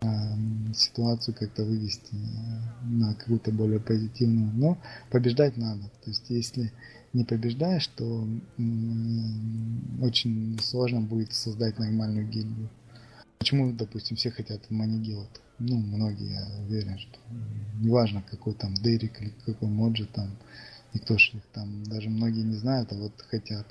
э, 0.02 0.08
ситуацию 0.74 1.34
как-то 1.34 1.64
вывести 1.64 2.14
на 2.84 3.14
какую-то 3.14 3.54
более 3.54 3.80
позитивную. 3.80 4.52
Но 4.54 4.78
побеждать 5.12 5.56
надо. 5.56 5.84
То 6.04 6.10
есть, 6.10 6.30
если 6.30 6.74
не 7.14 7.24
побеждаешь, 7.24 7.88
то 7.88 8.28
очень 10.02 10.60
сложно 10.62 11.00
будет 11.00 11.32
создать 11.32 11.80
нормальную 11.80 12.28
гильдию. 12.28 12.70
Почему, 13.40 13.72
допустим, 13.72 14.18
все 14.18 14.30
хотят 14.30 14.66
в 14.66 14.72
Манигил? 14.72 15.26
Ну, 15.58 15.78
многие, 15.78 16.34
я 16.34 16.66
уверен, 16.66 17.00
что 17.00 17.18
неважно, 17.80 18.22
какой 18.30 18.54
там 18.56 18.74
Дерек 18.74 19.22
или 19.22 19.34
какой 19.46 19.70
Моджи 19.70 20.06
там, 20.06 20.32
никто 20.94 21.18
же 21.18 21.38
их 21.38 21.46
там, 21.54 21.84
даже 21.84 22.10
многие 22.10 22.44
не 22.44 22.56
знают, 22.56 22.92
а 22.92 22.96
вот 22.96 23.14
хотят. 23.30 23.66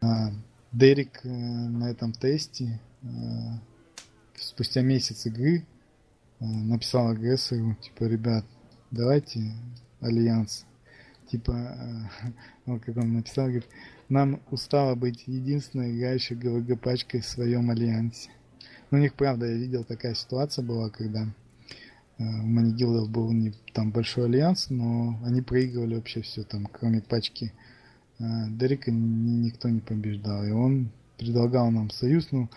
А, 0.00 0.30
Дерек 0.72 1.20
э, 1.24 1.28
на 1.28 1.90
этом 1.90 2.12
тесте 2.12 2.80
э, 3.02 3.06
спустя 4.36 4.82
месяц 4.82 5.26
игры 5.26 5.66
э, 6.40 6.44
написал 6.44 7.08
агрессору, 7.08 7.76
типа, 7.82 8.04
ребят, 8.04 8.44
давайте 8.90 9.52
альянс 10.00 10.66
типа, 11.30 11.52
ну, 12.66 12.80
как 12.80 12.96
он 12.96 13.14
написал, 13.14 13.46
говорит, 13.46 13.66
нам 14.08 14.40
устало 14.50 14.94
быть 14.94 15.24
единственной 15.26 15.96
играющей 15.96 16.36
ГВГ 16.36 16.80
пачкой 16.80 17.20
в 17.20 17.26
своем 17.26 17.70
альянсе. 17.70 18.30
Ну, 18.90 18.98
у 18.98 19.00
них, 19.00 19.14
правда, 19.14 19.46
я 19.46 19.54
видел, 19.54 19.84
такая 19.84 20.14
ситуация 20.14 20.64
была, 20.64 20.88
когда 20.88 21.26
у 22.18 22.22
Манигилдов 22.22 23.10
был 23.10 23.30
не 23.32 23.52
там 23.72 23.90
большой 23.90 24.26
альянс, 24.26 24.70
но 24.70 25.18
они 25.24 25.40
проигрывали 25.40 25.94
вообще 25.94 26.22
все 26.22 26.42
там, 26.42 26.66
кроме 26.66 27.00
пачки 27.00 27.52
э, 28.18 28.24
Дерека 28.50 28.90
никто 28.90 29.68
не 29.68 29.80
побеждал. 29.80 30.44
И 30.44 30.50
он 30.50 30.90
предлагал 31.16 31.70
нам 31.70 31.90
союз, 31.90 32.28
ну, 32.32 32.48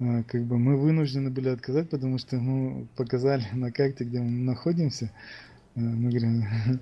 э, 0.00 0.22
как 0.24 0.44
бы 0.44 0.58
мы 0.58 0.76
вынуждены 0.76 1.30
были 1.30 1.48
отказать, 1.50 1.88
потому 1.88 2.18
что 2.18 2.36
мы 2.36 2.88
показали 2.96 3.44
на 3.52 3.70
карте, 3.70 4.04
где 4.04 4.20
мы 4.20 4.30
находимся, 4.30 5.12
Э, 5.76 5.80
мы 5.80 6.10
говорим, 6.10 6.44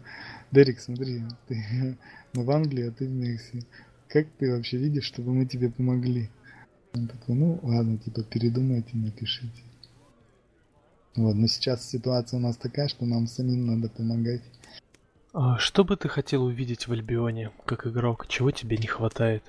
Дерек, 0.53 0.81
смотри, 0.81 1.22
ты, 1.49 1.97
мы 2.33 2.45
в 2.45 2.51
Англии, 2.51 2.89
а 2.89 2.93
ты 2.93 3.07
в 3.07 3.11
Мексике. 3.11 3.66
Как 4.09 4.27
ты 4.39 4.53
вообще 4.53 4.79
видишь, 4.79 5.05
чтобы 5.05 5.35
мы 5.35 5.47
тебе 5.47 5.68
помогли? 5.68 6.31
Он 6.95 7.09
такой, 7.09 7.35
ну 7.35 7.59
ладно, 7.62 7.99
типа 7.99 8.22
передумайте, 8.22 8.97
напишите. 8.97 9.62
Вот, 11.17 11.35
но 11.35 11.47
сейчас 11.47 11.89
ситуация 11.89 12.39
у 12.39 12.41
нас 12.41 12.57
такая, 12.57 12.89
что 12.89 13.05
нам 13.05 13.27
самим 13.27 13.67
надо 13.67 13.89
помогать. 13.89 14.43
А 15.33 15.59
что 15.59 15.85
бы 15.85 15.97
ты 15.97 16.09
хотел 16.09 16.45
увидеть 16.45 16.87
в 16.89 16.93
Альбионе, 16.93 17.51
как 17.67 17.87
игрок? 17.87 18.27
Чего 18.29 18.51
тебе 18.51 18.77
не 18.77 18.87
хватает? 18.87 19.43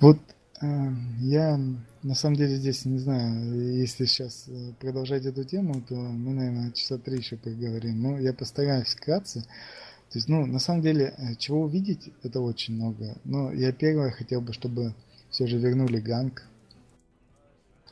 Вот 0.00 0.18
Эм, 0.62 1.16
я 1.20 1.58
на 2.02 2.14
самом 2.14 2.36
деле 2.36 2.56
здесь 2.56 2.84
не 2.84 2.98
знаю, 2.98 3.78
если 3.78 4.04
сейчас 4.04 4.44
э, 4.46 4.72
продолжать 4.78 5.24
эту 5.24 5.42
тему, 5.44 5.80
то 5.80 5.94
мы, 5.94 6.34
наверное, 6.34 6.72
часа 6.72 6.98
три 6.98 7.16
еще 7.16 7.36
поговорим. 7.36 8.02
Но 8.02 8.18
я 8.18 8.34
постараюсь 8.34 8.94
вкратце. 8.94 9.40
То 9.40 10.18
есть, 10.18 10.28
ну, 10.28 10.44
на 10.44 10.58
самом 10.58 10.82
деле, 10.82 11.14
э, 11.16 11.34
чего 11.36 11.62
увидеть, 11.62 12.10
это 12.22 12.40
очень 12.40 12.74
много. 12.74 13.16
Но 13.24 13.50
я 13.52 13.72
первое 13.72 14.10
хотел 14.10 14.42
бы, 14.42 14.52
чтобы 14.52 14.94
все 15.30 15.46
же 15.46 15.56
вернули 15.56 15.98
ганг. 15.98 16.46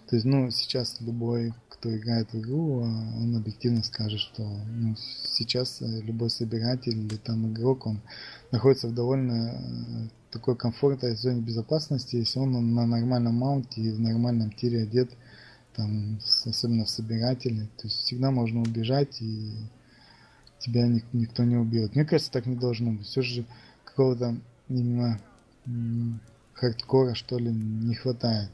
То 0.09 0.17
есть, 0.17 0.27
ну, 0.27 0.51
сейчас 0.51 1.01
любой, 1.01 1.55
кто 1.79 1.97
играет 1.97 2.33
в 2.33 2.41
игру, 2.41 2.83
а, 2.83 2.87
он 2.87 3.37
объективно 3.37 3.83
скажет, 3.85 4.19
что 4.19 4.43
ну, 4.43 4.97
сейчас 5.25 5.81
э, 5.81 6.01
любой 6.03 6.31
собиратель 6.31 6.99
или 6.99 7.17
там 7.17 7.53
игрок, 7.53 7.87
он 7.87 8.01
находится 8.51 8.89
в 8.89 8.95
довольно 8.95 10.11
такой 10.31 10.57
комфортной 10.57 11.15
зоне 11.15 11.41
безопасности, 11.41 12.17
если 12.17 12.41
он 12.41 12.75
на 12.75 12.87
нормальном 12.87 13.35
маунте 13.35 13.81
и 13.81 13.93
в 13.93 14.01
нормальном 14.01 14.51
тире 14.51 14.83
одет, 14.83 15.11
там, 15.75 16.19
особенно 16.45 16.85
в 16.85 16.91
собирателе, 16.91 17.69
то 17.77 17.87
есть 17.87 17.99
всегда 17.99 18.33
можно 18.33 18.61
убежать 18.61 19.23
и 19.23 19.53
тебя 20.59 20.89
никто 21.13 21.45
не 21.45 21.57
убьет. 21.57 21.95
Мне 21.95 22.05
кажется, 22.05 22.33
так 22.33 22.47
не 22.47 22.57
должно 22.57 22.91
быть. 22.91 23.07
Все 23.07 23.23
же 23.23 23.45
какого-то 23.85 24.37
именно 24.69 25.21
хардкора, 26.55 27.15
что 27.15 27.39
ли, 27.39 27.51
не 27.51 27.95
хватает. 27.95 28.51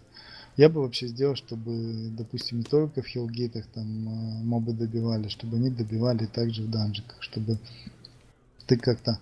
Я 0.57 0.69
бы 0.69 0.83
вообще 0.83 1.09
сделал, 1.09 1.35
чтобы, 1.35 2.11
допустим, 2.17 2.59
не 2.59 2.65
только 2.65 3.03
в 3.03 3.07
хилгейтах 3.07 3.67
там 3.67 4.09
а, 4.09 4.45
мобы 4.45 4.73
добивали, 4.73 5.29
чтобы 5.29 5.57
они 5.57 5.71
добивали 5.71 6.27
также 6.27 6.63
в 6.63 6.71
данжиках, 6.71 7.21
чтобы 7.23 7.59
ты 8.67 8.77
как-то 8.77 9.19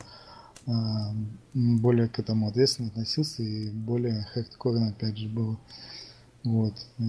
а, 0.66 1.14
более 1.55 2.09
к 2.09 2.18
этому 2.18 2.49
ответственно 2.49 2.89
относился 2.89 3.43
и 3.43 3.70
более 3.70 4.24
хардкорно 4.35 4.89
опять 4.89 5.16
же 5.16 5.28
был. 5.28 5.59
Вот. 6.45 6.74
Э, 6.99 7.03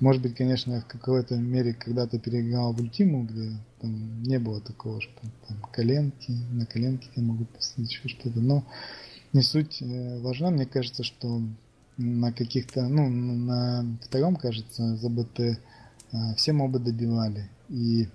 может 0.00 0.22
быть, 0.22 0.34
конечно, 0.34 0.80
в 0.80 0.86
какой-то 0.86 1.36
мере 1.36 1.74
когда-то 1.74 2.18
переиграл 2.18 2.72
в 2.72 2.80
ультиму, 2.80 3.24
где 3.24 3.52
там 3.80 4.22
не 4.22 4.38
было 4.38 4.60
такого, 4.60 5.00
что 5.00 5.12
там 5.48 5.58
коленки, 5.72 6.32
на 6.50 6.66
коленке 6.66 7.08
тебе 7.12 7.24
могут 7.24 7.50
посадить 7.50 7.92
еще 7.92 8.08
что-то, 8.08 8.40
но 8.40 8.64
не 9.32 9.42
суть 9.42 9.82
э, 9.82 10.20
важна. 10.20 10.50
Мне 10.50 10.66
кажется, 10.66 11.04
что 11.04 11.42
на 12.02 12.32
каких-то, 12.32 12.88
ну, 12.88 13.08
на 13.08 13.98
втором, 14.02 14.36
кажется, 14.36 14.96
ЗБТ 14.96 15.40
э, 15.40 15.56
все 16.36 16.52
мобы 16.52 16.78
добивали. 16.78 17.48
И 17.68 18.08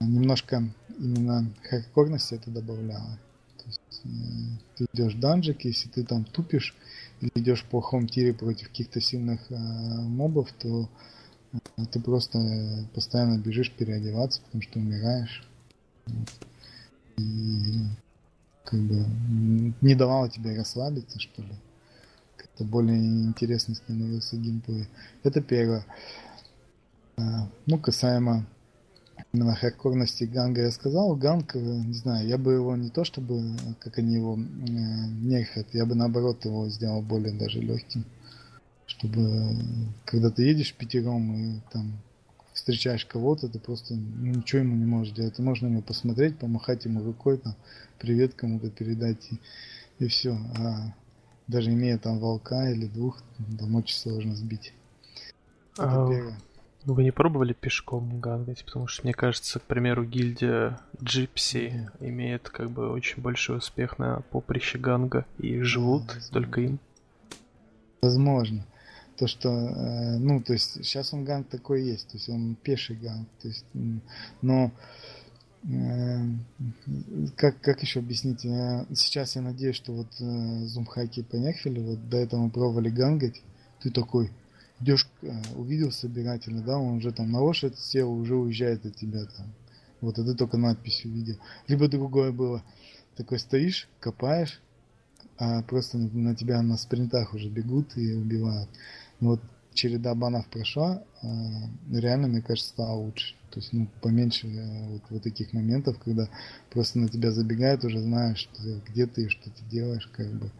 немножко 0.00 0.62
именно 0.98 1.52
хардкорности 1.68 2.34
это 2.34 2.50
добавляло. 2.50 3.18
То 3.58 3.64
есть 3.66 4.02
э, 4.04 4.08
ты 4.76 4.86
идешь 4.92 5.14
в 5.14 5.20
данжик, 5.20 5.64
если 5.64 5.88
ты 5.88 6.04
там 6.04 6.24
тупишь 6.24 6.74
или 7.20 7.30
идешь 7.34 7.62
в 7.62 7.66
плохом 7.66 8.06
тире 8.06 8.32
против 8.32 8.68
каких-то 8.68 9.00
сильных 9.00 9.40
э, 9.50 9.56
мобов, 9.56 10.52
то 10.52 10.88
ты 11.90 12.00
просто 12.00 12.86
постоянно 12.94 13.38
бежишь 13.38 13.72
переодеваться, 13.72 14.42
потому 14.42 14.62
что 14.62 14.78
умираешь. 14.78 15.44
И 17.16 17.84
как 18.64 18.80
бы 18.80 19.06
не 19.80 19.94
давало 19.94 20.28
тебе 20.28 20.54
расслабиться, 20.54 21.18
что 21.18 21.42
ли. 21.42 21.54
Как-то 22.58 22.72
более 22.72 22.98
интересно 22.98 23.74
становился 23.76 24.36
геймплей. 24.36 24.88
Это 25.22 25.40
первое. 25.40 25.84
Ну, 27.16 27.78
касаемо 27.78 28.46
именно 29.32 29.54
хардкорности 29.54 30.24
Ганга 30.24 30.62
я 30.62 30.70
сказал. 30.72 31.14
Ганг, 31.14 31.54
э, 31.54 31.60
не 31.60 31.94
знаю, 31.94 32.26
я 32.26 32.36
бы 32.36 32.54
его 32.54 32.74
не 32.76 32.90
то 32.90 33.04
чтобы, 33.04 33.56
как 33.78 33.98
они 33.98 34.14
его 34.14 34.36
э, 34.36 34.40
нерфят, 34.40 35.66
я 35.72 35.86
бы 35.86 35.94
наоборот 35.94 36.44
его 36.44 36.68
сделал 36.68 37.02
более 37.02 37.32
даже 37.32 37.60
легким. 37.60 38.04
Чтобы, 38.86 39.56
когда 40.04 40.30
ты 40.30 40.42
едешь 40.42 40.74
пятером 40.74 41.34
и 41.34 41.60
там 41.72 41.92
встречаешь 42.54 43.04
кого-то, 43.04 43.48
ты 43.48 43.60
просто 43.60 43.94
ничего 43.94 44.62
ему 44.62 44.74
не 44.74 44.86
можешь 44.86 45.14
делать. 45.14 45.34
Ты 45.34 45.42
на 45.42 45.52
него 45.52 45.82
посмотреть, 45.82 46.38
помахать 46.38 46.86
ему 46.86 47.04
рукой, 47.04 47.38
там, 47.38 47.54
привет 47.98 48.34
кому-то 48.34 48.70
передать 48.70 49.28
и, 49.30 50.04
и 50.04 50.08
все. 50.08 50.36
А 50.56 50.92
даже 51.48 51.72
имея 51.72 51.98
там 51.98 52.18
волка 52.18 52.70
или 52.70 52.86
двух, 52.86 53.20
там 53.58 53.74
очень 53.74 53.96
сложно 53.96 54.36
сбить. 54.36 54.72
А... 55.78 56.06
вы 56.84 57.02
не 57.02 57.10
пробовали 57.10 57.52
пешком 57.54 58.20
гангать? 58.20 58.64
Потому 58.64 58.86
что, 58.86 59.02
мне 59.04 59.14
кажется, 59.14 59.58
к 59.58 59.62
примеру, 59.62 60.04
гильдия 60.04 60.78
Джипси 61.02 61.90
имеет 62.00 62.48
как 62.50 62.70
бы 62.70 62.90
очень 62.90 63.22
большой 63.22 63.58
успех 63.58 63.98
на 63.98 64.20
поприще 64.30 64.78
ганга 64.78 65.24
и 65.38 65.60
живут 65.60 66.06
да, 66.06 66.14
только 66.32 66.60
им. 66.60 66.78
Возможно. 68.02 68.64
То, 69.16 69.26
что, 69.26 69.48
э, 69.48 70.18
ну, 70.18 70.40
то 70.40 70.52
есть, 70.52 70.84
сейчас 70.84 71.12
он 71.12 71.24
ганг 71.24 71.48
такой 71.48 71.82
есть, 71.82 72.08
то 72.08 72.16
есть 72.16 72.28
он 72.28 72.54
пеший 72.62 72.94
ганг, 72.96 73.28
то 73.42 73.48
есть, 73.48 73.64
но 74.42 74.70
как, 77.36 77.60
как 77.60 77.82
еще 77.82 78.00
объяснить? 78.00 78.40
Сейчас 78.40 79.36
я 79.36 79.42
надеюсь, 79.42 79.76
что 79.76 79.92
вот 79.92 80.08
э, 80.18 80.64
зумхаки 80.66 81.22
понехали, 81.22 81.80
вот 81.80 82.08
до 82.08 82.16
этого 82.16 82.48
пробовали 82.48 82.88
гангать, 82.88 83.42
ты 83.82 83.90
такой, 83.90 84.30
идешь, 84.80 85.06
э, 85.22 85.30
увидел 85.56 85.92
собирательно, 85.92 86.62
да, 86.62 86.78
он 86.78 86.96
уже 86.96 87.12
там 87.12 87.30
на 87.30 87.40
лошадь 87.40 87.78
сел, 87.78 88.10
уже 88.10 88.34
уезжает 88.34 88.86
от 88.86 88.96
тебя 88.96 89.26
там. 89.26 89.52
Вот, 90.00 90.18
это 90.18 90.34
только 90.34 90.56
надпись 90.56 91.04
увидел. 91.04 91.36
Либо 91.66 91.88
другое 91.88 92.32
было, 92.32 92.62
такой 93.16 93.38
стоишь, 93.38 93.88
копаешь, 94.00 94.62
а 95.36 95.62
просто 95.62 95.98
на, 95.98 96.34
тебя 96.34 96.62
на 96.62 96.78
спринтах 96.78 97.34
уже 97.34 97.48
бегут 97.50 97.96
и 97.96 98.14
убивают. 98.14 98.70
Вот 99.20 99.40
череда 99.78 100.14
банов 100.14 100.46
прошла, 100.48 101.02
а, 101.22 101.26
реально, 101.92 102.26
мне 102.26 102.42
кажется, 102.42 102.70
стало 102.70 102.96
лучше. 102.96 103.34
То 103.50 103.60
есть, 103.60 103.72
ну, 103.72 103.88
поменьше 104.02 104.48
э, 104.48 104.88
вот, 104.88 105.02
вот 105.08 105.22
таких 105.22 105.52
моментов, 105.52 105.98
когда 106.04 106.28
просто 106.70 106.98
на 106.98 107.08
тебя 107.08 107.30
забегают, 107.30 107.84
уже 107.84 108.00
знаешь, 108.00 108.48
где 108.88 109.06
ты 109.06 109.24
и 109.24 109.28
что 109.28 109.50
ты 109.50 109.64
делаешь, 109.70 110.10
как 110.12 110.30
бы. 110.32 110.50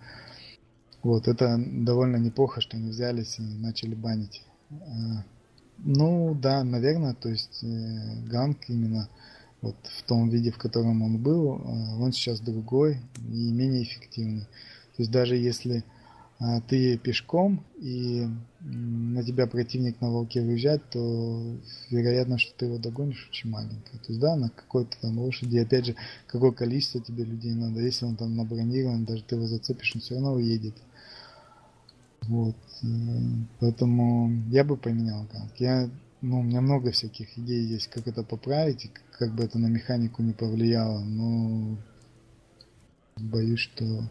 Вот, 1.02 1.28
это 1.28 1.58
довольно 1.58 2.16
неплохо, 2.16 2.60
что 2.60 2.76
они 2.76 2.90
взялись 2.90 3.38
и 3.38 3.42
начали 3.42 3.94
банить. 3.94 4.42
А, 4.70 5.24
ну, 5.78 6.34
да, 6.34 6.62
наверное, 6.64 7.14
то 7.14 7.28
есть 7.28 7.62
э, 7.62 8.22
ганг 8.28 8.58
именно 8.68 9.08
вот 9.60 9.76
в 9.82 10.02
том 10.04 10.28
виде, 10.28 10.52
в 10.52 10.58
котором 10.58 11.02
он 11.02 11.18
был, 11.18 11.56
э, 11.56 12.02
он 12.02 12.12
сейчас 12.12 12.40
другой 12.40 13.00
и 13.28 13.50
менее 13.50 13.82
эффективный. 13.82 14.42
То 14.96 15.02
есть 15.02 15.10
даже 15.10 15.36
если 15.36 15.84
ты 16.68 16.96
пешком 16.98 17.64
и 17.80 18.28
на 18.60 19.24
тебя 19.24 19.48
противник 19.48 20.00
на 20.00 20.10
волке 20.10 20.40
выезжает, 20.40 20.88
то 20.90 21.56
вероятно, 21.90 22.38
что 22.38 22.56
ты 22.56 22.66
его 22.66 22.78
догонишь 22.78 23.28
очень 23.30 23.50
маленькая. 23.50 23.98
То 23.98 24.08
есть, 24.08 24.20
да, 24.20 24.36
на 24.36 24.48
какой-то 24.50 24.96
там 25.00 25.18
лошади, 25.18 25.58
опять 25.58 25.86
же, 25.86 25.96
какое 26.28 26.52
количество 26.52 27.00
тебе 27.00 27.24
людей 27.24 27.54
надо. 27.54 27.80
Если 27.80 28.04
он 28.04 28.14
там 28.14 28.36
набронирован, 28.36 29.04
даже 29.04 29.24
ты 29.24 29.34
его 29.34 29.46
зацепишь, 29.46 29.96
он 29.96 30.00
все 30.00 30.14
равно 30.14 30.34
уедет. 30.34 30.74
Вот. 32.22 32.56
Э, 32.82 32.86
поэтому 33.58 34.30
я 34.50 34.62
бы 34.62 34.76
поменял 34.76 35.26
ганг. 35.32 35.52
Я, 35.58 35.90
ну, 36.20 36.40
у 36.40 36.42
меня 36.44 36.60
много 36.60 36.92
всяких 36.92 37.36
идей 37.36 37.64
есть, 37.64 37.88
как 37.88 38.06
это 38.06 38.22
поправить, 38.22 38.84
и 38.84 38.90
как 39.18 39.34
бы 39.34 39.42
это 39.42 39.58
на 39.58 39.66
механику 39.66 40.22
не 40.22 40.34
повлияло, 40.34 41.00
но 41.00 41.76
боюсь, 43.16 43.60
что 43.60 44.08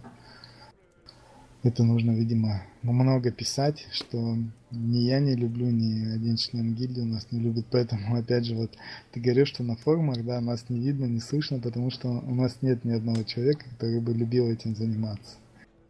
это 1.68 1.84
нужно, 1.84 2.12
видимо, 2.12 2.64
много 2.82 3.32
писать, 3.32 3.86
что 3.92 4.38
ни 4.72 5.00
я 5.00 5.20
не 5.20 5.36
люблю, 5.36 5.68
ни 5.70 6.14
один 6.14 6.38
член 6.38 6.74
гильдии 6.74 7.02
у 7.02 7.06
нас 7.06 7.28
не 7.32 7.40
любит. 7.40 7.66
Поэтому, 7.72 8.18
опять 8.18 8.46
же, 8.46 8.56
вот 8.56 8.72
ты 9.12 9.20
говоришь, 9.20 9.50
что 9.50 9.64
на 9.64 9.76
форумах, 9.76 10.24
да, 10.26 10.42
нас 10.42 10.66
не 10.70 10.80
видно, 10.80 11.06
не 11.06 11.20
слышно, 11.20 11.60
потому 11.60 11.92
что 11.92 12.08
у 12.08 12.36
нас 12.36 12.58
нет 12.62 12.86
ни 12.86 12.94
одного 12.94 13.24
человека, 13.24 13.66
который 13.72 14.00
бы 14.00 14.14
любил 14.14 14.48
этим 14.48 14.76
заниматься. 14.76 15.36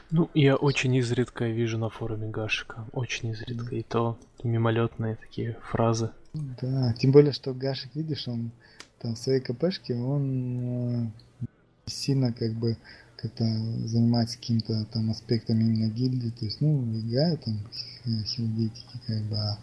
Ну, 0.10 0.30
я 0.34 0.56
очень 0.56 0.96
изредка 0.96 1.46
вижу 1.46 1.78
на 1.78 1.90
форуме 1.90 2.30
Гашика. 2.30 2.86
Очень 2.94 3.32
изредка. 3.32 3.76
И 3.76 3.84
то 3.84 4.18
мимолетные 4.42 5.16
такие 5.16 5.58
фразы. 5.62 6.12
Да, 6.34 6.94
тем 6.94 7.12
более, 7.12 7.34
что 7.34 7.54
Гашик, 7.54 7.94
видишь, 7.94 8.28
он 8.28 8.52
там 9.00 9.16
в 9.16 9.18
своей 9.18 9.42
КПшке, 9.42 9.96
он 9.96 11.10
э, 11.42 11.48
сильно 11.86 12.32
как 12.32 12.54
бы 12.54 12.78
как-то 13.18 13.44
занимается 13.88 14.38
каким-то 14.38 14.86
там 14.94 15.10
аспектом 15.12 15.60
именно 15.60 15.90
гильдии, 15.90 16.30
то 16.30 16.46
есть, 16.46 16.62
ну, 16.62 16.84
играет 17.00 17.44
там 17.44 17.60
хилдетики, 18.06 19.00
как 19.06 19.24
бы, 19.24 19.36
а 19.36 19.60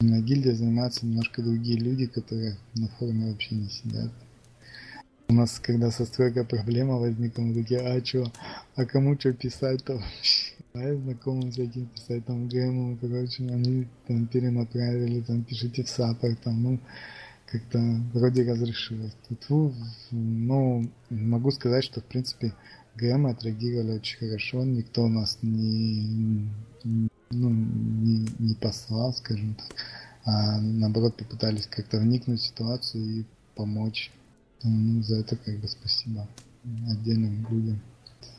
именно 0.00 0.20
гильдия 0.20 0.54
занимаются 0.54 1.06
немножко 1.06 1.42
другие 1.42 1.78
люди, 1.78 2.06
которые 2.06 2.56
на 2.74 2.88
форуме 2.88 3.30
вообще 3.30 3.54
не 3.54 3.68
сидят. 3.68 4.10
У 5.28 5.34
нас, 5.34 5.58
когда 5.58 5.90
со 5.90 6.04
стройкой 6.04 6.44
проблема 6.44 6.96
возникла, 6.96 7.42
мы 7.42 7.54
такие, 7.54 7.80
а 7.80 8.00
чё, 8.00 8.26
а 8.74 8.84
кому 8.84 9.18
что 9.18 9.32
писать-то 9.32 9.94
вообще? 9.94 10.54
А 10.74 10.94
знакомым 10.96 11.52
всяким 11.52 11.86
писать, 11.86 12.26
там, 12.26 12.48
ГМу, 12.48 12.98
короче, 13.00 13.44
они 13.44 13.86
там 14.08 14.26
перенаправили, 14.26 15.20
там, 15.20 15.44
пишите 15.44 15.84
в 15.84 15.88
саппорт, 15.88 16.40
там, 16.40 16.62
ну, 16.62 16.80
как-то 17.46 17.78
вроде 18.12 18.42
разрешилось. 18.42 19.14
Тут, 19.28 19.44
ну, 20.10 20.90
могу 21.10 21.52
сказать, 21.52 21.84
что, 21.84 22.00
в 22.00 22.04
принципе, 22.04 22.52
ГМ 22.96 23.26
отреагировали 23.26 23.96
очень 23.96 24.18
хорошо, 24.18 24.64
никто 24.64 25.08
нас 25.08 25.38
не, 25.42 26.48
ну, 27.30 27.50
не, 27.50 28.28
не 28.38 28.54
послал, 28.54 29.12
скажем 29.12 29.54
так, 29.54 29.76
а 30.24 30.60
наоборот 30.60 31.16
попытались 31.16 31.66
как-то 31.66 31.98
вникнуть 31.98 32.40
в 32.40 32.46
ситуацию 32.46 33.04
и 33.04 33.24
помочь. 33.54 34.10
Ну, 34.62 35.02
за 35.02 35.16
это 35.16 35.36
как 35.36 35.58
бы 35.58 35.68
спасибо 35.68 36.26
отдельным 36.88 37.46
людям. 37.50 37.80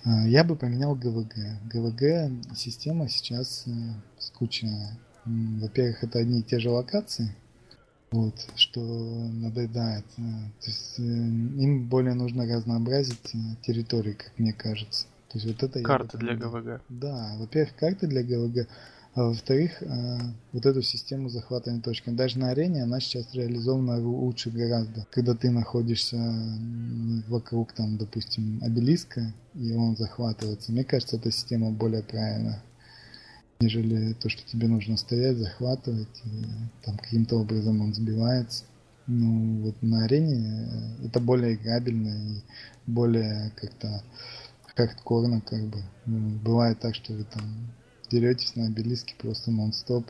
А, 0.03 0.27
я 0.27 0.43
бы 0.43 0.55
поменял 0.55 0.95
ГВГ. 0.95 1.35
ГВГ 1.71 2.55
система 2.55 3.09
сейчас 3.09 3.63
э, 3.67 3.71
скучная. 4.17 4.97
Во-первых, 5.25 6.03
это 6.03 6.19
одни 6.19 6.39
и 6.39 6.43
те 6.43 6.59
же 6.59 6.69
локации, 6.69 7.35
вот, 8.15 8.47
что 8.55 8.79
надоедает. 8.79 10.05
Э, 10.17 10.21
то 10.61 10.67
есть 10.67 10.95
э, 10.99 11.01
им 11.01 11.87
более 11.87 12.13
нужно 12.13 12.45
разнообразить 12.45 13.33
э, 13.33 13.37
территории, 13.61 14.13
как 14.13 14.31
мне 14.37 14.53
кажется. 14.53 15.05
То 15.29 15.37
есть 15.37 15.47
вот 15.47 15.63
это 15.63 15.81
карты 15.81 16.17
для 16.17 16.35
ГВГ. 16.35 16.81
Да, 16.89 17.35
во-первых, 17.37 17.75
карты 17.75 18.07
для 18.07 18.23
ГВГ, 18.23 18.69
а 19.15 19.23
во-вторых, 19.23 19.81
вот 20.51 20.65
эту 20.65 20.81
систему 20.81 21.29
захватывания 21.29 21.81
точками. 21.81 22.15
Даже 22.15 22.37
на 22.39 22.49
арене 22.49 22.83
она 22.83 22.99
сейчас 22.99 23.33
реализована 23.33 23.97
лучше 23.97 24.49
гораздо. 24.49 25.05
Когда 25.11 25.33
ты 25.33 25.51
находишься 25.51 26.17
вокруг, 27.27 27.73
там, 27.73 27.97
допустим, 27.97 28.59
обелиска, 28.61 29.33
и 29.55 29.73
он 29.73 29.95
захватывается. 29.95 30.71
Мне 30.71 30.83
кажется, 30.83 31.15
эта 31.15 31.31
система 31.31 31.71
более 31.71 32.03
правильная 32.03 32.61
нежели 33.59 34.13
то, 34.13 34.29
что 34.29 34.43
тебе 34.45 34.67
нужно 34.67 34.97
стоять, 34.97 35.37
захватывать, 35.37 36.21
и 36.25 36.45
там 36.83 36.97
каким-то 36.97 37.37
образом 37.37 37.81
он 37.81 37.93
сбивается. 37.93 38.65
Ну, 39.07 39.61
вот 39.61 39.75
на 39.81 40.05
арене 40.05 40.67
э, 41.01 41.07
это 41.07 41.19
более 41.19 41.53
играбельно 41.53 42.09
и 42.09 42.41
более 42.87 43.51
как-то 43.55 44.03
хардкорно, 44.75 45.41
как 45.41 45.63
бы. 45.67 45.77
Ну, 46.05 46.39
бывает 46.43 46.79
так, 46.79 46.95
что 46.95 47.13
вы 47.13 47.23
там 47.23 47.43
деретесь 48.09 48.55
на 48.55 48.65
обелиске 48.65 49.15
просто 49.17 49.51
нон-стоп, 49.51 50.05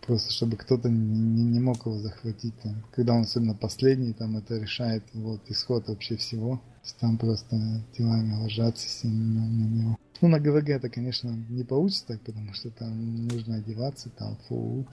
просто 0.00 0.32
чтобы 0.32 0.56
кто-то 0.56 0.88
не, 0.88 1.42
не, 1.42 1.60
мог 1.60 1.86
его 1.86 1.98
захватить 1.98 2.54
там. 2.62 2.84
Когда 2.92 3.14
он 3.14 3.22
особенно 3.22 3.54
последний, 3.54 4.12
там 4.12 4.36
это 4.36 4.58
решает 4.58 5.04
вот 5.12 5.40
исход 5.48 5.88
вообще 5.88 6.16
всего. 6.16 6.60
Там 6.98 7.18
просто 7.18 7.56
телами 7.96 8.34
ложатся 8.34 8.88
сильно 8.88 9.46
на 9.46 9.68
него. 9.68 9.98
Ну, 10.20 10.28
на 10.28 10.38
ГВГ 10.38 10.70
это, 10.70 10.88
конечно, 10.88 11.28
не 11.48 11.64
получится 11.64 12.06
так, 12.08 12.20
потому 12.20 12.52
что 12.52 12.70
там 12.70 13.26
нужно 13.28 13.56
одеваться, 13.56 14.10
там 14.10 14.36
фулл 14.48 14.86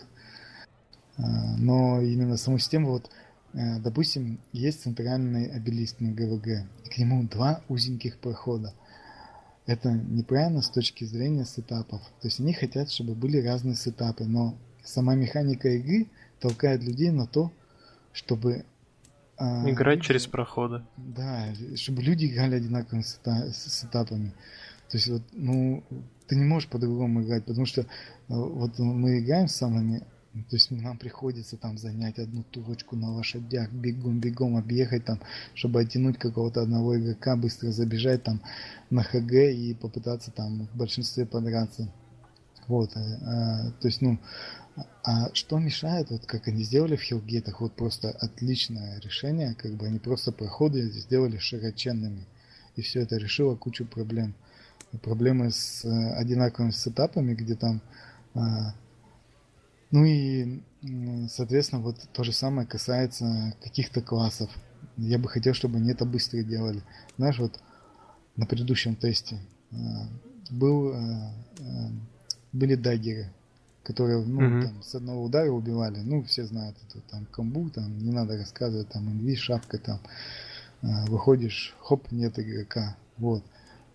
а, 1.18 1.58
Но 1.58 2.02
именно 2.02 2.38
саму 2.38 2.60
систему, 2.60 2.92
вот, 2.92 3.10
э, 3.54 3.80
допустим, 3.80 4.40
есть 4.54 4.84
центральный 4.84 5.48
обелиск 5.48 6.00
на 6.00 6.12
ГВГ, 6.12 6.48
и 6.86 6.90
к 6.90 6.98
нему 6.98 7.24
два 7.24 7.62
узеньких 7.68 8.20
прохода. 8.20 8.74
Это 9.66 9.92
неправильно 9.92 10.62
с 10.62 10.70
точки 10.70 11.04
зрения 11.04 11.44
сетапов. 11.44 12.02
То 12.22 12.28
есть 12.28 12.40
они 12.40 12.54
хотят, 12.54 12.90
чтобы 12.90 13.14
были 13.14 13.46
разные 13.46 13.76
сетапы, 13.76 14.24
но 14.24 14.58
сама 14.88 15.16
механика 15.16 15.70
игры 15.70 16.08
толкает 16.40 16.84
людей 16.84 17.12
на 17.12 17.28
то, 17.28 17.52
чтобы 18.14 18.66
а, 19.38 19.70
Играть 19.70 20.02
через 20.02 20.26
проходы. 20.26 20.82
Да, 20.98 21.46
чтобы 21.76 22.02
люди 22.02 22.26
играли 22.26 22.56
одинаковыми 22.56 23.04
сетапами. 23.04 24.34
То 24.90 24.98
есть 24.98 25.08
вот, 25.08 25.22
ну, 25.34 25.84
ты 26.28 26.36
не 26.36 26.44
можешь 26.44 26.70
по-другому 26.70 27.22
играть, 27.22 27.46
потому 27.46 27.66
что 27.66 27.82
э, 27.82 27.86
вот 28.28 28.80
мы 28.80 29.20
играем 29.20 29.48
с 29.48 29.56
самыми, 29.56 30.00
то 30.34 30.56
есть 30.56 30.72
нам 30.72 30.98
приходится 30.98 31.58
там 31.58 31.78
занять 31.78 32.20
одну 32.20 32.44
турочку 32.44 32.96
на 32.96 33.12
лошадях, 33.12 33.72
бегом-бегом 33.72 34.58
объехать 34.58 35.06
там, 35.06 35.20
чтобы 35.54 35.82
оттянуть 35.82 36.18
какого-то 36.18 36.62
одного 36.62 36.98
игрока, 36.98 37.36
быстро 37.36 37.72
забежать 37.72 38.24
там 38.24 38.42
на 38.90 39.04
ХГ 39.04 39.34
и 39.34 39.78
попытаться 39.80 40.32
там 40.32 40.68
в 40.68 40.78
большинстве 40.78 41.26
подраться. 41.26 41.92
Вот, 42.68 42.92
а, 42.96 43.72
то 43.80 43.88
есть, 43.88 44.02
ну, 44.02 44.20
а 45.04 45.34
что 45.34 45.58
мешает, 45.60 46.12
вот 46.12 46.26
как 46.26 46.48
они 46.48 46.64
сделали 46.64 46.96
в 46.96 47.02
Хилгейтах, 47.02 47.62
вот 47.62 47.74
просто 47.74 48.12
отличное 48.12 49.00
решение, 49.00 49.56
как 49.56 49.74
бы 49.74 49.88
они 49.88 50.00
просто 50.00 50.32
проходы 50.32 50.90
сделали 50.92 51.38
широченными, 51.38 52.26
и 52.76 52.82
все 52.82 53.02
это 53.02 53.18
решило 53.18 53.56
кучу 53.56 53.86
проблем 53.86 54.36
проблемы 55.02 55.52
с 55.52 55.84
э, 55.86 56.14
одинаковыми 56.16 56.72
сетапами, 56.72 57.34
где 57.34 57.56
там... 57.56 57.82
А, 58.34 58.74
ну 59.92 60.04
и, 60.04 60.62
соответственно, 61.30 61.82
вот 61.82 61.98
то 62.12 62.24
же 62.24 62.34
самое 62.34 62.68
касается 62.68 63.56
каких-то 63.64 64.02
классов. 64.02 64.50
Я 64.98 65.18
бы 65.18 65.30
хотел, 65.30 65.54
чтобы 65.54 65.78
они 65.78 65.92
это 65.92 66.06
быстро 66.06 66.44
делали. 66.44 66.84
Знаешь, 67.18 67.40
вот 67.40 67.60
на 68.36 68.46
предыдущем 68.46 68.96
тесте 68.96 69.40
а, 69.72 69.76
был, 70.50 70.94
а, 70.94 71.34
были 72.52 72.76
даггеры, 72.76 73.32
которые 73.88 74.22
ну, 74.26 74.42
mm-hmm. 74.42 74.62
там, 74.64 74.84
с 74.84 74.96
одного 74.96 75.24
удара 75.24 75.50
убивали. 75.50 76.00
Ну, 76.00 76.22
все 76.24 76.44
знают 76.44 76.76
это, 76.90 77.00
там, 77.10 77.26
комбу, 77.28 77.70
там, 77.70 77.98
не 78.00 78.12
надо 78.12 78.38
рассказывать, 78.38 78.90
там, 78.90 79.10
инви, 79.10 79.38
шапка, 79.38 79.78
там, 79.78 80.02
выходишь, 80.82 81.74
хоп, 81.80 82.12
нет 82.12 82.38
игрока. 82.38 82.98
Вот. 83.16 83.46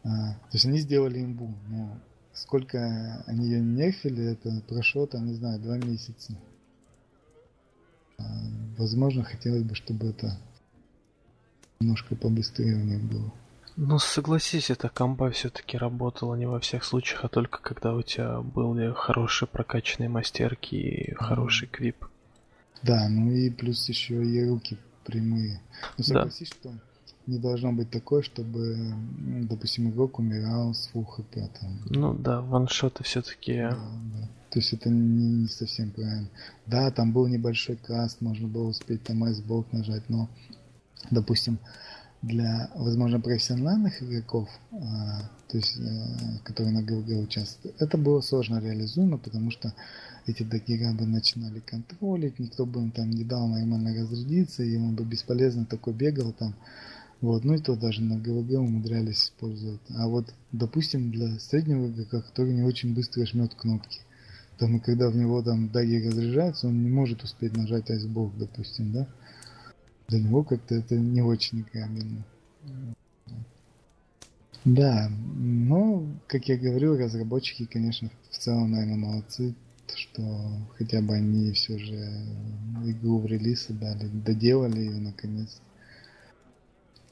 А, 0.03 0.33
то 0.33 0.55
есть 0.55 0.65
они 0.65 0.79
сделали 0.79 1.23
имбу, 1.23 1.55
но 1.69 2.01
сколько 2.33 3.23
они 3.27 3.45
ее 3.49 3.61
нерфили, 3.61 4.33
это 4.33 4.63
прошло 4.67 5.05
там, 5.05 5.27
не 5.27 5.35
знаю, 5.35 5.61
два 5.61 5.77
месяца. 5.77 6.39
А, 8.17 8.25
возможно, 8.79 9.25
хотелось 9.25 9.63
бы, 9.63 9.75
чтобы 9.75 10.07
это 10.07 10.39
немножко 11.81 12.17
побыстрее 12.17 12.77
у 12.77 12.85
них 12.85 13.03
было. 13.03 13.31
Ну, 13.77 13.99
согласись, 13.99 14.71
эта 14.71 14.89
комба 14.89 15.31
все-таки 15.31 15.79
работала 15.79 16.35
не 16.35 16.47
во 16.47 16.61
всех 16.61 16.85
случаях, 16.85 17.25
а 17.25 17.29
только 17.29 17.61
когда 17.61 17.95
у 17.95 18.03
тебя 18.03 18.41
были 18.41 18.93
хорошие 18.93 19.49
прокачанные 19.49 20.09
мастерки 20.09 20.77
и 20.77 21.15
хороший 21.15 21.69
квип. 21.69 22.05
Да, 22.83 23.09
ну 23.09 23.31
и 23.31 23.49
плюс 23.49 23.89
еще 23.89 24.23
и 24.25 24.45
руки 24.45 24.77
прямые. 25.05 25.61
Ну, 25.97 26.05
согласись, 26.05 26.51
да. 26.51 26.71
что 26.71 26.81
не 27.27 27.39
должно 27.39 27.73
быть 27.73 27.91
такое, 27.91 28.23
чтобы, 28.23 28.95
допустим, 29.49 29.91
игрок 29.91 30.19
умирал 30.19 30.75
с 30.75 30.91
full 30.93 31.05
хп. 31.05 31.35
Там. 31.61 31.81
Ну 31.87 32.15
да, 32.15 32.41
ваншоты 32.41 33.05
все-таки. 33.05 33.59
Да, 33.59 33.71
да. 33.71 34.29
То 34.51 34.59
есть 34.59 34.73
это 34.73 34.91
не, 34.91 35.43
не 35.43 35.49
совсем 35.49 35.93
правильно. 35.93 36.29
Да, 36.67 36.91
там 36.91 37.13
был 37.13 37.27
небольшой 37.27 37.77
каст, 37.77 38.21
можно 38.21 38.49
было 38.49 38.69
успеть 38.69 39.03
там 39.05 39.25
айсболк 39.25 39.73
нажать, 39.73 40.09
но 40.09 40.29
допустим, 41.11 41.59
для, 42.23 42.71
возможно, 42.75 43.21
профессиональных 43.21 44.03
игроков, 44.03 44.49
а, 44.73 45.31
то 45.49 45.57
есть, 45.57 45.79
а, 45.81 46.39
которые 46.45 46.73
на 46.73 46.83
ГВГ 46.83 47.23
участвуют, 47.23 47.77
это 47.81 47.99
было 47.99 48.21
сложно 48.21 48.61
реализуемо, 48.61 49.19
потому 49.19 49.51
что 49.51 49.75
эти 50.27 50.45
дагера 50.45 50.93
бы 50.93 51.05
начинали 51.05 51.59
контролить, 51.61 52.39
никто 52.39 52.65
бы 52.65 52.81
им 52.81 52.91
там 52.93 53.11
не 53.11 53.25
дал 53.25 53.49
нормально 53.49 53.93
разрядиться, 53.95 54.63
и 54.63 54.77
он 54.77 54.95
бы 54.95 55.05
бесполезно 55.05 55.67
такой 55.67 55.95
бегал 55.95 56.33
там. 56.33 56.55
Вот, 57.21 57.45
ну 57.45 57.55
и 57.55 57.59
то 57.59 57.77
даже 57.77 58.03
на 58.03 58.19
ГВГ 58.19 58.59
умудрялись 58.59 59.25
использовать. 59.25 59.81
А 59.97 60.09
вот, 60.09 60.33
допустим, 60.51 61.11
для 61.11 61.39
среднего 61.39 61.89
игрока, 61.89 62.21
который 62.21 62.53
не 62.53 62.63
очень 62.63 62.95
быстро 62.95 63.25
жмет 63.27 63.55
кнопки, 63.55 64.01
там, 64.59 64.77
и 64.77 64.81
когда 64.81 65.09
в 65.09 65.17
него 65.17 65.43
там 65.43 65.71
дагер 65.71 66.09
разряжается, 66.09 66.69
он 66.69 66.83
не 66.83 66.91
может 66.91 67.23
успеть 67.25 67.57
нажать 67.57 67.91
айсбок, 67.91 68.37
допустим, 68.39 68.93
да? 68.93 69.09
Для 70.13 70.21
него 70.21 70.45
как-то 70.45 70.75
это 70.75 70.95
не 70.95 71.23
очень 71.23 71.63
играбельно. 71.63 72.23
Да, 74.67 75.11
но, 75.35 76.07
как 76.27 76.49
я 76.49 76.59
говорил, 76.59 76.99
разработчики, 76.99 77.65
конечно, 77.65 78.11
в 78.31 78.37
целом, 78.37 78.73
наверное, 78.73 78.97
молодцы 78.97 79.55
что 79.95 80.23
хотя 80.79 81.01
бы 81.03 81.15
они 81.15 81.53
все 81.53 81.79
же 81.79 81.97
игру 82.85 83.19
в 83.19 83.27
релиз 83.27 83.67
дали, 83.69 84.07
доделали 84.07 84.81
ее 84.81 84.99
наконец. 84.99 85.61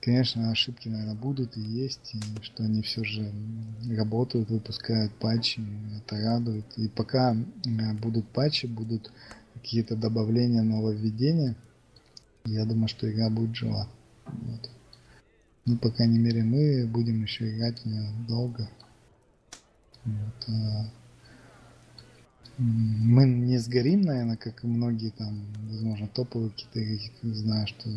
Конечно, 0.00 0.50
ошибки, 0.50 0.88
наверное, 0.88 1.14
будут 1.14 1.58
и 1.58 1.60
есть, 1.60 2.14
и 2.14 2.42
что 2.42 2.62
они 2.64 2.80
все 2.80 3.04
же 3.04 3.30
работают, 3.94 4.48
выпускают 4.48 5.12
патчи, 5.14 5.60
это 5.98 6.16
радует. 6.22 6.64
И 6.78 6.88
пока 6.88 7.34
э, 7.34 7.92
будут 7.94 8.26
патчи, 8.28 8.66
будут 8.66 9.12
какие-то 9.52 9.96
добавления, 9.96 10.62
нововведения, 10.62 11.54
я 12.44 12.64
думаю, 12.64 12.88
что 12.88 13.10
игра 13.10 13.30
будет 13.30 13.54
жива. 13.54 13.88
Вот. 14.26 14.70
Ну, 15.66 15.76
по 15.78 15.90
крайней 15.90 16.18
мере, 16.18 16.42
мы 16.42 16.86
будем 16.86 17.22
еще 17.22 17.54
играть 17.54 17.80
в 17.80 17.86
нее 17.86 18.10
долго. 18.28 18.68
Вот. 20.04 20.48
А 20.48 20.90
мы 22.58 23.24
не 23.26 23.56
сгорим, 23.58 24.02
наверное, 24.02 24.36
как 24.36 24.64
и 24.64 24.66
многие 24.66 25.10
там, 25.10 25.46
возможно, 25.70 26.08
топовые 26.08 26.50
какие-то, 26.50 27.34
знаю, 27.34 27.66
что 27.66 27.88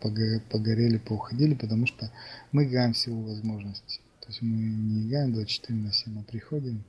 погорели, 0.00 0.98
поуходили, 0.98 1.54
потому 1.54 1.86
что 1.86 2.10
мы 2.52 2.64
играем 2.64 2.92
всего 2.92 3.22
возможностей. 3.22 4.00
То 4.20 4.28
есть 4.28 4.42
мы 4.42 4.56
не 4.58 5.08
играем 5.08 5.32
24 5.32 5.78
на 5.78 5.92
7, 5.92 6.12
мы 6.12 6.22
приходим 6.22 6.84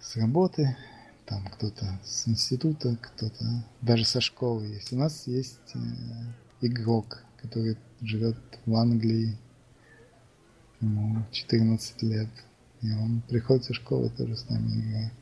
с 0.00 0.16
работы, 0.16 0.76
там 1.26 1.44
кто-то 1.48 1.98
с 2.04 2.28
института, 2.28 2.96
кто-то 3.00 3.44
даже 3.82 4.04
со 4.04 4.20
школы 4.20 4.64
есть. 4.66 4.92
У 4.92 4.96
нас 4.96 5.26
есть 5.26 5.74
э, 5.74 5.78
игрок, 6.60 7.22
который 7.36 7.76
живет 8.00 8.36
в 8.64 8.74
Англии, 8.74 9.36
ему 10.80 11.24
14 11.32 12.02
лет, 12.02 12.28
и 12.82 12.92
он 12.92 13.22
приходит 13.28 13.64
со 13.64 13.74
школы 13.74 14.10
тоже 14.10 14.36
с 14.36 14.48
нами 14.48 14.80
играет. 14.80 15.12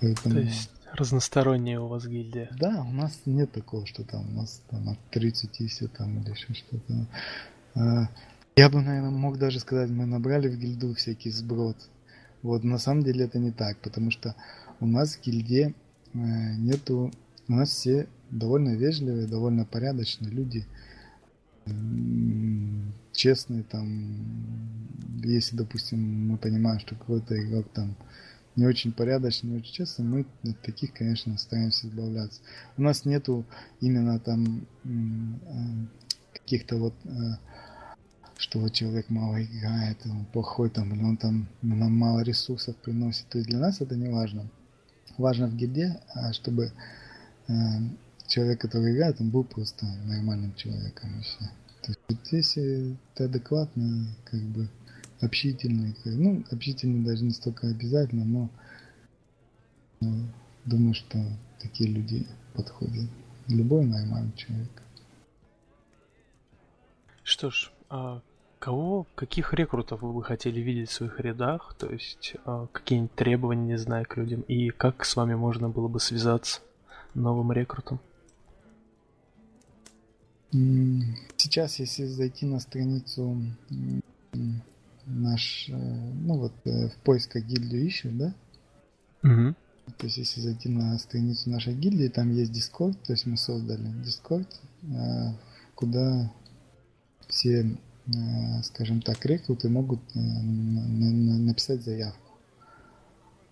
Поэтому... 0.00 0.34
То 0.34 0.40
есть 0.40 0.70
разносторонняя 0.92 1.80
у 1.80 1.88
вас 1.88 2.06
гильдия. 2.06 2.48
Да, 2.58 2.82
у 2.82 2.92
нас 2.92 3.20
нет 3.26 3.52
такого, 3.52 3.86
что 3.86 4.04
там 4.04 4.28
у 4.28 4.40
нас 4.40 4.62
там 4.70 4.88
от 4.88 4.98
30 5.10 5.70
все 5.70 5.88
там 5.88 6.20
или 6.20 6.30
еще 6.30 6.54
что-то. 6.54 7.06
А, 7.74 8.08
я 8.56 8.70
бы, 8.70 8.80
наверное, 8.80 9.10
мог 9.10 9.38
даже 9.38 9.60
сказать, 9.60 9.90
мы 9.90 10.06
набрали 10.06 10.48
в 10.48 10.56
гильду 10.56 10.94
всякий 10.94 11.30
сброд. 11.30 11.76
Вот, 12.44 12.62
на 12.62 12.76
самом 12.76 13.02
деле 13.02 13.24
это 13.24 13.38
не 13.38 13.52
так, 13.52 13.78
потому 13.78 14.10
что 14.10 14.36
у 14.78 14.86
нас 14.86 15.16
в 15.16 15.22
гильде 15.22 15.74
э, 16.12 16.18
нету... 16.58 17.10
У 17.48 17.52
нас 17.52 17.70
все 17.70 18.06
довольно 18.30 18.76
вежливые, 18.76 19.26
довольно 19.26 19.64
порядочные 19.64 20.30
люди. 20.30 20.66
Честные 23.12 23.62
там... 23.62 24.88
Если, 25.24 25.56
допустим, 25.56 26.28
мы 26.28 26.36
понимаем, 26.36 26.80
что 26.80 26.96
какой-то 26.96 27.34
игрок 27.42 27.66
там 27.72 27.96
не 28.56 28.66
очень 28.66 28.92
порядочно, 28.92 29.48
не 29.48 29.56
очень 29.56 29.72
честно, 29.72 30.04
мы 30.04 30.26
от 30.42 30.60
таких, 30.60 30.92
конечно, 30.92 31.38
стараемся 31.38 31.86
избавляться. 31.86 32.42
У 32.76 32.82
нас 32.82 33.06
нету 33.06 33.46
именно 33.80 34.20
там 34.20 34.66
э, 34.84 35.86
каких-то 36.34 36.76
вот 36.76 36.94
э, 37.04 37.08
что 38.36 38.58
вот 38.58 38.72
человек 38.72 39.10
мало 39.10 39.42
играет, 39.42 39.98
он 40.04 40.24
плохой 40.26 40.70
там, 40.70 40.92
или 40.94 41.02
он 41.02 41.16
там 41.16 41.48
нам 41.62 41.96
мало 41.96 42.20
ресурсов 42.20 42.76
приносит. 42.76 43.26
То 43.28 43.38
есть 43.38 43.48
для 43.48 43.58
нас 43.58 43.80
это 43.80 43.96
не 43.96 44.08
важно. 44.08 44.48
Важно 45.18 45.46
в 45.46 45.56
гильде, 45.56 46.00
а 46.14 46.32
чтобы 46.32 46.72
э, 47.48 47.52
человек, 48.26 48.60
который 48.60 48.92
играет, 48.92 49.20
он 49.20 49.30
был 49.30 49.44
просто 49.44 49.86
нормальным 50.06 50.54
человеком 50.54 51.22
все. 51.22 51.50
То 51.82 51.88
есть 51.92 52.00
вот 52.08 52.18
если 52.32 52.96
ты 53.14 53.24
адекватный, 53.24 54.08
как 54.24 54.40
бы 54.40 54.68
общительный. 55.24 55.94
Ну, 56.04 56.44
общительный 56.50 57.04
даже 57.04 57.24
не 57.24 57.30
столько 57.30 57.68
обязательно, 57.68 58.24
но, 58.24 58.50
но 60.00 60.26
думаю, 60.64 60.94
что 60.94 61.18
такие 61.60 61.90
люди 61.90 62.26
подходят. 62.54 63.08
Любой 63.48 63.84
нормальный 63.84 64.32
человек. 64.36 64.70
Что 67.22 67.50
ж, 67.50 67.70
а 67.88 68.20
кого, 68.58 69.06
каких 69.14 69.52
рекрутов 69.52 70.02
вы 70.02 70.12
бы 70.12 70.22
хотели 70.22 70.60
видеть 70.60 70.90
в 70.90 70.92
своих 70.94 71.20
рядах? 71.20 71.74
То 71.78 71.90
есть 71.90 72.34
а, 72.44 72.66
какие-нибудь 72.72 73.14
требования, 73.14 73.66
не 73.66 73.78
знаю, 73.78 74.06
к 74.08 74.16
людям? 74.16 74.40
И 74.42 74.70
как 74.70 75.04
с 75.04 75.16
вами 75.16 75.34
можно 75.34 75.68
было 75.68 75.88
бы 75.88 76.00
связаться 76.00 76.60
новым 77.14 77.52
рекрутом? 77.52 78.00
Сейчас, 81.36 81.80
если 81.80 82.04
зайти 82.04 82.46
на 82.46 82.60
страницу 82.60 83.36
наш, 85.06 85.68
э, 85.68 85.72
ну 85.72 86.38
вот 86.38 86.52
э, 86.64 86.88
в 86.88 86.96
поисках 86.98 87.44
гильдию 87.44 87.84
ищешь, 87.84 88.12
да? 88.12 88.34
Угу. 89.22 89.54
То 89.98 90.06
есть 90.06 90.16
если 90.16 90.40
зайти 90.40 90.68
на 90.68 90.98
страницу 90.98 91.50
нашей 91.50 91.74
гильдии, 91.74 92.08
там 92.08 92.32
есть 92.32 92.52
Discord, 92.52 92.96
то 93.04 93.12
есть 93.12 93.26
мы 93.26 93.36
создали 93.36 93.86
Discord, 94.02 94.46
э, 94.82 95.34
куда 95.74 96.32
все, 97.34 97.76
скажем 98.62 99.02
так, 99.02 99.24
рекруты 99.26 99.68
могут 99.68 100.00
написать 100.14 101.82
заявку. 101.82 102.32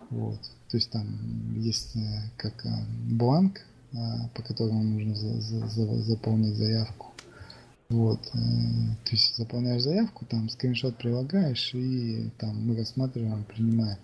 Вот. 0.09 0.39
То 0.69 0.77
есть 0.77 0.89
там 0.91 1.59
есть 1.59 1.95
как 2.37 2.65
бланк, 3.09 3.61
по 3.91 4.41
которому 4.41 4.83
нужно 4.83 5.15
заполнить 6.01 6.55
заявку. 6.55 7.13
Вот, 7.93 8.19
э, 8.33 8.39
то 9.05 9.11
есть 9.11 9.35
заполняешь 9.35 9.83
заявку, 9.83 10.25
там 10.25 10.49
скриншот 10.49 10.97
прилагаешь, 10.97 11.75
и 11.75 12.31
там 12.39 12.67
мы 12.67 12.75
рассматриваем, 12.75 13.43
принимаем. 13.43 13.99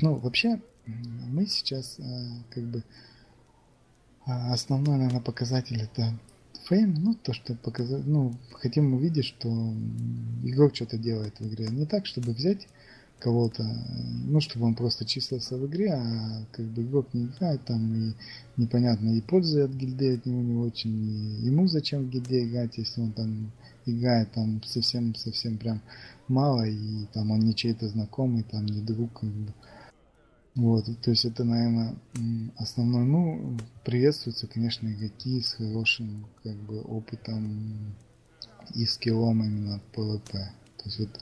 Ну, 0.00 0.16
вообще, 0.16 0.60
мы 0.86 1.46
сейчас 1.46 2.00
э, 2.00 2.02
как 2.50 2.64
бы 2.64 2.82
а, 4.26 4.52
основной, 4.52 4.96
наверное, 4.96 5.20
показатель 5.20 5.80
это 5.80 6.12
фейм, 6.68 6.94
ну, 6.94 7.14
то, 7.14 7.32
что 7.32 7.54
показать, 7.54 8.06
ну, 8.06 8.34
хотим 8.52 8.94
увидеть, 8.94 9.26
что 9.26 9.48
игрок 10.44 10.74
что-то 10.74 10.98
делает 10.98 11.38
в 11.38 11.46
игре. 11.46 11.68
Не 11.68 11.86
так, 11.86 12.06
чтобы 12.06 12.32
взять 12.32 12.66
кого-то, 13.18 13.64
ну, 14.24 14.40
чтобы 14.40 14.66
он 14.66 14.74
просто 14.74 15.04
числился 15.04 15.56
в 15.56 15.66
игре, 15.66 15.92
а 15.92 16.44
как 16.52 16.64
бы 16.66 16.82
игрок 16.82 17.12
не 17.12 17.26
играет 17.26 17.64
там, 17.64 17.94
и 17.94 18.12
непонятно, 18.56 19.10
и 19.10 19.20
пользы 19.20 19.62
от 19.62 19.72
гильды 19.72 20.14
от 20.14 20.26
него 20.26 20.40
не 20.40 20.56
очень, 20.56 21.40
и 21.42 21.46
ему 21.46 21.66
зачем 21.66 22.04
в 22.04 22.10
гильде 22.10 22.44
играть, 22.44 22.78
если 22.78 23.02
он 23.02 23.12
там 23.12 23.52
играет 23.86 24.32
там 24.32 24.62
совсем-совсем 24.64 25.58
прям 25.58 25.82
мало, 26.28 26.66
и 26.66 27.04
там 27.12 27.30
он 27.30 27.40
не 27.40 27.54
чей-то 27.54 27.88
знакомый, 27.88 28.42
там 28.42 28.64
не 28.66 28.80
друг, 28.80 29.20
как 29.20 29.30
бы. 29.30 29.52
Вот, 30.56 30.84
то 31.02 31.10
есть 31.10 31.24
это, 31.24 31.44
наверное, 31.44 31.94
основной, 32.56 33.04
ну, 33.04 33.58
приветствуются, 33.84 34.46
конечно, 34.46 34.88
игроки 34.88 35.40
с 35.40 35.52
хорошим, 35.52 36.26
как 36.42 36.56
бы, 36.56 36.80
опытом 36.80 37.96
и 38.74 38.84
скиллом 38.84 39.44
именно 39.44 39.80
PvP. 39.94 40.32
То 40.32 40.84
есть 40.86 40.98
вот 40.98 41.20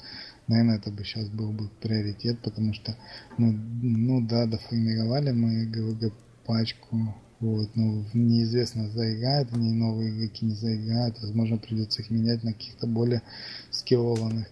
наверное, 0.49 0.77
это 0.77 0.91
бы 0.91 1.05
сейчас 1.05 1.29
был 1.29 1.53
бы 1.53 1.69
приоритет, 1.81 2.41
потому 2.41 2.73
что, 2.73 2.97
ну, 3.37 3.53
ну 3.53 4.27
да, 4.27 4.47
доформировали 4.47 5.31
мы 5.31 5.67
ГВГ 5.67 6.13
пачку, 6.45 7.15
вот, 7.41 7.71
ну, 7.77 8.05
неизвестно, 8.15 8.91
заиграют 8.91 9.53
ней 9.53 9.75
новые 9.75 10.11
игроки, 10.11 10.47
не 10.47 10.55
заиграют, 10.55 11.21
возможно, 11.21 11.59
придется 11.59 12.03
их 12.03 12.11
менять 12.11 12.43
на 12.43 12.53
каких-то 12.53 12.87
более 12.87 13.23
скиллованных, 13.71 14.49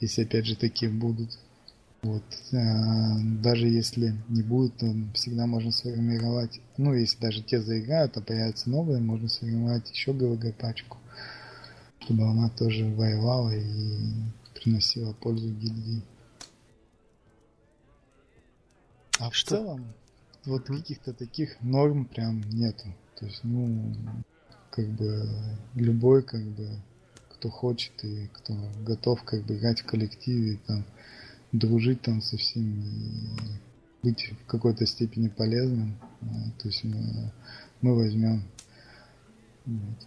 если 0.00 0.22
опять 0.22 0.46
же 0.46 0.56
такие 0.56 0.90
будут. 0.90 1.38
Вот. 2.02 2.24
А, 2.52 3.16
даже 3.42 3.68
если 3.68 4.16
не 4.28 4.42
будет, 4.42 4.76
то 4.76 4.92
всегда 5.14 5.46
можно 5.46 5.70
сформировать, 5.70 6.60
ну, 6.76 6.94
если 6.94 7.20
даже 7.20 7.42
те 7.42 7.62
заиграют, 7.62 8.16
а 8.16 8.20
появятся 8.20 8.70
новые, 8.70 8.98
можно 9.00 9.28
сформировать 9.28 9.88
еще 9.88 10.12
ГВГ 10.12 10.56
пачку, 10.56 10.98
чтобы 12.00 12.24
она 12.28 12.50
тоже 12.50 12.86
воевала 12.86 13.50
и 13.50 13.64
приносила 14.54 15.12
пользу 15.12 15.48
гильдии. 15.50 16.02
А 19.20 19.30
в 19.30 19.34
Что? 19.34 19.58
целом, 19.58 19.84
вот 20.44 20.66
каких-то 20.66 21.12
таких 21.12 21.60
норм 21.60 22.06
прям 22.06 22.40
нету. 22.50 22.92
То 23.16 23.26
есть, 23.26 23.44
ну, 23.44 23.94
как 24.72 24.88
бы 24.88 25.24
любой, 25.76 26.24
как 26.24 26.42
бы, 26.42 26.68
кто 27.28 27.48
хочет 27.48 27.92
и 28.02 28.28
кто 28.32 28.54
готов 28.84 29.22
как 29.22 29.44
бы 29.44 29.56
играть 29.56 29.82
в 29.82 29.86
коллективе, 29.86 30.58
там, 30.66 30.84
дружить 31.52 32.02
там 32.02 32.20
со 32.22 32.36
всеми 32.36 32.82
и 32.82 33.62
быть 34.02 34.32
в 34.42 34.46
какой-то 34.46 34.86
степени 34.86 35.28
полезным. 35.28 35.96
То 36.58 36.68
есть 36.68 36.82
мы, 36.84 37.32
мы 37.80 37.94
возьмем. 37.94 38.42
Вот. 39.66 40.06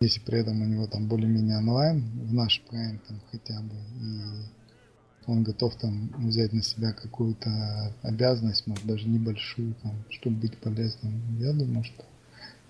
Если 0.00 0.20
при 0.20 0.38
этом 0.38 0.60
у 0.62 0.64
него 0.64 0.86
там 0.86 1.08
более-менее 1.08 1.58
онлайн, 1.58 2.02
в 2.26 2.32
наш 2.32 2.60
прайм 2.62 3.00
там 3.06 3.20
хотя 3.30 3.60
бы, 3.60 3.74
и 4.00 5.30
он 5.30 5.42
готов 5.42 5.76
там 5.76 6.12
взять 6.18 6.52
на 6.52 6.62
себя 6.62 6.92
какую-то 6.92 7.94
обязанность, 8.02 8.66
может 8.66 8.84
даже 8.86 9.08
небольшую, 9.08 9.74
там, 9.82 9.92
чтобы 10.10 10.36
быть 10.36 10.58
полезным. 10.58 11.38
Я 11.38 11.52
думаю, 11.52 11.84
что 11.84 12.04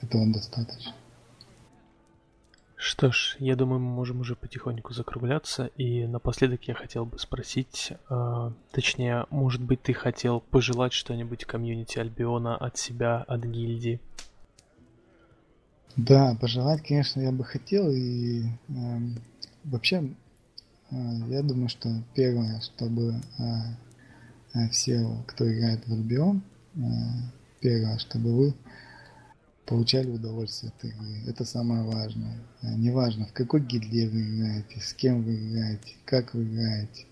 этого 0.00 0.26
достаточно. 0.32 0.92
Что 2.86 3.10
ж, 3.10 3.36
я 3.38 3.56
думаю, 3.56 3.80
мы 3.80 3.88
можем 3.88 4.20
уже 4.20 4.36
потихоньку 4.36 4.92
закругляться. 4.92 5.70
И 5.78 6.06
напоследок 6.06 6.64
я 6.64 6.74
хотел 6.74 7.06
бы 7.06 7.18
спросить, 7.18 7.94
э, 8.10 8.50
точнее, 8.72 9.24
может 9.30 9.62
быть, 9.62 9.80
ты 9.80 9.94
хотел 9.94 10.40
пожелать 10.40 10.92
что-нибудь 10.92 11.46
комьюнити 11.46 11.98
Альбиона 11.98 12.58
от 12.58 12.76
себя, 12.76 13.24
от 13.26 13.42
гильдии? 13.46 14.00
Да, 15.96 16.36
пожелать, 16.38 16.86
конечно, 16.86 17.22
я 17.22 17.32
бы 17.32 17.42
хотел. 17.42 17.90
И 17.90 18.42
э, 18.42 18.98
вообще, 19.64 20.10
э, 20.90 20.94
я 21.28 21.42
думаю, 21.42 21.70
что 21.70 21.88
первое, 22.14 22.60
чтобы 22.60 23.14
э, 23.38 23.44
э 24.58 24.68
все, 24.68 25.08
кто 25.26 25.50
играет 25.50 25.88
в 25.88 25.92
Альбион, 25.94 26.42
э, 26.76 26.80
первое, 27.60 27.96
чтобы 27.96 28.36
вы 28.36 28.54
получали 29.66 30.10
удовольствие 30.10 30.72
от 30.76 30.84
игры. 30.84 31.22
Это 31.26 31.44
самое 31.44 31.82
важное. 31.84 32.38
Э, 32.62 32.74
неважно, 32.76 33.26
в 33.26 33.32
какой 33.32 33.60
гильдии 33.60 34.06
вы 34.06 34.22
играете, 34.22 34.80
с 34.80 34.92
кем 34.94 35.22
вы 35.22 35.36
играете, 35.36 35.94
как 36.04 36.34
вы 36.34 36.44
играете. 36.44 37.06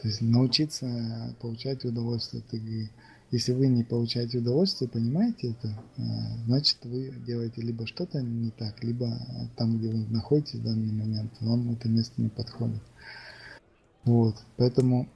То 0.00 0.08
есть 0.08 0.20
научиться 0.20 1.34
получать 1.40 1.84
удовольствие 1.84 2.42
от 2.46 2.54
игры. 2.54 2.90
Если 3.30 3.52
вы 3.52 3.68
не 3.68 3.82
получаете 3.82 4.38
удовольствие, 4.38 4.88
понимаете 4.88 5.50
это, 5.50 5.68
э, 5.96 6.02
значит 6.46 6.78
вы 6.84 7.12
делаете 7.26 7.62
либо 7.62 7.86
что-то 7.86 8.20
не 8.20 8.50
так, 8.50 8.82
либо 8.82 9.08
там, 9.56 9.78
где 9.78 9.88
вы 9.88 10.06
находитесь 10.10 10.60
в 10.60 10.64
данный 10.64 10.92
момент, 10.92 11.32
вам 11.40 11.72
это 11.72 11.88
место 11.88 12.20
не 12.20 12.28
подходит. 12.28 12.82
Вот, 14.04 14.36
поэтому 14.56 15.08
Э, 15.08 15.13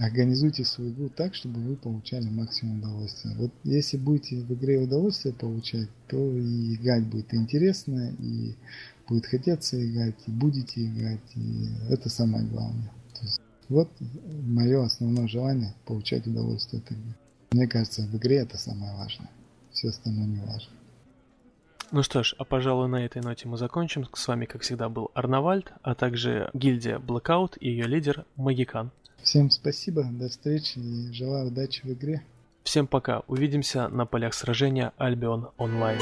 организуйте 0.00 0.64
свою 0.64 0.92
игру 0.92 1.08
так, 1.08 1.34
чтобы 1.34 1.60
вы 1.60 1.76
получали 1.76 2.28
максимум 2.28 2.78
удовольствия. 2.78 3.34
Вот 3.36 3.52
если 3.64 3.96
будете 3.96 4.36
в 4.36 4.52
игре 4.52 4.78
удовольствие 4.78 5.34
получать, 5.34 5.88
то 6.08 6.16
и 6.16 6.74
играть 6.74 7.06
будет 7.06 7.32
интересно, 7.34 8.12
и 8.18 8.54
будет 9.08 9.26
хотеться 9.26 9.82
играть, 9.84 10.16
и 10.26 10.30
будете 10.30 10.86
играть, 10.86 11.36
и 11.36 11.68
это 11.90 12.08
самое 12.08 12.46
главное. 12.46 12.90
То 13.14 13.22
есть, 13.22 13.40
вот 13.68 13.90
мое 14.42 14.84
основное 14.84 15.28
желание 15.28 15.74
получать 15.86 16.26
удовольствие 16.26 16.82
от 16.82 16.90
игры. 16.90 17.14
Мне 17.52 17.66
кажется, 17.66 18.02
в 18.02 18.16
игре 18.16 18.38
это 18.38 18.58
самое 18.58 18.94
важное. 18.96 19.30
Все 19.72 19.88
остальное 19.88 20.26
не 20.26 20.40
важно. 20.40 20.72
Ну 21.92 22.02
что 22.02 22.24
ж, 22.24 22.34
а 22.38 22.44
пожалуй 22.44 22.88
на 22.88 23.04
этой 23.04 23.22
ноте 23.22 23.46
мы 23.46 23.56
закончим. 23.56 24.06
С 24.12 24.26
вами, 24.26 24.46
как 24.46 24.62
всегда, 24.62 24.88
был 24.88 25.10
Арнавальд, 25.14 25.72
а 25.82 25.94
также 25.94 26.50
гильдия 26.52 26.98
Blackout 26.98 27.58
и 27.60 27.68
ее 27.70 27.86
лидер 27.86 28.26
Магикан. 28.36 28.90
Всем 29.24 29.50
спасибо, 29.50 30.04
до 30.04 30.28
встречи 30.28 30.78
и 30.78 31.12
желаю 31.12 31.48
удачи 31.48 31.80
в 31.82 31.92
игре. 31.92 32.22
Всем 32.62 32.86
пока, 32.86 33.20
увидимся 33.26 33.88
на 33.88 34.04
полях 34.04 34.34
сражения 34.34 34.92
Альбион 34.98 35.48
онлайн. 35.56 35.98